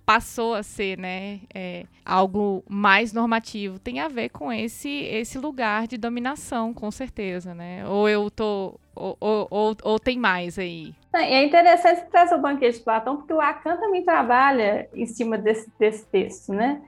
passou 0.06 0.54
a 0.54 0.62
ser, 0.64 0.98
né, 0.98 1.38
é, 1.54 1.84
algo 2.04 2.64
mais 2.68 3.12
normativo? 3.12 3.78
Tem 3.78 4.00
a 4.00 4.08
ver 4.08 4.30
com 4.30 4.52
esse 4.52 4.88
esse 4.88 5.38
lugar 5.38 5.86
de 5.86 5.96
dominação, 5.96 6.74
com 6.74 6.90
certeza, 6.90 7.54
né? 7.54 7.86
Ou 7.86 8.08
eu 8.08 8.30
tô 8.30 8.78
ou, 8.94 9.16
ou, 9.20 9.76
ou, 9.82 9.98
tem 9.98 10.18
mais 10.18 10.58
aí? 10.58 10.94
É 11.14 11.42
interessante 11.44 12.10
trazer 12.10 12.34
o 12.34 12.40
banquete 12.40 12.78
de 12.78 12.84
Platão, 12.84 13.16
porque 13.16 13.32
o 13.32 13.36
Lacan 13.36 13.76
também 13.76 14.04
trabalha 14.04 14.88
em 14.92 15.06
cima 15.06 15.38
desse, 15.38 15.70
desse 15.78 16.04
texto, 16.06 16.52
né? 16.52 16.82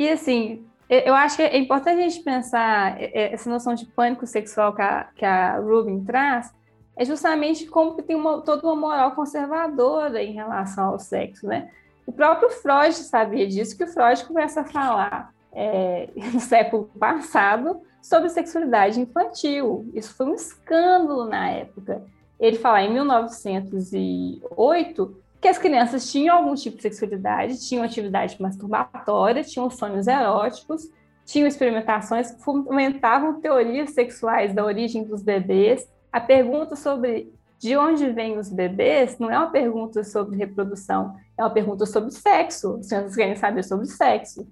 E 0.00 0.08
assim, 0.08 0.64
Eu 0.88 1.14
acho 1.14 1.36
que 1.36 1.42
é 1.42 1.58
importante 1.58 2.00
a 2.00 2.08
gente 2.08 2.24
pensar 2.24 2.96
essa 2.98 3.50
noção 3.50 3.74
de 3.74 3.84
pânico 3.84 4.26
sexual 4.26 4.74
que 4.74 4.80
a, 4.80 5.08
que 5.14 5.26
a 5.26 5.58
Rubin 5.58 6.02
traz, 6.04 6.50
é 6.96 7.04
justamente 7.04 7.66
como 7.66 7.94
que 7.94 8.02
tem 8.02 8.16
uma, 8.16 8.40
toda 8.40 8.66
uma 8.66 8.74
moral 8.74 9.12
conservadora 9.12 10.22
em 10.22 10.32
relação 10.32 10.88
ao 10.88 10.98
sexo, 10.98 11.46
né? 11.46 11.70
O 12.06 12.12
próprio 12.12 12.48
Freud 12.50 12.94
sabia 12.94 13.46
disso, 13.46 13.76
que 13.76 13.84
o 13.84 13.86
Freud 13.86 14.24
começa 14.24 14.62
a 14.62 14.64
falar 14.64 15.34
é, 15.52 16.08
no 16.32 16.40
século 16.40 16.90
passado 16.98 17.82
sobre 18.02 18.30
sexualidade 18.30 18.98
infantil. 18.98 19.88
Isso 19.94 20.14
foi 20.14 20.26
um 20.26 20.34
escândalo 20.34 21.26
na 21.26 21.50
época. 21.50 22.02
Ele 22.40 22.56
fala 22.56 22.82
em 22.82 22.92
1908 22.92 25.22
que 25.40 25.48
as 25.48 25.56
crianças 25.56 26.10
tinham 26.10 26.36
algum 26.36 26.54
tipo 26.54 26.76
de 26.76 26.82
sexualidade, 26.82 27.66
tinham 27.66 27.82
atividade 27.82 28.40
masturbatória, 28.40 29.42
tinham 29.42 29.70
sonhos 29.70 30.06
eróticos, 30.06 30.90
tinham 31.24 31.48
experimentações 31.48 32.30
que 32.30 32.42
fomentavam 32.42 33.40
teorias 33.40 33.90
sexuais 33.90 34.52
da 34.52 34.64
origem 34.64 35.04
dos 35.04 35.22
bebês. 35.22 35.88
A 36.12 36.20
pergunta 36.20 36.76
sobre 36.76 37.32
de 37.58 37.76
onde 37.76 38.10
vêm 38.10 38.38
os 38.38 38.50
bebês 38.50 39.18
não 39.18 39.30
é 39.30 39.38
uma 39.38 39.50
pergunta 39.50 40.02
sobre 40.02 40.36
reprodução, 40.36 41.14
é 41.38 41.42
uma 41.42 41.50
pergunta 41.50 41.86
sobre 41.86 42.10
sexo. 42.10 42.76
As 42.76 42.88
crianças 42.88 43.16
querem 43.16 43.36
saber 43.36 43.62
sobre 43.62 43.86
sexo. 43.86 44.46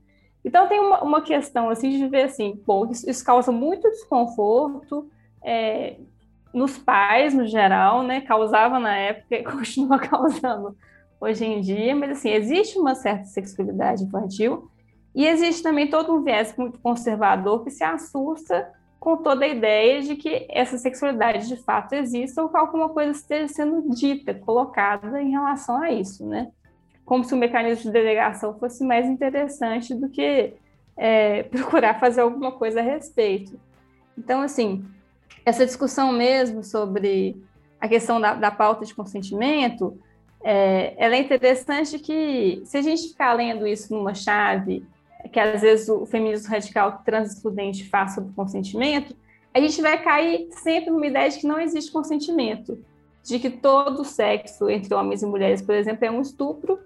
Então 0.44 0.68
tem 0.68 0.78
uma, 0.78 1.02
uma 1.02 1.20
questão 1.20 1.68
assim 1.68 1.90
de 1.90 2.06
ver 2.06 2.24
assim, 2.24 2.56
pô, 2.64 2.86
isso, 2.90 3.08
isso 3.10 3.24
causa 3.24 3.52
muito 3.52 3.90
desconforto 3.90 5.10
é, 5.42 5.96
nos 6.52 6.78
pais 6.78 7.34
no 7.34 7.46
geral, 7.46 8.02
né? 8.02 8.20
Causava 8.20 8.78
na 8.78 8.96
época 8.96 9.36
e 9.36 9.44
continua 9.44 9.98
causando 9.98 10.76
hoje 11.20 11.44
em 11.44 11.60
dia, 11.60 11.96
mas 11.96 12.12
assim 12.12 12.30
existe 12.30 12.78
uma 12.78 12.94
certa 12.94 13.24
sexualidade 13.24 14.04
infantil 14.04 14.70
e 15.14 15.26
existe 15.26 15.62
também 15.62 15.88
todo 15.88 16.14
um 16.14 16.22
viés 16.22 16.54
muito 16.56 16.78
conservador 16.78 17.64
que 17.64 17.70
se 17.70 17.82
assusta 17.82 18.70
com 19.00 19.16
toda 19.16 19.44
a 19.44 19.48
ideia 19.48 20.00
de 20.00 20.14
que 20.14 20.46
essa 20.48 20.78
sexualidade 20.78 21.48
de 21.48 21.56
fato 21.56 21.94
exista 21.94 22.42
ou 22.42 22.48
que 22.48 22.56
alguma 22.56 22.88
coisa 22.88 23.10
esteja 23.10 23.48
sendo 23.48 23.90
dita, 23.90 24.34
colocada 24.34 25.20
em 25.20 25.30
relação 25.30 25.82
a 25.82 25.90
isso, 25.90 26.26
né? 26.26 26.48
como 27.08 27.24
se 27.24 27.32
o 27.32 27.38
mecanismo 27.38 27.84
de 27.84 27.90
delegação 27.90 28.58
fosse 28.58 28.84
mais 28.84 29.06
interessante 29.06 29.94
do 29.94 30.10
que 30.10 30.52
é, 30.94 31.42
procurar 31.50 31.98
fazer 31.98 32.20
alguma 32.20 32.52
coisa 32.52 32.80
a 32.80 32.82
respeito. 32.82 33.58
Então, 34.16 34.42
assim, 34.42 34.84
essa 35.44 35.64
discussão 35.64 36.12
mesmo 36.12 36.62
sobre 36.62 37.36
a 37.80 37.88
questão 37.88 38.20
da, 38.20 38.34
da 38.34 38.50
pauta 38.50 38.84
de 38.84 38.94
consentimento, 38.94 39.98
é, 40.42 40.94
ela 40.96 41.16
é 41.16 41.18
interessante 41.18 41.98
que, 41.98 42.62
se 42.64 42.76
a 42.76 42.82
gente 42.82 43.08
ficar 43.08 43.32
lendo 43.32 43.66
isso 43.66 43.92
numa 43.94 44.14
chave, 44.14 44.84
que 45.32 45.38
às 45.38 45.60
vezes 45.60 45.88
o 45.88 46.06
feminismo 46.06 46.48
radical 46.48 47.02
transexcludente 47.04 47.88
faz 47.88 48.14
sobre 48.14 48.32
consentimento, 48.34 49.16
a 49.52 49.60
gente 49.60 49.80
vai 49.82 50.02
cair 50.02 50.48
sempre 50.52 50.90
numa 50.90 51.06
ideia 51.06 51.28
de 51.28 51.38
que 51.38 51.46
não 51.46 51.60
existe 51.60 51.90
consentimento, 51.90 52.78
de 53.22 53.38
que 53.38 53.50
todo 53.50 54.04
sexo 54.04 54.70
entre 54.70 54.94
homens 54.94 55.22
e 55.22 55.26
mulheres, 55.26 55.60
por 55.60 55.74
exemplo, 55.74 56.04
é 56.04 56.10
um 56.10 56.20
estupro, 56.20 56.78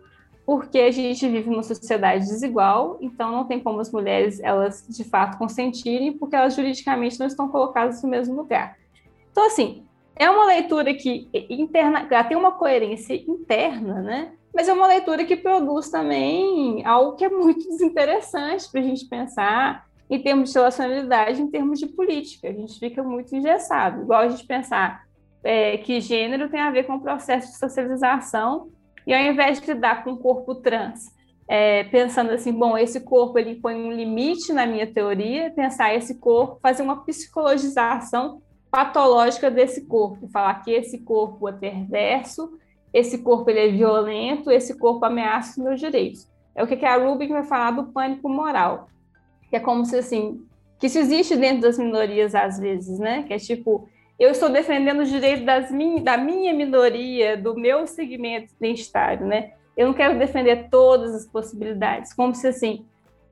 porque 0.45 0.79
a 0.79 0.91
gente 0.91 1.29
vive 1.29 1.49
numa 1.49 1.63
sociedade 1.63 2.27
desigual, 2.27 2.99
então 3.01 3.31
não 3.31 3.45
tem 3.45 3.61
como 3.61 3.81
as 3.81 3.93
mulheres 3.93 4.41
elas 4.41 4.85
de 4.89 5.05
fato 5.05 5.39
consentirem, 5.39 6.13
porque 6.13 6.35
elas 6.35 6.55
juridicamente 6.55 7.19
não 7.19 7.27
estão 7.27 7.49
colocadas 7.49 8.03
no 8.03 8.09
mesmo 8.09 8.35
lugar. 8.35 8.77
Então 9.31 9.47
assim, 9.47 9.85
é 10.17 10.29
uma 10.29 10.47
leitura 10.47 10.93
que 10.95 11.29
interna, 11.49 12.07
ela 12.11 12.25
tem 12.25 12.37
uma 12.37 12.53
coerência 12.53 13.15
interna, 13.15 14.03
né? 14.03 14.33
Mas 14.55 14.69
é 14.69 14.73
uma 14.73 14.87
leitura 14.87 15.25
que 15.25 15.37
produz 15.37 15.89
também 15.89 16.85
algo 16.85 17.17
que 17.17 17.25
é 17.25 17.29
muito 17.29 17.67
desinteressante 17.71 18.71
para 18.71 18.81
a 18.81 18.85
gente 18.85 19.07
pensar 19.07 19.87
em 20.11 20.21
termos 20.21 20.51
de 20.51 20.59
relacionalidade, 20.59 21.41
em 21.41 21.51
termos 21.51 21.79
de 21.79 21.87
política. 21.87 22.49
A 22.49 22.53
gente 22.53 22.79
fica 22.79 23.03
muito 23.03 23.35
engessado. 23.35 24.03
Igual 24.03 24.21
a 24.21 24.29
gente 24.29 24.47
pensar 24.47 25.05
é, 25.43 25.79
que 25.79 26.01
gênero 26.01 26.51
tem 26.51 26.61
a 26.61 26.71
ver 26.71 26.85
com 26.85 26.97
o 26.97 27.01
processo 27.01 27.51
de 27.51 27.59
socialização 27.59 28.69
e 29.07 29.15
ao 29.15 29.21
invés 29.21 29.61
de 29.61 29.73
lidar 29.73 30.05
com 30.05 30.13
o 30.13 30.19
corpo 30.19 30.55
trans, 30.55 31.13
é, 31.49 31.85
pensando 31.85 32.31
assim, 32.31 32.53
bom, 32.53 32.79
esse 32.79 33.01
corpo 33.01 33.39
ele 33.39 33.57
põe 33.57 33.75
um 33.75 33.93
limite 33.93 34.53
na 34.53 34.67
minha 34.67 34.87
teoria, 34.87 35.51
pensar 35.51 35.95
esse 35.95 36.19
corpo, 36.19 36.59
fazer 36.63 36.83
uma 36.83 37.05
psicologização 37.05 38.41
patológica 38.71 39.51
desse 39.51 39.87
corpo, 39.87 40.29
falar 40.29 40.55
que 40.63 40.71
esse 40.71 40.99
corpo 40.99 41.49
é 41.49 41.53
perverso, 41.53 42.59
esse 42.93 43.19
corpo 43.19 43.51
ele 43.51 43.61
é 43.61 43.69
violento, 43.69 44.51
esse 44.51 44.79
corpo 44.79 45.05
ameaça 45.05 45.51
os 45.53 45.65
meus 45.65 45.81
direitos. 45.81 46.27
É 46.55 46.63
o 46.63 46.67
que 46.67 46.85
a 46.85 46.97
Rubin 46.97 47.29
vai 47.29 47.45
falar 47.45 47.73
do 47.73 47.93
pânico 47.93 48.29
moral, 48.29 48.89
que 49.49 49.57
é 49.57 49.61
como 49.61 49.85
se 49.85 49.97
assim, 49.97 50.43
que 50.79 50.87
isso 50.87 50.99
existe 50.99 51.37
dentro 51.37 51.63
das 51.63 51.79
minorias 51.79 52.35
às 52.35 52.59
vezes, 52.59 52.99
né? 52.99 53.23
Que 53.23 53.35
é 53.35 53.39
tipo, 53.39 53.89
eu 54.19 54.31
estou 54.31 54.49
defendendo 54.49 55.01
os 55.01 55.09
direitos 55.09 55.45
das 55.45 55.71
min 55.71 56.03
da 56.03 56.17
minha 56.17 56.53
minoria, 56.53 57.37
do 57.37 57.55
meu 57.55 57.87
segmento 57.87 58.53
identitário, 58.61 59.27
né? 59.27 59.53
Eu 59.77 59.87
não 59.87 59.95
quero 59.95 60.19
defender 60.19 60.69
todas 60.71 61.15
as 61.15 61.27
possibilidades, 61.27 62.13
como 62.13 62.35
se 62.35 62.47
assim, 62.47 62.85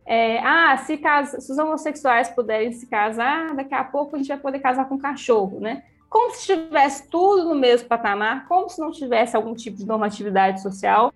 é, 0.07 0.39
ah, 0.39 0.77
se, 0.79 0.97
casa, 0.97 1.41
se 1.41 1.53
os 1.53 1.59
homossexuais 1.59 2.29
puderem 2.31 2.73
se 2.73 2.87
casar, 2.87 3.55
daqui 3.55 3.75
a 3.75 3.85
pouco 3.85 4.17
a 4.17 4.19
gente 4.19 4.29
vai 4.29 4.39
poder 4.39 4.59
casar 4.59 4.89
com 4.89 4.99
cachorro, 4.99 5.61
né? 5.61 5.85
Como 6.09 6.35
se 6.35 6.47
tivesse 6.47 7.09
tudo 7.09 7.45
no 7.45 7.55
mesmo 7.55 7.87
patamar, 7.87 8.49
como 8.49 8.69
se 8.69 8.81
não 8.81 8.91
tivesse 8.91 9.37
algum 9.37 9.55
tipo 9.55 9.77
de 9.77 9.87
normatividade 9.87 10.61
social, 10.61 11.13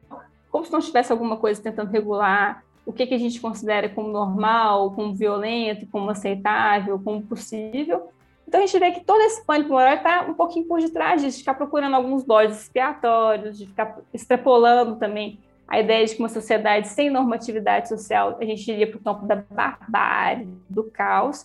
como 0.51 0.65
se 0.65 0.73
não 0.73 0.79
tivesse 0.79 1.11
alguma 1.11 1.37
coisa 1.37 1.61
tentando 1.61 1.91
regular 1.91 2.63
o 2.87 2.93
que, 2.93 3.07
que 3.07 3.15
a 3.15 3.19
gente 3.19 3.41
considera 3.41 3.89
como 3.89 4.09
normal, 4.09 4.93
como 4.93 5.15
violento, 5.15 5.87
como 5.91 6.11
aceitável, 6.11 7.01
como 7.03 7.23
possível, 7.23 8.09
então 8.55 8.63
a 8.63 8.67
gente 8.69 8.79
vê 8.79 8.93
que 8.93 9.05
todo 9.05 9.21
esse 9.23 9.45
pânico 9.45 9.71
moral 9.71 9.97
está 9.97 10.23
um 10.29 10.35
pouquinho 10.35 10.65
por 10.69 10.81
detrás 10.81 11.21
disso, 11.21 11.39
de 11.39 11.43
ficar 11.43 11.55
procurando 11.55 11.97
alguns 11.97 12.23
bodes 12.23 12.63
expiatórios, 12.63 13.59
de 13.59 13.67
ficar 13.67 13.99
extrapolando 14.13 14.95
também 14.95 15.41
a 15.67 15.81
ideia 15.81 16.07
de 16.07 16.15
que 16.15 16.23
uma 16.23 16.29
sociedade 16.29 16.87
sem 16.87 17.11
normatividade 17.11 17.89
social 17.89 18.39
a 18.41 18.45
gente 18.45 18.71
iria 18.71 18.87
para 18.87 18.97
o 18.97 19.03
campo 19.03 19.27
da 19.27 19.35
barbárie, 19.51 20.49
do 20.71 20.85
caos. 20.85 21.45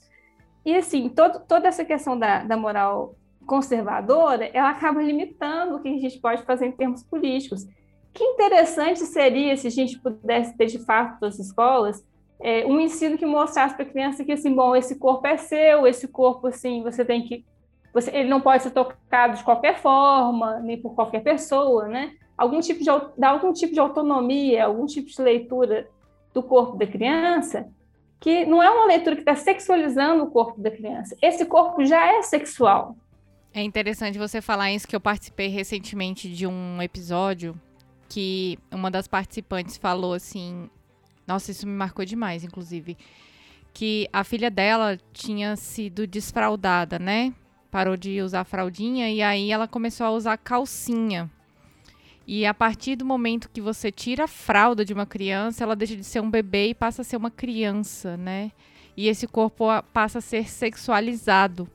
E 0.64 0.76
assim, 0.76 1.10
todo, 1.10 1.40
toda 1.48 1.68
essa 1.68 1.84
questão 1.84 2.16
da, 2.16 2.44
da 2.44 2.56
moral 2.56 3.16
conservadora, 3.44 4.46
ela 4.54 4.70
acaba 4.70 5.02
limitando 5.02 5.78
o 5.78 5.80
que 5.80 5.90
a 5.90 5.98
gente 5.98 6.20
pode 6.20 6.44
fazer 6.44 6.68
em 6.68 6.72
termos 6.72 7.02
políticos. 7.02 7.66
Que 8.14 8.24
interessante 8.24 9.00
seria 9.00 9.58
se 9.58 9.66
a 9.66 9.72
gente 9.72 9.98
pudesse 9.98 10.56
ter 10.56 10.68
de 10.68 10.78
fato 10.78 11.26
as 11.26 11.40
escolas 11.40 12.06
é, 12.42 12.66
um 12.66 12.80
ensino 12.80 13.18
que 13.18 13.26
mostrasse 13.26 13.76
para 13.76 13.84
a 13.84 13.90
criança 13.90 14.24
que 14.24 14.32
assim, 14.32 14.54
bom, 14.54 14.76
esse 14.76 14.98
corpo 14.98 15.28
é 15.28 15.38
seu, 15.38 15.86
esse 15.86 16.08
corpo 16.08 16.48
assim, 16.48 16.82
você 16.82 17.04
tem 17.04 17.24
que 17.24 17.46
você, 17.94 18.12
ele 18.16 18.30
não 18.30 18.40
pode 18.40 18.64
ser 18.64 18.72
tocado 18.72 19.38
de 19.38 19.44
qualquer 19.44 19.80
forma, 19.80 20.60
nem 20.60 20.80
por 20.80 20.94
qualquer 20.94 21.22
pessoa, 21.22 21.88
né? 21.88 22.14
Algum 22.38 22.60
tipo 22.60 22.80
de 22.80 22.90
dar 23.18 23.30
algum 23.30 23.52
tipo 23.52 23.74
de 23.74 23.80
autonomia, 23.80 24.66
algum 24.66 24.86
tipo 24.86 25.10
de 25.10 25.22
leitura 25.22 25.90
do 26.34 26.44
corpo 26.44 26.78
da 26.78 26.86
criança, 26.86 27.68
que 28.20 28.46
não 28.46 28.62
é 28.62 28.70
uma 28.70 28.86
leitura 28.86 29.16
que 29.16 29.22
está 29.22 29.36
sexualizando 29.36 30.24
o 30.24 30.32
corpo 30.32 30.62
da 30.62 30.70
criança. 30.70 31.18
Esse 31.22 31.46
corpo 31.46 31.84
já 31.84 32.06
é 32.06 32.22
sexual. 32.22 32.96
É 33.54 33.62
interessante 33.62 34.20
você 34.20 34.42
falar 34.42 34.72
isso 34.72 34.88
que 34.88 34.96
eu 34.96 35.02
participei 35.02 35.48
recentemente 35.48 36.30
de 36.30 36.46
um 36.46 36.82
episódio 36.82 37.60
que 38.08 38.58
uma 38.72 38.92
das 38.92 39.08
participantes 39.08 39.78
falou 39.78 40.14
assim, 40.14 40.70
nossa, 41.30 41.52
isso 41.52 41.68
me 41.68 41.74
marcou 41.74 42.04
demais, 42.04 42.44
inclusive. 42.44 42.98
Que 43.72 44.10
a 44.12 44.24
filha 44.24 44.50
dela 44.50 44.98
tinha 45.14 45.56
sido 45.56 46.08
desfraudada, 46.08 46.98
né? 46.98 47.32
Parou 47.70 47.96
de 47.96 48.20
usar 48.20 48.44
fraldinha 48.46 49.12
e 49.12 49.22
aí 49.22 49.52
ela 49.52 49.68
começou 49.68 50.08
a 50.08 50.12
usar 50.12 50.38
calcinha. 50.38 51.30
E 52.26 52.48
a 52.48 52.54
partir 52.54 52.96
do 52.96 53.06
momento 53.06 53.48
que 53.54 53.62
você 53.62 53.92
tira 53.92 54.24
a 54.24 54.28
fralda 54.28 54.84
de 54.84 54.92
uma 54.92 55.06
criança, 55.06 55.64
ela 55.64 55.76
deixa 55.76 55.96
de 55.96 56.04
ser 56.04 56.20
um 56.20 56.32
bebê 56.32 56.70
e 56.70 56.74
passa 56.74 57.04
a 57.04 57.06
ser 57.06 57.18
uma 57.18 57.30
criança, 57.30 58.18
né? 58.18 58.52
E 58.98 59.08
esse 59.08 59.28
corpo 59.28 59.66
passa 59.94 60.18
a 60.18 60.22
ser 60.22 60.50
sexualizado. 60.50 61.70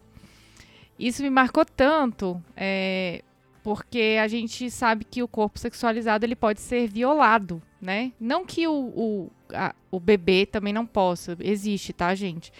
Isso 0.98 1.22
me 1.22 1.30
marcou 1.30 1.64
tanto, 1.64 2.42
é, 2.56 3.22
porque 3.62 4.18
a 4.20 4.26
gente 4.26 4.68
sabe 4.68 5.04
que 5.04 5.22
o 5.22 5.28
corpo 5.28 5.60
sexualizado 5.60 6.26
ele 6.26 6.36
pode 6.36 6.60
ser 6.60 6.88
violado, 6.88 7.62
né? 7.84 8.12
Não 8.18 8.46
que 8.46 8.66
o, 8.66 8.72
o, 8.72 9.32
a, 9.52 9.74
o 9.90 10.00
bebê 10.00 10.46
também 10.46 10.72
não 10.72 10.86
possa, 10.86 11.36
existe, 11.40 11.92
tá, 11.92 12.14
gente? 12.14 12.50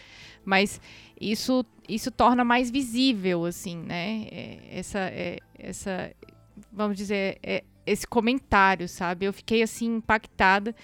Mas 0.45 0.79
isso, 1.19 1.65
isso 1.89 2.11
torna 2.11 2.45
mais 2.45 2.71
visível, 2.71 3.47
assim, 3.47 3.79
né? 3.79 4.29
É, 4.31 4.59
essa, 4.71 4.99
é, 4.99 5.39
essa, 5.59 6.15
vamos 6.71 6.99
dizer, 6.99 7.39
é, 7.43 7.65
esse 7.87 8.07
comentário, 8.07 8.87
sabe? 8.87 9.25
Eu 9.25 9.33
fiquei, 9.33 9.63
assim, 9.63 9.97
impactada, 9.97 10.77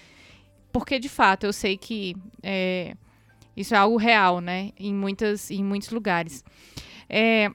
porque, 0.73 0.99
de 0.99 1.11
fato, 1.11 1.45
eu 1.45 1.53
sei 1.53 1.77
que 1.77 2.17
é, 2.43 2.95
isso 3.55 3.75
é 3.75 3.77
algo 3.77 3.99
real, 3.99 4.41
né? 4.41 4.71
Em, 4.79 4.95
muitas, 4.95 5.51
em 5.51 5.63
muitos 5.63 5.91
lugares. 5.91 6.43
É, 7.11 7.51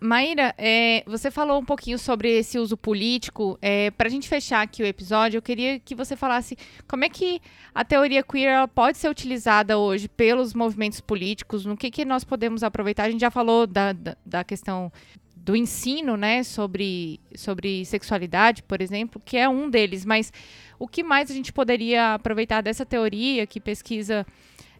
Maíra, 0.00 0.54
é, 0.58 1.02
você 1.06 1.30
falou 1.30 1.58
um 1.58 1.64
pouquinho 1.64 1.98
sobre 1.98 2.30
esse 2.30 2.58
uso 2.58 2.76
político. 2.76 3.58
É, 3.62 3.90
Para 3.90 4.08
a 4.08 4.10
gente 4.10 4.28
fechar 4.28 4.62
aqui 4.62 4.82
o 4.82 4.86
episódio, 4.86 5.38
eu 5.38 5.42
queria 5.42 5.80
que 5.80 5.94
você 5.94 6.14
falasse 6.14 6.56
como 6.86 7.04
é 7.04 7.08
que 7.08 7.40
a 7.74 7.84
teoria 7.84 8.22
queer 8.22 8.68
pode 8.68 8.98
ser 8.98 9.08
utilizada 9.08 9.78
hoje 9.78 10.06
pelos 10.06 10.52
movimentos 10.52 11.00
políticos, 11.00 11.64
no 11.64 11.76
que, 11.76 11.90
que 11.90 12.04
nós 12.04 12.24
podemos 12.24 12.62
aproveitar. 12.62 13.04
A 13.04 13.10
gente 13.10 13.22
já 13.22 13.30
falou 13.30 13.66
da, 13.66 13.92
da, 13.92 14.16
da 14.24 14.44
questão 14.44 14.92
do 15.34 15.54
ensino, 15.54 16.16
né, 16.16 16.42
sobre, 16.42 17.20
sobre 17.34 17.84
sexualidade, 17.84 18.62
por 18.62 18.80
exemplo, 18.80 19.20
que 19.22 19.36
é 19.36 19.46
um 19.46 19.68
deles, 19.68 20.04
mas 20.04 20.32
o 20.78 20.88
que 20.88 21.02
mais 21.02 21.30
a 21.30 21.34
gente 21.34 21.52
poderia 21.52 22.14
aproveitar 22.14 22.62
dessa 22.62 22.86
teoria 22.86 23.46
que 23.46 23.60
pesquisa 23.60 24.26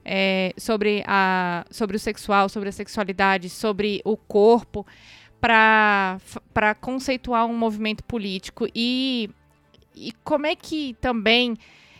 é, 0.04 0.52
sobre, 0.56 1.02
a, 1.06 1.64
sobre 1.70 1.96
o 1.96 2.00
sexual, 2.00 2.48
sobre 2.48 2.68
a 2.68 2.72
sexualidade, 2.72 3.48
sobre 3.48 4.02
o 4.04 4.16
corpo, 4.16 4.86
para 5.40 6.18
conceituar 6.80 7.46
um 7.46 7.56
movimento 7.56 8.02
político. 8.04 8.66
E, 8.74 9.30
e 9.94 10.12
como 10.22 10.46
é 10.46 10.54
que 10.54 10.96
também, 11.00 11.54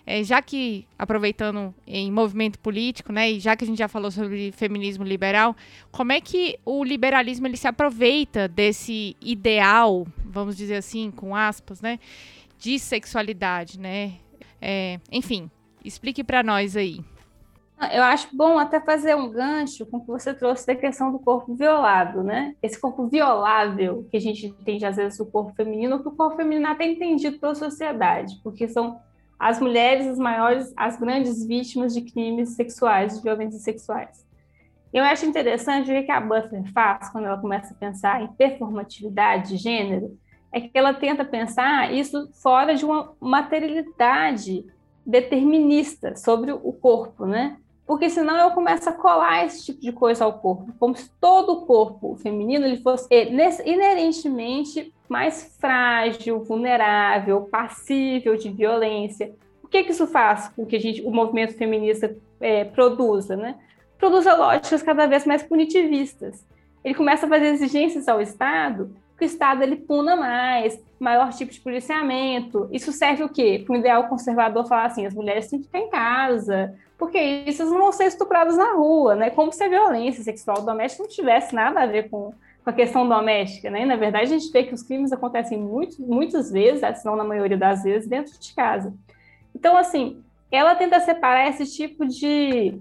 é, 0.07 0.23
já 0.23 0.41
que, 0.41 0.87
aproveitando 0.99 1.75
em 1.87 2.11
movimento 2.11 2.59
político, 2.59 3.13
né, 3.13 3.33
e 3.33 3.41
já 3.41 3.55
que 3.57 3.65
a 3.65 3.67
gente 3.67 3.79
já 3.79 3.89
falou 3.89 4.11
sobre 4.11 4.53
feminismo 4.53 5.05
liberal, 5.05 5.57
como 5.91 6.13
é 6.13 6.21
que 6.21 6.59
o 6.65 6.85
liberalismo 6.85 7.47
ele 7.47 7.57
se 7.57 7.69
aproveita 7.69 8.49
desse 8.49 9.17
ideal, 9.21 10.07
vamos 10.25 10.57
dizer 10.57 10.77
assim, 10.77 11.11
com 11.11 11.37
aspas, 11.37 11.83
né, 11.83 11.99
de 12.59 12.79
sexualidade, 12.79 13.79
né? 13.79 14.15
É, 14.61 14.99
enfim, 15.13 15.51
explique 15.85 16.25
para 16.25 16.43
nós 16.43 16.79
aí. 16.79 17.05
Eu 17.93 18.03
acho 18.03 18.29
bom 18.35 18.59
até 18.59 18.81
fazer 18.81 19.17
um 19.17 19.29
gancho 19.29 19.85
com 19.87 19.97
o 19.97 20.01
que 20.01 20.07
você 20.07 20.33
trouxe 20.33 20.67
da 20.67 20.77
questão 20.77 21.11
do 21.11 21.19
corpo 21.19 21.55
violado, 21.55 22.23
né? 22.23 22.55
Esse 22.63 22.81
corpo 22.81 23.09
violável 23.09 24.07
que 24.11 24.17
a 24.17 24.21
gente 24.21 24.47
entende 24.47 24.87
às 24.87 24.97
vezes 24.97 25.19
o 25.19 25.27
corpo 25.27 25.53
feminino, 25.55 26.01
que 26.01 26.09
o 26.09 26.13
corpo 26.13 26.37
feminino 26.37 26.69
até 26.69 26.87
entendido 26.87 27.39
pela 27.39 27.55
sociedade, 27.55 28.41
porque 28.43 28.69
são 28.69 29.01
as 29.39 29.61
mulheres 29.61 30.07
as 30.07 30.19
maiores, 30.19 30.73
as 30.77 30.97
grandes 30.97 31.45
vítimas 31.45 31.93
de 31.93 32.03
crimes 32.03 32.51
sexuais, 32.51 33.17
de 33.17 33.23
violências 33.23 33.63
sexuais. 33.63 34.25
Eu 34.93 35.03
acho 35.03 35.27
interessante 35.27 35.91
o 35.91 36.05
que 36.05 36.13
a 36.13 36.21
Butler 36.21 36.73
faz 36.73 37.11
quando 37.11 37.27
ela 37.27 37.41
começa 37.41 37.75
a 37.75 37.77
pensar 37.77 38.23
em 38.23 38.29
performatividade 38.29 39.49
de 39.51 39.57
gênero, 39.57 40.17
é 40.53 40.61
que 40.61 40.71
ela 40.73 40.95
tenta 40.95 41.25
pensar 41.25 41.93
isso 41.93 42.31
fora 42.41 42.77
de 42.77 42.85
uma 42.85 43.13
materialidade 43.21 44.65
determinista 45.05 46.15
sobre 46.15 46.53
o 46.53 46.73
corpo, 46.73 47.27
né? 47.27 47.59
Porque 47.87 48.09
senão 48.09 48.37
eu 48.39 48.51
começo 48.53 48.89
a 48.89 48.93
colar 48.93 49.45
esse 49.45 49.67
tipo 49.67 49.81
de 49.81 49.93
coisa 49.93 50.25
ao 50.25 50.35
corpo, 50.35 50.73
como 50.79 50.97
se 50.97 51.11
todo 51.21 51.53
o 51.53 51.67
corpo 51.67 52.17
feminino 52.17 52.65
ele 52.65 52.79
fosse 52.79 53.07
inerentemente 53.65 54.93
mais 55.09 55.55
frágil, 55.61 56.43
vulnerável, 56.43 57.43
passível 57.43 58.37
de 58.37 58.49
violência. 58.51 59.35
O 59.63 59.69
que, 59.69 59.85
que 59.85 59.93
isso 59.93 60.07
faz 60.07 60.49
com 60.49 60.65
que 60.65 60.77
a 60.77 60.81
gente, 60.81 61.03
o 61.03 61.11
movimento 61.11 61.55
feminista 61.55 62.17
é, 62.41 62.65
produza, 62.65 63.37
né? 63.37 63.57
Produza 63.99 64.35
lógicas 64.35 64.83
cada 64.83 65.07
vez 65.07 65.27
mais 65.27 65.43
punitivistas. 65.43 66.45
Ele 66.83 66.95
começa 66.95 67.27
a 67.27 67.29
fazer 67.29 67.47
exigências 67.47 68.09
ao 68.09 68.21
Estado 68.21 68.95
que 69.17 69.25
o 69.25 69.27
Estado 69.27 69.63
ele 69.63 69.77
puna 69.77 70.17
mais, 70.17 70.83
maior 70.99 71.33
tipo 71.33 71.53
de 71.53 71.61
policiamento. 71.61 72.69
Isso 72.73 72.93
serve 72.93 73.23
o 73.23 73.29
quê? 73.29 73.63
Para 73.65 73.75
um 73.75 73.79
ideal 73.79 74.09
conservador 74.09 74.67
falar 74.67 74.87
assim, 74.87 75.07
as 75.07 75.15
mulheres 75.15 75.49
têm 75.49 75.61
que 75.61 75.67
ficar 75.67 75.79
em 75.79 75.91
casa, 75.91 76.75
porque 76.97 77.19
isso 77.19 77.65
não 77.65 77.79
vão 77.79 77.93
ser 77.93 78.05
estupradas 78.05 78.57
na 78.57 78.73
rua, 78.75 79.15
né? 79.15 79.31
Como 79.31 79.53
se 79.53 79.63
a 79.63 79.69
violência 79.69 80.23
sexual 80.23 80.63
doméstica 80.63 81.03
não 81.03 81.11
tivesse 81.11 81.55
nada 81.55 81.83
a 81.83 81.87
ver 81.87 82.09
com, 82.09 82.33
com 82.63 82.71
a 82.71 82.73
questão 82.73 83.09
doméstica, 83.09 83.71
né? 83.71 83.85
Na 83.85 83.97
verdade, 83.97 84.33
a 84.33 84.39
gente 84.39 84.51
vê 84.53 84.63
que 84.63 84.75
os 84.75 84.83
crimes 84.83 85.13
acontecem 85.13 85.59
muito, 85.59 86.01
muitas 86.01 86.51
vezes, 86.51 86.99
se 86.99 87.05
não 87.05 87.17
na 87.17 87.25
maioria 87.25 87.59
das 87.59 87.83
vezes, 87.83 88.09
dentro 88.09 88.39
de 88.39 88.55
casa. 88.55 88.95
Então, 89.55 89.77
assim, 89.77 90.23
ela 90.51 90.75
tenta 90.75 91.01
separar 91.01 91.49
esse 91.49 91.67
tipo 91.67 92.07
de 92.07 92.79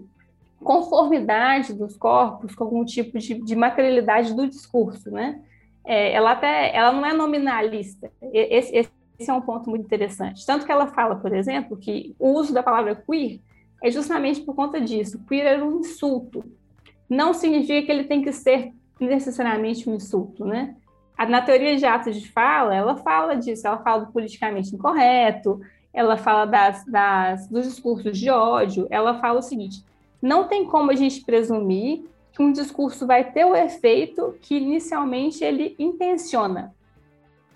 conformidade 0.64 1.74
dos 1.74 1.97
corpos 1.97 2.55
com 2.55 2.64
algum 2.64 2.86
tipo 2.86 3.18
de, 3.18 3.34
de 3.34 3.55
materialidade 3.55 4.34
do 4.34 4.47
discurso, 4.47 5.09
né? 5.11 5.41
É, 5.84 6.14
ela 6.14 6.32
até, 6.32 6.74
ela 6.74 6.91
não 6.91 7.05
é 7.05 7.14
nominalista. 7.14 8.11
Esse, 8.32 8.89
esse 9.20 9.30
é 9.30 9.34
um 9.34 9.41
ponto 9.41 9.70
muito 9.70 9.86
interessante. 9.86 10.45
Tanto 10.45 10.66
que 10.66 10.72
ela 10.72 10.88
fala, 10.88 11.16
por 11.16 11.34
exemplo, 11.34 11.76
que 11.76 12.16
o 12.18 12.30
uso 12.30 12.53
da 12.53 12.64
palavra 12.64 12.95
queer 12.95 13.41
é 13.84 13.91
justamente 13.91 14.39
por 14.41 14.55
conta 14.55 14.79
disso. 14.79 15.19
Queer 15.27 15.45
era 15.45 15.65
um 15.65 15.81
insulto. 15.81 16.43
Não 17.09 17.34
significa 17.34 17.86
que 17.86 17.91
ele 17.91 18.05
tem 18.05 18.21
que 18.21 18.31
ser 18.31 18.71
necessariamente 18.97 19.89
um 19.89 19.95
insulto, 19.95 20.45
né? 20.45 20.77
Na 21.27 21.41
teoria 21.41 21.75
de 21.75 21.86
atos 21.86 22.15
de 22.15 22.31
fala, 22.31 22.73
ela 22.73 22.95
fala 22.95 23.36
disso, 23.36 23.67
ela 23.67 23.77
fala 23.77 24.05
do 24.05 24.11
politicamente 24.11 24.73
incorreto, 24.73 25.59
ela 25.93 26.17
fala 26.17 26.45
das, 26.45 26.86
das, 26.86 27.47
dos 27.47 27.65
discursos 27.65 28.17
de 28.17 28.29
ódio, 28.29 28.88
ela 28.89 29.19
fala 29.19 29.39
o 29.39 29.43
seguinte: 29.43 29.84
não 30.21 30.47
tem 30.47 30.65
como 30.65 30.89
a 30.89 30.95
gente 30.95 31.23
presumir 31.23 32.05
que 32.31 32.41
um 32.41 32.51
discurso 32.51 33.05
vai 33.05 33.31
ter 33.31 33.45
o 33.45 33.55
efeito 33.55 34.36
que 34.41 34.55
inicialmente 34.55 35.43
ele 35.43 35.75
intenciona, 35.77 36.73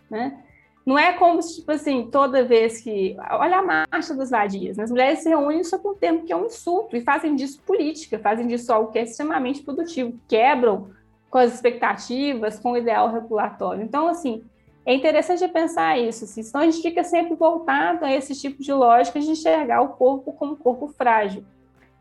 né? 0.09 0.43
Não 0.88 0.97
é 0.97 1.11
como 1.11 1.41
se, 1.41 1.57
tipo 1.57 1.69
assim, 1.69 2.07
toda 2.09 2.45
vez 2.45 2.79
que. 2.79 3.17
Olha 3.31 3.57
a 3.57 3.88
marcha 3.91 4.15
das 4.15 4.29
vadias, 4.29 4.77
né? 4.77 4.85
as 4.85 4.89
mulheres 4.89 5.19
se 5.19 5.27
reúnem 5.27 5.61
só 5.61 5.77
com 5.77 5.89
um 5.89 5.95
termo 5.95 6.23
que 6.23 6.31
é 6.31 6.35
um 6.35 6.45
insulto 6.45 6.95
e 6.95 7.01
fazem 7.01 7.35
disso 7.35 7.61
política, 7.67 8.17
fazem 8.17 8.47
disso 8.47 8.71
algo 8.71 8.89
que 8.89 8.97
é 8.97 9.03
extremamente 9.03 9.61
produtivo, 9.61 10.17
quebram 10.29 10.88
com 11.29 11.39
as 11.39 11.53
expectativas, 11.53 12.57
com 12.57 12.71
o 12.71 12.77
ideal 12.77 13.11
regulatório. 13.11 13.83
Então, 13.83 14.07
assim, 14.07 14.41
é 14.85 14.93
interessante 14.93 15.45
pensar 15.49 15.99
isso, 15.99 16.23
assim, 16.23 16.41
senão 16.41 16.63
a 16.63 16.65
gente 16.65 16.81
fica 16.81 17.03
sempre 17.03 17.35
voltado 17.35 18.05
a 18.05 18.13
esse 18.13 18.33
tipo 18.33 18.63
de 18.63 18.71
lógica 18.71 19.19
de 19.19 19.29
enxergar 19.29 19.81
o 19.81 19.89
corpo 19.89 20.31
como 20.31 20.55
corpo 20.55 20.88
frágil. 20.88 21.43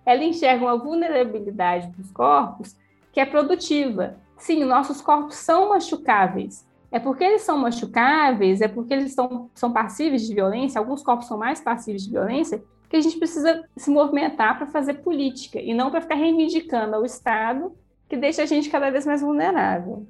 Ela 0.04 0.22
enxerga 0.22 0.64
uma 0.64 0.78
vulnerabilidade 0.78 1.88
dos 1.88 2.12
corpos 2.12 2.76
que 3.12 3.18
é 3.18 3.26
produtiva. 3.26 4.14
Sim, 4.38 4.62
nossos 4.62 5.00
corpos 5.00 5.34
são 5.34 5.70
machucáveis, 5.70 6.65
é 6.90 6.98
porque 6.98 7.24
eles 7.24 7.42
são 7.42 7.58
machucáveis, 7.58 8.60
é 8.60 8.68
porque 8.68 8.94
eles 8.94 9.12
são, 9.12 9.50
são 9.54 9.72
passíveis 9.72 10.26
de 10.26 10.34
violência, 10.34 10.78
alguns 10.78 11.02
corpos 11.02 11.26
são 11.26 11.38
mais 11.38 11.60
passíveis 11.60 12.04
de 12.04 12.10
violência, 12.10 12.62
que 12.88 12.96
a 12.96 13.00
gente 13.00 13.18
precisa 13.18 13.64
se 13.76 13.90
movimentar 13.90 14.56
para 14.56 14.66
fazer 14.66 14.94
política 14.94 15.60
e 15.60 15.74
não 15.74 15.90
para 15.90 16.00
ficar 16.00 16.14
reivindicando 16.14 16.94
ao 16.94 17.04
Estado 17.04 17.72
que 18.08 18.16
deixa 18.16 18.42
a 18.42 18.46
gente 18.46 18.70
cada 18.70 18.90
vez 18.90 19.04
mais 19.04 19.20
vulnerável. 19.20 20.06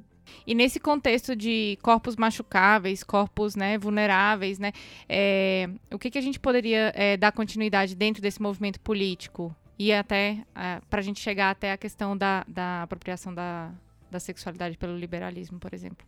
E 0.46 0.54
nesse 0.54 0.80
contexto 0.80 1.34
de 1.36 1.78
corpos 1.82 2.16
machucáveis, 2.16 3.02
corpos 3.02 3.54
né, 3.54 3.78
vulneráveis, 3.78 4.58
né, 4.58 4.72
é, 5.08 5.68
o 5.92 5.98
que, 5.98 6.10
que 6.10 6.18
a 6.18 6.22
gente 6.22 6.38
poderia 6.38 6.92
é, 6.94 7.16
dar 7.16 7.32
continuidade 7.32 7.94
dentro 7.94 8.20
desse 8.20 8.42
movimento 8.42 8.80
político? 8.80 9.54
E 9.78 9.92
até 9.92 10.44
é, 10.54 10.80
para 10.90 11.00
a 11.00 11.02
gente 11.02 11.20
chegar 11.20 11.50
até 11.50 11.72
a 11.72 11.76
questão 11.76 12.16
da, 12.16 12.44
da 12.48 12.82
apropriação 12.82 13.32
da, 13.32 13.70
da 14.10 14.18
sexualidade 14.18 14.76
pelo 14.76 14.96
liberalismo, 14.96 15.58
por 15.58 15.72
exemplo. 15.72 16.06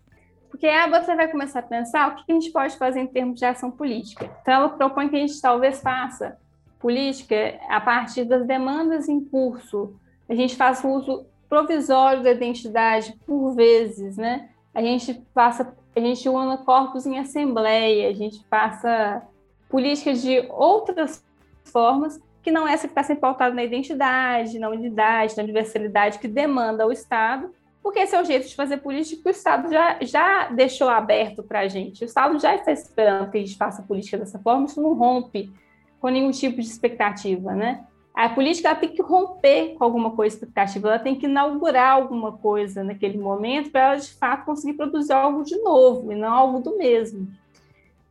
Porque 0.51 0.67
a 0.67 0.89
você 0.89 1.15
vai 1.15 1.29
começar 1.29 1.61
a 1.61 1.63
pensar 1.63 2.09
o 2.09 2.17
que 2.17 2.33
a 2.33 2.35
gente 2.35 2.51
pode 2.51 2.77
fazer 2.77 3.01
em 3.01 3.07
termos 3.07 3.39
de 3.39 3.45
ação 3.45 3.71
política. 3.71 4.31
Então, 4.43 4.55
ela 4.55 4.69
propõe 4.71 5.09
que 5.09 5.17
a 5.17 5.21
gente 5.21 5.41
talvez 5.41 5.81
faça 5.81 6.39
política 6.79 7.59
a 7.69 7.81
partir 7.81 8.25
das 8.25 8.47
demandas 8.47 9.09
em 9.09 9.25
curso. 9.25 9.95
A 10.29 10.35
gente 10.35 10.57
faça 10.57 10.87
uso 10.87 11.27
provisório 11.49 12.23
da 12.23 12.31
identidade 12.31 13.15
por 13.27 13.55
vezes, 13.55 14.17
né? 14.17 14.51
A 14.75 14.83
gente 14.83 15.23
faça, 15.35 15.75
a 15.97 16.01
gente 16.01 16.29
una 16.29 16.59
corpos 16.59 17.07
em 17.07 17.19
assembleia, 17.19 18.09
a 18.09 18.13
gente 18.13 18.45
faça 18.49 19.23
políticas 19.69 20.23
de 20.23 20.47
outras 20.51 21.25
formas 21.65 22.21
que 22.43 22.51
não 22.51 22.67
é 22.67 22.73
essa 22.73 22.87
que 22.87 22.93
está 22.93 23.03
sendo 23.03 23.21
pautada 23.21 23.55
na 23.55 23.65
identidade, 23.65 24.59
na 24.59 24.69
unidade, 24.69 25.37
na 25.37 25.43
universalidade 25.43 26.19
que 26.19 26.29
demanda 26.29 26.87
o 26.87 26.93
Estado, 26.93 27.53
porque 27.89 28.01
esse 28.01 28.15
é 28.15 28.21
o 28.21 28.25
jeito 28.25 28.47
de 28.47 28.55
fazer 28.55 28.77
política 28.77 29.23
que 29.23 29.29
o 29.29 29.31
Estado 29.31 29.73
já, 29.73 29.97
já 30.03 30.49
deixou 30.49 30.91
aberto 30.91 31.43
para 31.43 31.61
a 31.61 31.69
gente. 31.69 32.05
O 32.05 32.05
Estado 32.05 32.39
já 32.39 32.55
está 32.55 32.71
esperando 32.71 33.31
que 33.31 33.39
a 33.39 33.41
gente 33.41 33.57
faça 33.57 33.83
política 33.83 34.19
dessa 34.19 34.39
forma, 34.39 34.67
isso 34.67 34.83
não 34.83 34.93
rompe 34.93 35.51
com 35.99 36.11
nenhum 36.11 36.31
tipo 36.31 36.61
de 36.61 36.67
expectativa, 36.67 37.55
né? 37.55 37.87
A 38.15 38.29
política 38.29 38.75
tem 38.75 38.91
que 38.91 39.01
romper 39.01 39.75
com 39.79 39.85
alguma 39.85 40.11
coisa 40.11 40.37
expectativa, 40.37 40.89
ela 40.89 40.99
tem 40.99 41.15
que 41.15 41.25
inaugurar 41.25 41.95
alguma 41.95 42.33
coisa 42.33 42.85
naquele 42.85 43.17
momento 43.17 43.71
para 43.71 43.81
ela, 43.81 43.97
de 43.97 44.13
fato, 44.13 44.45
conseguir 44.45 44.77
produzir 44.77 45.15
algo 45.15 45.43
de 45.43 45.57
novo 45.57 46.13
e 46.13 46.15
não 46.15 46.31
algo 46.31 46.61
do 46.61 46.77
mesmo. 46.77 47.27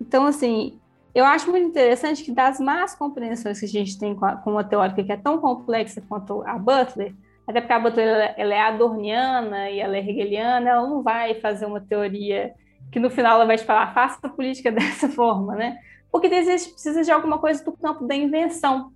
Então, 0.02 0.26
assim, 0.26 0.80
eu 1.14 1.24
acho 1.24 1.52
muito 1.52 1.68
interessante 1.68 2.24
que 2.24 2.32
das 2.32 2.60
más 2.60 2.96
compreensões 2.96 3.60
que 3.60 3.66
a 3.68 3.70
gente 3.70 4.00
tem 4.00 4.16
com, 4.16 4.26
a, 4.26 4.38
com 4.38 4.54
uma 4.54 4.64
teórica 4.64 5.04
que 5.04 5.12
é 5.12 5.18
tão 5.18 5.38
complexa 5.38 6.02
quanto 6.10 6.42
a 6.48 6.58
Butler, 6.58 7.14
até 7.48 7.62
porque 7.62 7.74
a 7.74 7.80
Butler 7.80 8.34
ela 8.36 8.54
é 8.54 8.60
adorniana 8.60 9.70
e 9.70 9.80
ela 9.80 9.96
é 9.96 10.00
hegeliana, 10.00 10.70
ela 10.70 10.88
não 10.88 11.02
vai 11.02 11.36
fazer 11.36 11.66
uma 11.66 11.80
teoria 11.80 12.54
que 12.92 13.00
no 13.00 13.10
final 13.10 13.36
ela 13.36 13.46
vai 13.46 13.58
te 13.58 13.64
falar, 13.64 13.94
faça 13.94 14.20
a 14.24 14.30
política 14.30 14.70
dessa 14.72 15.08
forma, 15.08 15.56
né? 15.56 15.80
Porque 16.12 16.30
precisa 16.30 17.04
de 17.04 17.12
alguma 17.12 17.38
coisa 17.38 17.64
do 17.64 17.72
campo 17.72 18.06
da 18.06 18.16
invenção. 18.16 18.92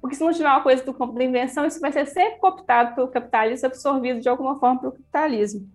Porque 0.00 0.16
se 0.16 0.22
não 0.22 0.32
tiver 0.32 0.48
uma 0.48 0.62
coisa 0.62 0.84
do 0.84 0.94
campo 0.94 1.14
da 1.14 1.24
invenção, 1.24 1.66
isso 1.66 1.80
vai 1.80 1.92
ser 1.92 2.06
sempre 2.06 2.38
cooptado 2.38 2.94
pelo 2.94 3.08
capitalismo, 3.08 3.66
absorvido 3.66 4.20
de 4.20 4.28
alguma 4.28 4.58
forma 4.58 4.80
pelo 4.80 4.92
capitalismo. 4.92 5.68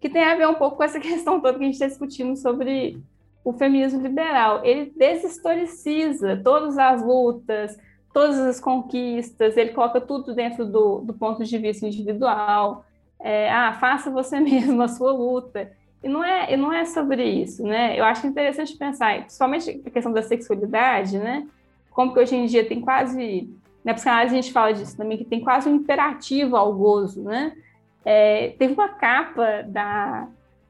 que 0.00 0.08
tem 0.08 0.22
a 0.22 0.36
ver 0.36 0.48
um 0.48 0.54
pouco 0.54 0.76
com 0.76 0.84
essa 0.84 1.00
questão 1.00 1.40
toda 1.40 1.58
que 1.58 1.64
a 1.64 1.66
gente 1.66 1.74
está 1.74 1.86
discutindo 1.86 2.36
sobre 2.36 3.02
o 3.44 3.52
feminismo 3.52 4.00
liberal. 4.00 4.64
Ele 4.64 4.92
deshistoriciza 4.96 6.40
todas 6.42 6.78
as 6.78 7.02
lutas, 7.02 7.78
todas 8.18 8.38
as 8.40 8.58
conquistas, 8.58 9.56
ele 9.56 9.70
coloca 9.70 10.00
tudo 10.00 10.34
dentro 10.34 10.66
do, 10.66 10.98
do 11.02 11.14
ponto 11.14 11.44
de 11.44 11.56
vista 11.56 11.86
individual. 11.86 12.84
É, 13.20 13.48
ah, 13.48 13.72
faça 13.74 14.10
você 14.10 14.40
mesmo 14.42 14.82
a 14.82 14.88
sua 14.88 15.12
luta. 15.12 15.70
E 16.02 16.08
não 16.08 16.24
é, 16.24 16.52
e 16.52 16.56
não 16.56 16.72
é 16.72 16.84
sobre 16.84 17.22
isso, 17.22 17.62
né? 17.62 17.96
Eu 17.96 18.04
acho 18.04 18.26
interessante 18.26 18.76
pensar, 18.76 19.20
principalmente 19.20 19.82
a 19.86 19.90
questão 19.90 20.12
da 20.12 20.22
sexualidade, 20.22 21.16
né? 21.16 21.46
Como 21.92 22.12
que 22.12 22.18
hoje 22.18 22.34
em 22.34 22.46
dia 22.46 22.64
tem 22.64 22.80
quase, 22.80 23.48
na 23.84 23.94
psicanálise 23.94 24.34
a 24.34 24.40
gente 24.40 24.52
fala 24.52 24.72
disso 24.72 24.96
também, 24.96 25.16
que 25.16 25.24
tem 25.24 25.40
quase 25.40 25.68
um 25.68 25.76
imperativo 25.76 26.56
ao 26.56 26.72
gozo, 26.72 27.22
né? 27.22 27.56
É, 28.04 28.48
teve 28.58 28.74
uma 28.74 28.88
capa 28.88 29.62
da, 29.62 30.26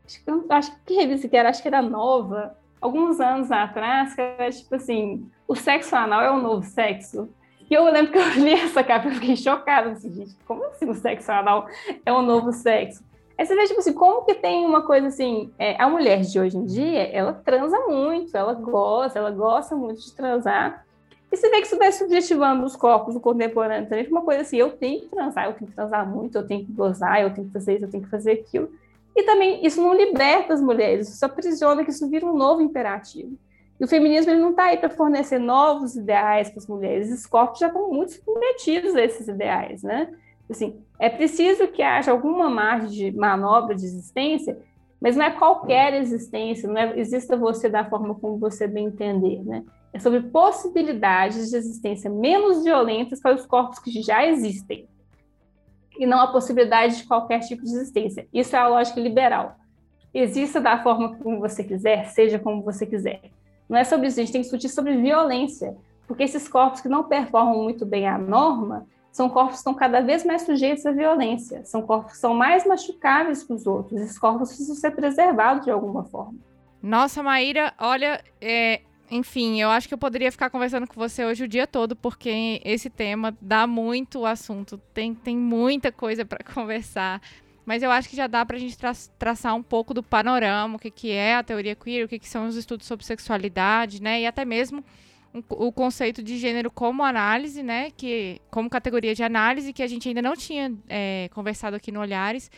acho 0.07 0.23
que, 0.23 0.53
acho 0.53 0.77
que 0.85 0.95
revista 0.97 1.27
que 1.27 1.37
era, 1.37 1.49
acho 1.49 1.63
que 1.63 1.69
era 1.69 1.81
nova, 1.81 2.55
alguns 2.79 3.21
anos 3.21 3.51
atrás, 3.51 4.15
que 4.15 4.21
era 4.21 4.51
tipo 4.51 4.75
assim, 4.75 5.31
o 5.47 5.55
sexo 5.55 5.97
anal 5.97 6.21
é 6.21 6.31
o 6.31 6.43
novo 6.43 6.63
sexo. 6.63 7.29
E 7.71 7.75
eu 7.75 7.85
lembro 7.85 8.13
que 8.13 8.19
eu 8.19 8.29
li 8.43 8.55
essa 8.55 8.83
capa 8.83 9.09
e 9.09 9.15
fiquei 9.15 9.37
chocada, 9.37 9.91
assim, 9.91 10.13
gente, 10.13 10.35
como 10.47 10.65
assim 10.65 10.89
o 10.89 10.95
sexo 10.95 11.31
anal 11.31 11.67
é 12.05 12.13
o 12.13 12.23
novo 12.23 12.53
sexo? 12.53 13.05
Aí 13.37 13.47
você 13.47 13.55
vê, 13.55 13.67
tipo 13.67 13.79
assim, 13.79 13.93
como 13.93 14.25
que 14.25 14.35
tem 14.35 14.67
uma 14.67 14.83
coisa 14.83 15.07
assim, 15.07 15.53
é, 15.59 15.81
a 15.81 15.89
mulher 15.89 16.23
de 16.23 16.41
hoje 16.41 16.57
em 16.57 16.65
dia, 16.65 17.05
ela 17.13 17.33
transa 17.33 17.79
muito, 17.87 18.37
ela 18.37 18.53
gosta, 18.53 19.19
ela 19.19 19.31
gosta 19.31 19.77
muito 19.77 20.01
de 20.01 20.13
transar, 20.13 20.85
e 21.31 21.37
você 21.37 21.49
vê 21.51 21.61
que 21.61 21.67
isso 21.67 21.77
vai 21.77 21.93
subjetivando 21.93 22.65
os 22.65 22.75
corpos 22.75 23.15
do 23.15 23.21
contemporâneo 23.21 23.89
também, 23.89 24.09
uma 24.09 24.23
coisa 24.23 24.41
assim, 24.41 24.57
eu 24.57 24.71
tenho 24.71 25.03
que 25.03 25.09
transar, 25.09 25.45
eu 25.45 25.53
tenho 25.53 25.71
que 25.71 25.77
transar 25.77 26.09
muito, 26.09 26.37
eu 26.37 26.47
tenho 26.47 26.65
que 26.65 26.73
gozar, 26.73 27.21
eu 27.21 27.33
tenho 27.33 27.47
que 27.47 27.53
fazer 27.53 27.75
isso, 27.77 27.85
eu 27.85 27.91
tenho 27.91 28.03
que 28.03 28.11
fazer 28.11 28.33
aquilo. 28.33 28.71
E 29.15 29.23
também 29.25 29.65
isso 29.65 29.81
não 29.81 29.95
liberta 29.95 30.55
as 30.55 30.61
mulheres, 30.61 31.09
isso 31.09 31.25
aprisiona 31.25 31.85
que 31.85 31.91
isso 31.91 32.09
vira 32.09 32.25
um 32.25 32.37
novo 32.37 32.63
imperativo. 32.63 33.37
E 33.81 33.85
o 33.85 33.89
feminismo 33.89 34.33
ele 34.33 34.41
não 34.41 34.51
está 34.51 34.65
aí 34.65 34.77
para 34.77 34.91
fornecer 34.91 35.39
novos 35.39 35.95
ideais 35.95 36.51
para 36.51 36.59
as 36.59 36.67
mulheres, 36.67 37.11
esses 37.11 37.27
corpos 37.27 37.61
já 37.61 37.69
estão 37.69 37.89
muito 37.91 38.13
submetidos 38.13 38.97
a 38.97 39.05
esses 39.05 39.29
ideais, 39.29 39.83
né? 39.83 40.13
Assim, 40.51 40.81
é 40.99 41.09
preciso 41.09 41.69
que 41.69 41.83
haja 41.83 42.11
alguma 42.11 42.49
margem 42.49 42.89
de 42.89 43.17
manobra 43.17 43.75
de 43.77 43.85
existência, 43.85 44.59
mas 45.01 45.15
não 45.15 45.27
é 45.27 45.31
qualquer 45.31 45.95
existência, 45.95 46.69
não 46.69 46.81
é 46.81 46.99
exista 46.99 47.37
você 47.37 47.69
da 47.69 47.85
forma 47.85 48.15
como 48.15 48.39
você 48.39 48.67
bem 48.67 48.87
entender, 48.87 49.45
né? 49.45 49.63
É 49.93 49.99
sobre 49.99 50.21
possibilidades 50.23 51.51
de 51.51 51.57
existência 51.57 52.11
menos 52.11 52.65
violentas 52.65 53.21
para 53.21 53.35
os 53.35 53.47
corpos 53.47 53.79
que 53.79 54.03
já 54.03 54.27
existem, 54.27 54.89
e 55.99 56.07
não 56.07 56.21
a 56.21 56.29
possibilidade 56.29 56.99
de 56.99 57.05
qualquer 57.07 57.41
tipo 57.41 57.63
de 57.65 57.71
existência. 57.71 58.27
Isso 58.33 58.55
é 58.55 58.59
a 58.59 58.69
lógica 58.69 59.01
liberal. 59.01 59.57
Exista 60.15 60.61
da 60.61 60.83
forma 60.83 61.17
como 61.17 61.41
você 61.41 61.63
quiser, 61.65 62.07
seja 62.07 62.39
como 62.39 62.63
você 62.63 62.87
quiser. 62.87 63.21
Não 63.69 63.79
é 63.79 63.85
sobre 63.85 64.09
isso, 64.09 64.19
a 64.19 64.23
gente 64.23 64.33
tem 64.33 64.41
que 64.41 64.47
discutir 64.47 64.69
sobre 64.69 64.97
violência, 64.97 65.77
porque 66.07 66.23
esses 66.23 66.49
corpos 66.49 66.81
que 66.81 66.89
não 66.89 67.05
performam 67.05 67.63
muito 67.63 67.85
bem 67.85 68.09
a 68.09 68.17
norma, 68.17 68.87
são 69.13 69.29
corpos 69.29 69.55
que 69.55 69.59
estão 69.59 69.75
cada 69.75 70.01
vez 70.01 70.25
mais 70.25 70.43
sujeitos 70.43 70.87
à 70.87 70.93
violência, 70.93 71.65
são 71.65 71.83
corpos 71.83 72.13
que 72.13 72.19
são 72.19 72.35
mais 72.35 72.65
machucáveis 72.65 73.43
que 73.43 73.53
os 73.53 73.67
outros, 73.67 74.01
esses 74.01 74.19
corpos 74.19 74.49
precisam 74.49 74.77
ser 74.77 74.93
preservados 74.93 75.65
de 75.65 75.71
alguma 75.71 76.05
forma. 76.05 76.39
Nossa, 76.81 77.23
Maíra, 77.23 77.75
olha, 77.79 78.23
é, 78.41 78.81
enfim, 79.11 79.61
eu 79.61 79.71
acho 79.71 79.89
que 79.89 79.95
eu 79.95 79.99
poderia 79.99 80.31
ficar 80.31 80.51
conversando 80.51 80.87
com 80.87 80.95
você 80.95 81.25
hoje 81.25 81.45
o 81.45 81.49
dia 81.49 81.67
todo, 81.67 81.97
porque 81.97 82.61
esse 82.65 82.89
tema 82.89 83.37
dá 83.41 83.67
muito 83.67 84.25
assunto, 84.25 84.79
tem, 84.95 85.15
tem 85.15 85.37
muita 85.37 85.91
coisa 85.91 86.25
para 86.25 86.45
conversar. 86.55 87.21
Mas 87.69 87.83
eu 87.83 87.91
acho 87.91 88.09
que 88.09 88.17
já 88.17 88.27
dá 88.27 88.47
para 88.47 88.57
a 88.57 88.59
gente 88.59 88.79
tra 88.79 88.93
traçar 89.19 89.55
um 89.55 89.63
pouco 89.63 89.93
do 89.93 90.03
panorama, 90.03 90.77
o 90.77 90.79
que, 90.79 90.91
que 90.91 91.11
é 91.11 91.37
a 91.37 91.43
teoria 91.43 91.77
queer, 91.77 92.03
o 92.03 92.09
que, 92.09 92.19
que 92.19 92.27
são 92.27 92.47
os 92.47 92.57
estudos 92.57 92.87
sobre 92.87 93.05
sexualidade, 93.05 94.01
né? 94.01 94.23
E 94.23 94.27
até 94.27 94.43
mesmo 94.43 94.83
o 95.51 95.71
conceito 95.71 96.23
de 96.23 96.39
gênero 96.39 96.71
como 96.71 97.05
análise, 97.05 97.63
né, 97.63 97.91
que 97.91 98.41
como 98.51 98.71
categoria 98.71 99.15
de 99.15 99.23
análise 99.23 99.75
que 99.75 99.83
a 99.83 99.87
gente 99.87 100.09
ainda 100.09 100.23
não 100.23 100.35
tinha 100.35 100.75
é, 100.89 101.29
conversado 101.35 101.77
aqui 101.77 101.93
no 101.93 102.01
Olhares. 102.01 102.51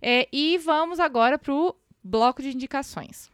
É, 0.00 0.28
e 0.32 0.56
vamos 0.58 1.00
agora 1.00 1.36
para 1.36 1.52
o 1.52 1.74
bloco 2.00 2.40
de 2.40 2.54
indicações. 2.54 3.28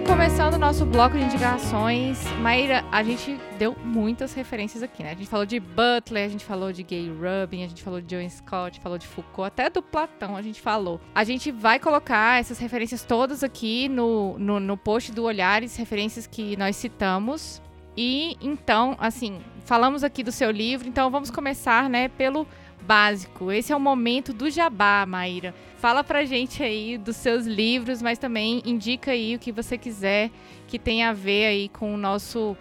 Começando 0.00 0.54
o 0.54 0.58
nosso 0.58 0.84
bloco 0.84 1.16
de 1.16 1.24
indicações, 1.24 2.22
Maíra, 2.40 2.84
a 2.92 3.02
gente 3.02 3.38
deu 3.58 3.74
muitas 3.84 4.34
referências 4.34 4.82
aqui, 4.82 5.02
né? 5.02 5.12
A 5.12 5.14
gente 5.14 5.28
falou 5.28 5.46
de 5.46 5.58
Butler, 5.58 6.24
a 6.24 6.28
gente 6.28 6.44
falou 6.44 6.72
de 6.72 6.82
Gay 6.82 7.08
Rubin, 7.08 7.64
a 7.64 7.68
gente 7.68 7.82
falou 7.82 8.00
de 8.00 8.06
John 8.06 8.28
Scott, 8.28 8.80
falou 8.80 8.98
de 8.98 9.06
Foucault, 9.06 9.46
até 9.46 9.70
do 9.70 9.82
Platão 9.82 10.36
a 10.36 10.42
gente 10.42 10.60
falou. 10.60 11.00
A 11.14 11.24
gente 11.24 11.50
vai 11.50 11.78
colocar 11.78 12.38
essas 12.38 12.58
referências 12.58 13.04
todas 13.04 13.42
aqui 13.42 13.88
no, 13.88 14.38
no, 14.38 14.60
no 14.60 14.76
post 14.76 15.12
do 15.12 15.24
Olhares, 15.24 15.76
referências 15.76 16.26
que 16.26 16.56
nós 16.56 16.76
citamos. 16.76 17.62
E 17.96 18.36
então, 18.42 18.96
assim, 18.98 19.40
falamos 19.64 20.04
aqui 20.04 20.22
do 20.22 20.32
seu 20.32 20.50
livro, 20.50 20.86
então 20.86 21.10
vamos 21.10 21.30
começar, 21.30 21.88
né, 21.88 22.08
pelo 22.08 22.46
básico. 22.82 23.50
Esse 23.50 23.72
é 23.72 23.76
o 23.76 23.80
momento 23.80 24.32
do 24.32 24.50
jabá, 24.50 25.04
Maíra. 25.06 25.54
Fala 25.78 26.02
pra 26.02 26.24
gente 26.24 26.62
aí 26.62 26.96
dos 26.96 27.16
seus 27.16 27.46
livros, 27.46 28.00
mas 28.00 28.18
também 28.18 28.62
indica 28.64 29.10
aí 29.10 29.36
o 29.36 29.38
que 29.38 29.52
você 29.52 29.76
quiser 29.76 30.30
que 30.66 30.78
tenha 30.78 31.10
a 31.10 31.12
ver 31.12 31.46
aí 31.46 31.68
com 31.68 31.94
o 31.94 31.96
nosso, 31.96 32.56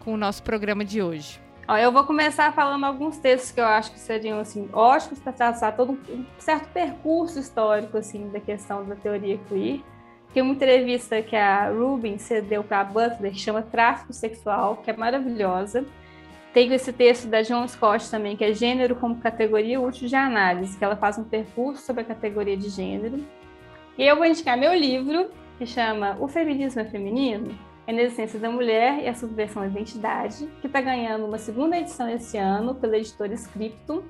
com 0.00 0.14
o 0.14 0.16
nosso 0.16 0.42
programa 0.42 0.84
de 0.84 1.02
hoje. 1.02 1.40
Ó, 1.68 1.76
eu 1.76 1.92
vou 1.92 2.04
começar 2.04 2.52
falando 2.52 2.84
alguns 2.84 3.18
textos 3.18 3.52
que 3.52 3.60
eu 3.60 3.64
acho 3.64 3.92
que 3.92 4.00
seriam 4.00 4.40
assim 4.40 4.68
ótimos 4.72 5.20
para 5.20 5.32
traçar 5.32 5.76
todo 5.76 5.92
um 5.92 6.24
certo 6.36 6.68
percurso 6.72 7.38
histórico 7.38 7.96
assim 7.96 8.28
da 8.30 8.40
questão 8.40 8.84
da 8.84 8.96
teoria 8.96 9.38
queer. 9.48 9.80
Tem 10.32 10.42
uma 10.42 10.52
entrevista 10.52 11.20
que 11.22 11.36
a 11.36 11.70
Rubin 11.70 12.18
cedeu 12.18 12.62
para 12.62 12.80
a 12.80 12.84
Butler 12.84 13.32
que 13.32 13.38
chama 13.38 13.62
Tráfico 13.62 14.12
Sexual, 14.12 14.76
que 14.76 14.90
é 14.90 14.96
maravilhosa. 14.96 15.84
Tem 16.52 16.72
esse 16.72 16.92
texto 16.92 17.28
da 17.28 17.42
John 17.42 17.66
Scott 17.68 18.10
também, 18.10 18.36
que 18.36 18.42
é 18.44 18.52
Gênero 18.52 18.96
como 18.96 19.20
Categoria 19.20 19.80
Útil 19.80 20.08
de 20.08 20.16
Análise, 20.16 20.76
que 20.76 20.84
ela 20.84 20.96
faz 20.96 21.16
um 21.16 21.22
percurso 21.22 21.84
sobre 21.84 22.02
a 22.02 22.04
categoria 22.04 22.56
de 22.56 22.68
gênero. 22.68 23.24
E 23.96 24.04
eu 24.04 24.16
vou 24.16 24.24
indicar 24.24 24.58
meu 24.58 24.74
livro, 24.74 25.30
que 25.58 25.64
chama 25.64 26.16
O 26.18 26.26
Feminismo 26.26 26.80
é 26.80 26.84
Feminino? 26.84 27.56
A 27.86 27.92
Inexistência 27.92 28.38
da 28.40 28.50
Mulher 28.50 29.00
e 29.04 29.06
a 29.06 29.14
Subversão 29.14 29.62
da 29.62 29.68
Identidade, 29.68 30.48
que 30.60 30.66
está 30.66 30.80
ganhando 30.80 31.24
uma 31.24 31.38
segunda 31.38 31.78
edição 31.78 32.08
esse 32.08 32.36
ano 32.36 32.74
pela 32.74 32.96
editora 32.96 33.32
Scriptum. 33.34 34.02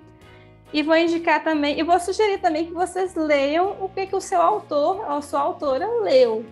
E 0.72 0.82
vou 0.82 0.96
indicar 0.96 1.44
também, 1.44 1.78
e 1.78 1.82
vou 1.82 1.98
sugerir 2.00 2.38
também 2.38 2.64
que 2.64 2.72
vocês 2.72 3.14
leiam 3.16 3.76
o 3.80 3.88
que, 3.88 4.06
que 4.06 4.16
o 4.16 4.20
seu 4.20 4.40
autor 4.40 5.04
ou 5.10 5.20
sua 5.20 5.40
autora 5.40 5.86
leu, 6.02 6.46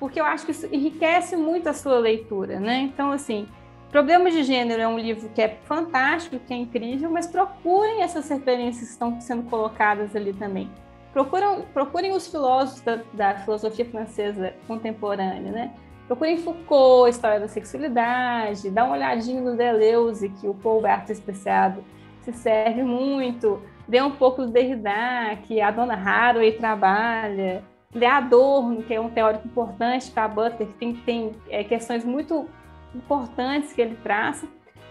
porque 0.00 0.18
eu 0.18 0.24
acho 0.24 0.46
que 0.46 0.52
isso 0.52 0.66
enriquece 0.72 1.36
muito 1.36 1.68
a 1.68 1.74
sua 1.74 1.98
leitura, 1.98 2.58
né? 2.58 2.78
Então, 2.78 3.12
assim, 3.12 3.46
Problemas 3.90 4.34
de 4.34 4.44
Gênero 4.44 4.82
é 4.82 4.86
um 4.86 4.98
livro 4.98 5.30
que 5.30 5.40
é 5.40 5.48
fantástico, 5.64 6.38
que 6.38 6.52
é 6.52 6.56
incrível, 6.56 7.10
mas 7.10 7.26
procurem 7.26 8.02
essas 8.02 8.28
referências 8.28 8.88
que 8.88 8.92
estão 8.92 9.18
sendo 9.18 9.44
colocadas 9.44 10.14
ali 10.14 10.34
também. 10.34 10.70
Procurem, 11.10 11.62
procurem 11.72 12.12
os 12.12 12.28
filósofos 12.28 12.82
da, 12.82 13.00
da 13.14 13.34
filosofia 13.36 13.86
francesa 13.86 14.52
contemporânea, 14.66 15.50
né? 15.50 15.74
Procurem 16.06 16.36
Foucault, 16.36 17.10
História 17.10 17.40
da 17.40 17.48
Sexualidade, 17.48 18.70
dá 18.70 18.84
uma 18.84 18.94
olhadinha 18.94 19.40
no 19.40 19.56
Deleuze, 19.56 20.28
que 20.28 20.46
o 20.46 20.54
Paul 20.54 20.82
Barthes 20.82 21.18
Especiado 21.18 21.82
se 22.22 22.32
serve 22.32 22.82
muito, 22.82 23.62
dê 23.86 24.02
um 24.02 24.10
pouco 24.10 24.42
do 24.42 24.52
Derrida, 24.52 25.36
que 25.44 25.62
a 25.62 25.70
dona 25.70 25.94
Haraway 25.94 26.52
trabalha, 26.52 27.64
lê 27.94 28.06
Adorno, 28.06 28.82
que 28.82 28.92
é 28.92 29.00
um 29.00 29.08
teórico 29.08 29.48
importante 29.48 30.10
para 30.10 30.28
Butler, 30.28 30.68
que 30.68 30.74
tem, 30.74 30.94
tem 30.94 31.32
é, 31.48 31.64
questões 31.64 32.04
muito 32.04 32.46
importantes 32.94 33.72
que 33.72 33.80
ele 33.80 33.96
traça, 33.96 34.46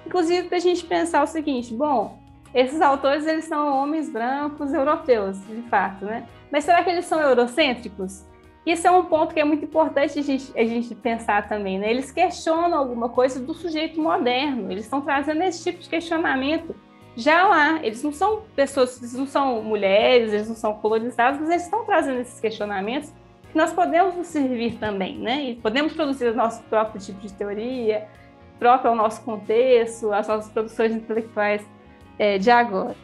inclusive 0.06 0.48
para 0.48 0.58
a 0.58 0.62
gente 0.62 0.86
pensar 0.86 1.24
o 1.24 1.28
seguinte: 1.28 1.74
bom, 1.74 2.20
esses 2.54 2.82
autores 2.82 3.26
eles 3.26 3.45
são 3.45 3.82
homens 3.82 4.10
brancos 4.10 4.74
europeus, 4.74 5.39
de 5.48 5.62
fato, 5.64 6.06
né? 6.06 6.28
Mas 6.52 6.64
será 6.64 6.84
que 6.84 6.89
eles 6.89 7.06
são 7.06 7.20
eurocêntricos? 7.20 8.26
Isso 8.66 8.86
é 8.86 8.91
um 8.91 9.06
ponto 9.06 9.34
que 9.34 9.39
é 9.39 9.45
muito 9.45 9.64
importante 9.64 10.20
a 10.20 10.22
gente, 10.22 10.52
a 10.58 10.64
gente 10.66 10.93
pensar 10.93 11.48
também, 11.48 11.80
né? 11.80 11.89
Eles 11.89 12.12
questionam 12.12 12.78
alguma 12.78 13.08
coisa 13.08 13.39
do 13.39 13.54
sujeito 13.54 14.02
moderno, 14.02 14.72
eles 14.72 14.84
estão 14.84 15.00
trazendo 15.00 15.41
esse 15.43 15.64
tipo 15.64 15.80
de 15.80 15.88
questionamento 15.88 16.76
já 17.16 17.48
lá. 17.48 17.80
Eles 17.84 18.04
não 18.04 18.12
são 18.12 18.41
pessoas, 18.56 18.98
eles 18.98 19.14
não 19.14 19.26
são 19.26 19.62
mulheres, 19.64 20.34
eles 20.34 20.50
não 20.50 20.56
são 20.56 20.74
colonizados, 20.76 21.39
mas 21.39 21.50
eles 21.50 21.64
estão 21.64 21.86
trazendo 21.86 22.20
esses 22.20 22.39
questionamentos 22.39 23.10
que 23.10 23.16
nós 23.54 23.74
podemos 23.74 24.16
nos 24.16 24.28
servir 24.28 24.78
também, 24.78 25.18
né? 25.18 25.43
E 25.43 25.56
podemos 25.56 25.93
produzir 25.93 26.28
o 26.28 26.36
nosso 26.36 26.62
próprio 26.64 27.02
tipo 27.02 27.20
de 27.20 27.34
teoria, 27.34 28.08
próprio 28.60 28.91
ao 28.91 28.95
nosso 28.95 29.22
contexto, 29.24 30.12
as 30.12 30.28
nossas 30.28 30.52
produções 30.52 30.91
intelectuais 30.91 31.66
é, 32.20 32.38
de 32.38 32.52
agora, 32.52 32.95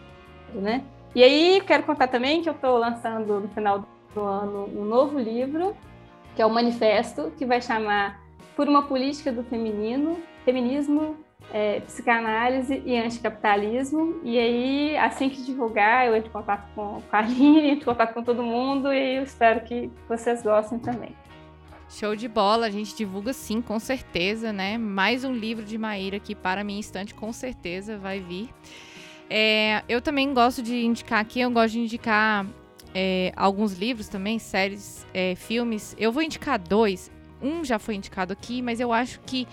né? 0.54 0.84
E 1.16 1.24
aí 1.24 1.62
quero 1.66 1.84
contar 1.84 2.08
também 2.08 2.42
que 2.42 2.50
eu 2.50 2.54
estou 2.54 2.78
lançando 2.78 3.40
no 3.40 3.48
final 3.50 3.86
do 4.14 4.22
ano 4.22 4.70
um 4.76 4.84
novo 4.84 5.20
livro 5.20 5.76
que 6.36 6.42
é 6.42 6.46
o 6.46 6.50
manifesto, 6.50 7.32
que 7.38 7.46
vai 7.46 7.62
chamar 7.62 8.22
Por 8.56 8.68
uma 8.68 8.84
Política 8.84 9.32
do 9.32 9.44
Feminino, 9.44 10.18
Feminismo, 10.46 11.18
é, 11.52 11.80
Psicanálise 11.82 12.82
e 12.86 12.98
Anticapitalismo. 12.98 14.20
E 14.24 14.38
aí, 14.38 14.98
assim 14.98 15.30
que 15.30 15.42
divulgar, 15.42 16.08
eu 16.08 16.16
entro 16.16 16.30
em 16.30 16.34
contato 16.34 16.68
com 16.74 17.02
a 17.12 17.18
Aline, 17.20 17.70
entro 17.72 17.84
em 17.84 17.86
contato 17.86 18.14
com 18.14 18.24
todo 18.24 18.44
mundo 18.44 18.94
e 18.94 19.18
eu 19.18 19.24
espero 19.24 19.62
que 19.62 19.90
vocês 20.08 20.42
gostem 20.42 20.80
também. 20.80 21.16
Show 21.90 22.16
de 22.16 22.28
bola, 22.28 22.66
a 22.66 22.70
gente 22.72 22.96
divulga 22.96 23.34
sim, 23.34 23.62
com 23.62 23.78
certeza, 23.78 24.52
né? 24.52 24.78
Mais 24.80 25.24
um 25.24 25.32
livro 25.32 25.64
de 25.64 25.78
Maíra 25.78 26.20
que 26.20 26.34
para 26.34 26.64
minha 26.64 26.80
estante 26.80 27.14
com 27.14 27.32
certeza 27.32 27.98
vai 27.98 28.20
vir. 28.20 28.50
É, 29.30 29.84
eu 29.88 30.02
também 30.02 30.34
gosto 30.34 30.62
de 30.62 30.84
indicar 30.84 31.20
aqui, 31.20 31.40
eu 31.40 31.52
gosto 31.52 31.74
de 31.74 31.80
indicar 31.80 32.48
é, 32.96 33.32
alguns 33.36 33.74
livros 33.74 34.08
também, 34.08 34.40
séries, 34.40 35.06
é, 35.14 35.36
filmes. 35.36 35.96
Eu 36.00 36.12
vou 36.12 36.24
indicar 36.24 36.60
dois. 36.60 37.12
Um 37.42 37.64
já 37.64 37.78
foi 37.78 37.96
indicado 37.96 38.34
aqui, 38.34 38.62
mas 38.62 38.80
eu 38.80 38.94
acho 38.94 39.20
que 39.22 39.48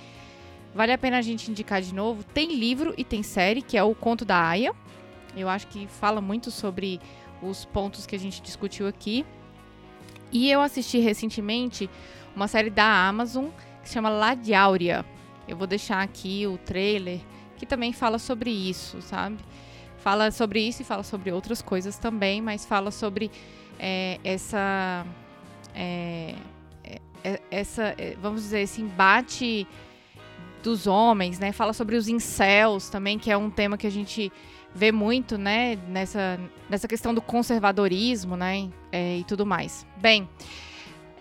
vale 0.75 0.93
a 0.93 0.99
pena 0.99 1.19
a 1.19 1.23
gente 1.23 1.51
indicar 1.51 1.81
de 1.81 1.95
novo. 1.95 2.25
Tem 2.25 2.55
livro 2.55 2.95
e 2.97 3.05
tem 3.05 3.23
série, 3.23 3.63
que 3.63 3.77
é 3.77 3.83
o 3.83 3.95
Conto 3.95 4.25
da 4.25 4.49
Aya. 4.49 4.75
Eu 5.37 5.49
acho 5.49 5.67
que 5.69 5.87
fala 5.87 6.21
muito 6.21 6.51
sobre 6.51 7.01
os 7.43 7.65
pontos 7.65 8.07
que 8.07 8.17
a 8.17 8.19
gente 8.19 8.43
discutiu 8.43 8.87
aqui. 8.87 9.25
E 10.33 10.51
eu 10.51 10.61
assisti 10.61 10.99
recentemente 10.99 11.91
uma 12.35 12.47
série 12.47 12.71
da 12.71 13.09
Amazon 13.09 13.47
que 13.83 13.89
se 13.89 13.95
chama 13.95 14.09
Ladiáurea. 14.09 15.05
Eu 15.49 15.57
vou 15.57 15.67
deixar 15.67 16.03
aqui 16.03 16.47
o 16.47 16.57
trailer 16.59 17.21
que 17.57 17.67
também 17.67 17.93
fala 17.93 18.19
sobre 18.19 18.51
isso, 18.51 19.03
sabe? 19.03 19.39
Fala 19.99 20.31
sobre 20.31 20.61
isso 20.61 20.81
e 20.81 20.85
fala 20.85 21.03
sobre 21.03 21.31
outras 21.31 21.61
coisas 21.61 21.99
também, 21.99 22.41
mas 22.41 22.65
fala 22.65 22.91
sobre 22.91 23.31
é, 23.79 24.19
essa, 24.25 25.05
é, 25.75 26.37
é, 27.23 27.41
essa, 27.51 27.95
é, 27.99 28.17
vamos 28.21 28.43
dizer, 28.43 28.61
esse 28.61 28.81
embate 28.81 29.67
dos 30.63 30.87
homens, 30.87 31.39
né? 31.39 31.53
Fala 31.53 31.73
sobre 31.73 31.97
os 31.97 32.09
incels 32.09 32.89
também, 32.89 33.19
que 33.19 33.31
é 33.31 33.37
um 33.37 33.51
tema 33.51 33.77
que 33.77 33.87
a 33.87 33.91
gente 33.91 34.33
vê 34.75 34.93
muito, 34.93 35.37
né? 35.37 35.77
Nessa, 35.89 36.39
nessa 36.69 36.87
questão 36.87 37.13
do 37.15 37.21
conservadorismo, 37.21 38.37
né? 38.37 38.69
É, 38.93 39.19
e 39.19 39.25
tudo 39.25 39.45
mais. 39.47 39.87
Bem, 39.97 40.29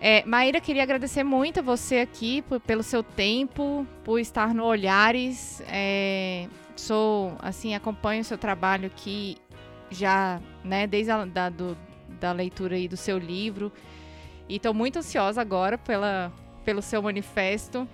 é, 0.00 0.24
Maíra, 0.24 0.60
queria 0.60 0.82
agradecer 0.82 1.22
muito 1.22 1.60
a 1.60 1.62
você 1.62 1.98
aqui 1.98 2.42
por, 2.42 2.58
pelo 2.60 2.82
seu 2.82 3.02
tempo, 3.02 3.86
por 4.02 4.18
estar 4.18 4.54
no 4.54 4.64
Olhares. 4.64 5.62
É, 5.68 6.48
sou, 6.74 7.36
assim, 7.40 7.74
acompanho 7.74 8.22
o 8.22 8.24
seu 8.24 8.38
trabalho 8.38 8.86
aqui 8.86 9.36
já, 9.90 10.40
né, 10.64 10.86
desde 10.86 11.10
a 11.10 11.24
da, 11.24 11.48
do, 11.50 11.76
da 12.20 12.32
leitura 12.32 12.76
aí 12.76 12.88
do 12.88 12.96
seu 12.96 13.18
livro. 13.18 13.70
E 14.48 14.56
estou 14.56 14.72
muito 14.72 14.98
ansiosa 14.98 15.40
agora 15.40 15.76
pela, 15.76 16.32
pelo 16.64 16.80
seu 16.80 17.02
manifesto. 17.02 17.86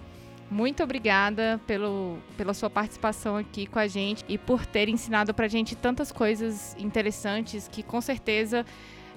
Muito 0.50 0.82
obrigada 0.82 1.60
pelo, 1.66 2.18
pela 2.36 2.54
sua 2.54 2.70
participação 2.70 3.36
aqui 3.36 3.66
com 3.66 3.80
a 3.80 3.88
gente 3.88 4.24
e 4.28 4.38
por 4.38 4.64
ter 4.64 4.88
ensinado 4.88 5.34
para 5.34 5.46
a 5.46 5.48
gente 5.48 5.74
tantas 5.74 6.12
coisas 6.12 6.76
interessantes 6.78 7.66
que 7.66 7.82
com 7.82 8.00
certeza 8.00 8.64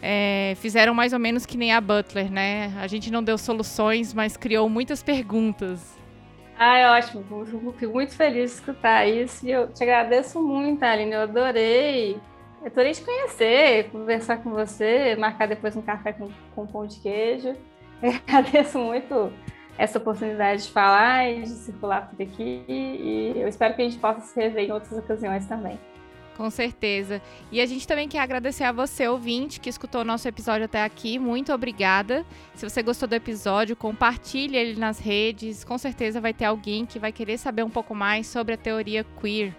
é, 0.01 0.53
fizeram 0.57 0.93
mais 0.93 1.13
ou 1.13 1.19
menos 1.19 1.45
que 1.45 1.55
nem 1.55 1.71
a 1.71 1.80
Butler, 1.80 2.32
né? 2.32 2.73
A 2.80 2.88
gente 2.88 3.11
não 3.11 3.21
deu 3.21 3.38
soluções, 3.38 4.13
mas 4.13 4.36
criou 4.36 4.67
muitas 4.67 5.03
perguntas. 5.03 5.97
Ah, 6.57 6.77
é 6.77 6.89
ótimo. 6.89 7.23
Fico 7.77 7.93
muito 7.93 8.15
feliz 8.15 8.51
de 8.51 8.57
escutar 8.57 9.05
isso. 9.07 9.45
E 9.45 9.51
eu 9.51 9.71
te 9.71 9.84
agradeço 9.84 10.41
muito, 10.41 10.84
Aline. 10.84 11.13
Eu 11.13 11.21
adorei. 11.21 12.19
Eu 12.61 12.67
adorei 12.67 12.91
te 12.91 13.01
conhecer, 13.01 13.89
conversar 13.91 14.38
com 14.38 14.49
você, 14.49 15.15
marcar 15.15 15.47
depois 15.47 15.75
um 15.77 15.82
café 15.82 16.11
com, 16.11 16.30
com 16.53 16.67
pão 16.67 16.86
de 16.86 16.99
queijo. 16.99 17.55
Eu 18.01 18.11
agradeço 18.11 18.80
muito 18.80 19.32
essa 19.80 19.97
oportunidade 19.97 20.63
de 20.63 20.71
falar 20.71 21.32
e 21.32 21.43
de 21.43 21.49
circular 21.49 22.09
por 22.09 22.21
aqui. 22.21 22.65
E 22.67 23.34
eu 23.38 23.47
espero 23.47 23.73
que 23.73 23.82
a 23.82 23.86
gente 23.86 23.97
possa 23.97 24.19
se 24.19 24.38
rever 24.38 24.65
em 24.65 24.71
outras 24.73 24.99
ocasiões 24.99 25.45
também. 25.45 25.80
Com 26.36 26.49
certeza. 26.49 27.21
E 27.49 27.61
a 27.61 27.65
gente 27.65 27.88
também 27.88 28.07
quer 28.07 28.19
agradecer 28.19 28.65
a 28.65 28.73
você, 28.73 29.07
ouvinte, 29.07 29.59
que 29.59 29.69
escutou 29.69 30.01
o 30.01 30.05
nosso 30.05 30.27
episódio 30.27 30.65
até 30.65 30.84
aqui. 30.84 31.17
Muito 31.17 31.53
obrigada. 31.53 32.25
Se 32.55 32.69
você 32.69 32.84
gostou 32.84 33.07
do 33.07 33.15
episódio, 33.15 33.75
compartilhe 33.75 34.57
ele 34.57 34.77
nas 34.77 34.99
redes. 34.99 35.63
Com 35.63 35.77
certeza 35.77 36.19
vai 36.19 36.34
ter 36.34 36.45
alguém 36.45 36.86
que 36.86 36.99
vai 36.99 37.13
querer 37.13 37.38
saber 37.38 37.63
um 37.63 37.69
pouco 37.69 37.95
mais 37.95 38.27
sobre 38.27 38.55
a 38.55 38.57
teoria 38.57 39.05
queer. 39.21 39.53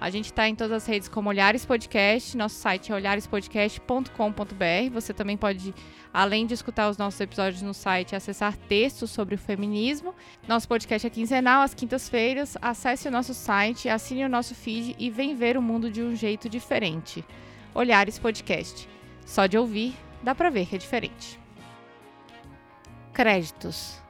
A 0.00 0.10
gente 0.10 0.26
está 0.26 0.48
em 0.48 0.54
todas 0.54 0.72
as 0.72 0.86
redes 0.86 1.08
como 1.08 1.28
Olhares 1.28 1.66
Podcast, 1.66 2.36
nosso 2.36 2.54
site 2.54 2.92
é 2.92 2.94
olharespodcast.com.br. 2.94 4.92
Você 4.92 5.12
também 5.12 5.36
pode, 5.36 5.74
além 6.14 6.46
de 6.46 6.54
escutar 6.54 6.88
os 6.88 6.96
nossos 6.96 7.20
episódios 7.20 7.62
no 7.62 7.74
site, 7.74 8.14
acessar 8.14 8.56
textos 8.56 9.10
sobre 9.10 9.34
o 9.34 9.38
feminismo. 9.38 10.14
Nosso 10.46 10.68
podcast 10.68 11.04
é 11.04 11.10
quinzenal, 11.10 11.62
às 11.62 11.74
quintas-feiras. 11.74 12.56
Acesse 12.62 13.08
o 13.08 13.10
nosso 13.10 13.34
site, 13.34 13.88
assine 13.88 14.24
o 14.24 14.28
nosso 14.28 14.54
feed 14.54 14.94
e 15.00 15.10
vem 15.10 15.34
ver 15.34 15.56
o 15.56 15.62
mundo 15.62 15.90
de 15.90 16.00
um 16.00 16.14
jeito 16.14 16.48
diferente. 16.48 17.24
Olhares 17.74 18.20
Podcast. 18.20 18.88
Só 19.26 19.46
de 19.46 19.58
ouvir, 19.58 19.96
dá 20.22 20.32
para 20.32 20.48
ver 20.48 20.66
que 20.66 20.76
é 20.76 20.78
diferente. 20.78 21.40
Créditos. 23.12 24.00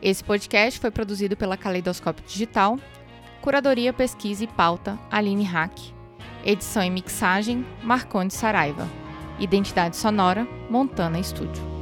Esse 0.00 0.22
podcast 0.22 0.78
foi 0.78 0.92
produzido 0.92 1.36
pela 1.36 1.56
Caleidoscópio 1.56 2.24
Digital 2.24 2.78
Curadoria, 3.40 3.92
Pesquisa 3.92 4.44
e 4.44 4.46
Pauta, 4.46 4.98
Aline 5.10 5.44
Hack. 5.44 5.72
Edição 6.44 6.82
e 6.82 6.90
mixagem, 6.90 7.64
Marconde 7.82 8.34
Saraiva. 8.34 8.88
Identidade 9.38 9.96
sonora, 9.96 10.46
Montana 10.68 11.18
Estúdio. 11.18 11.77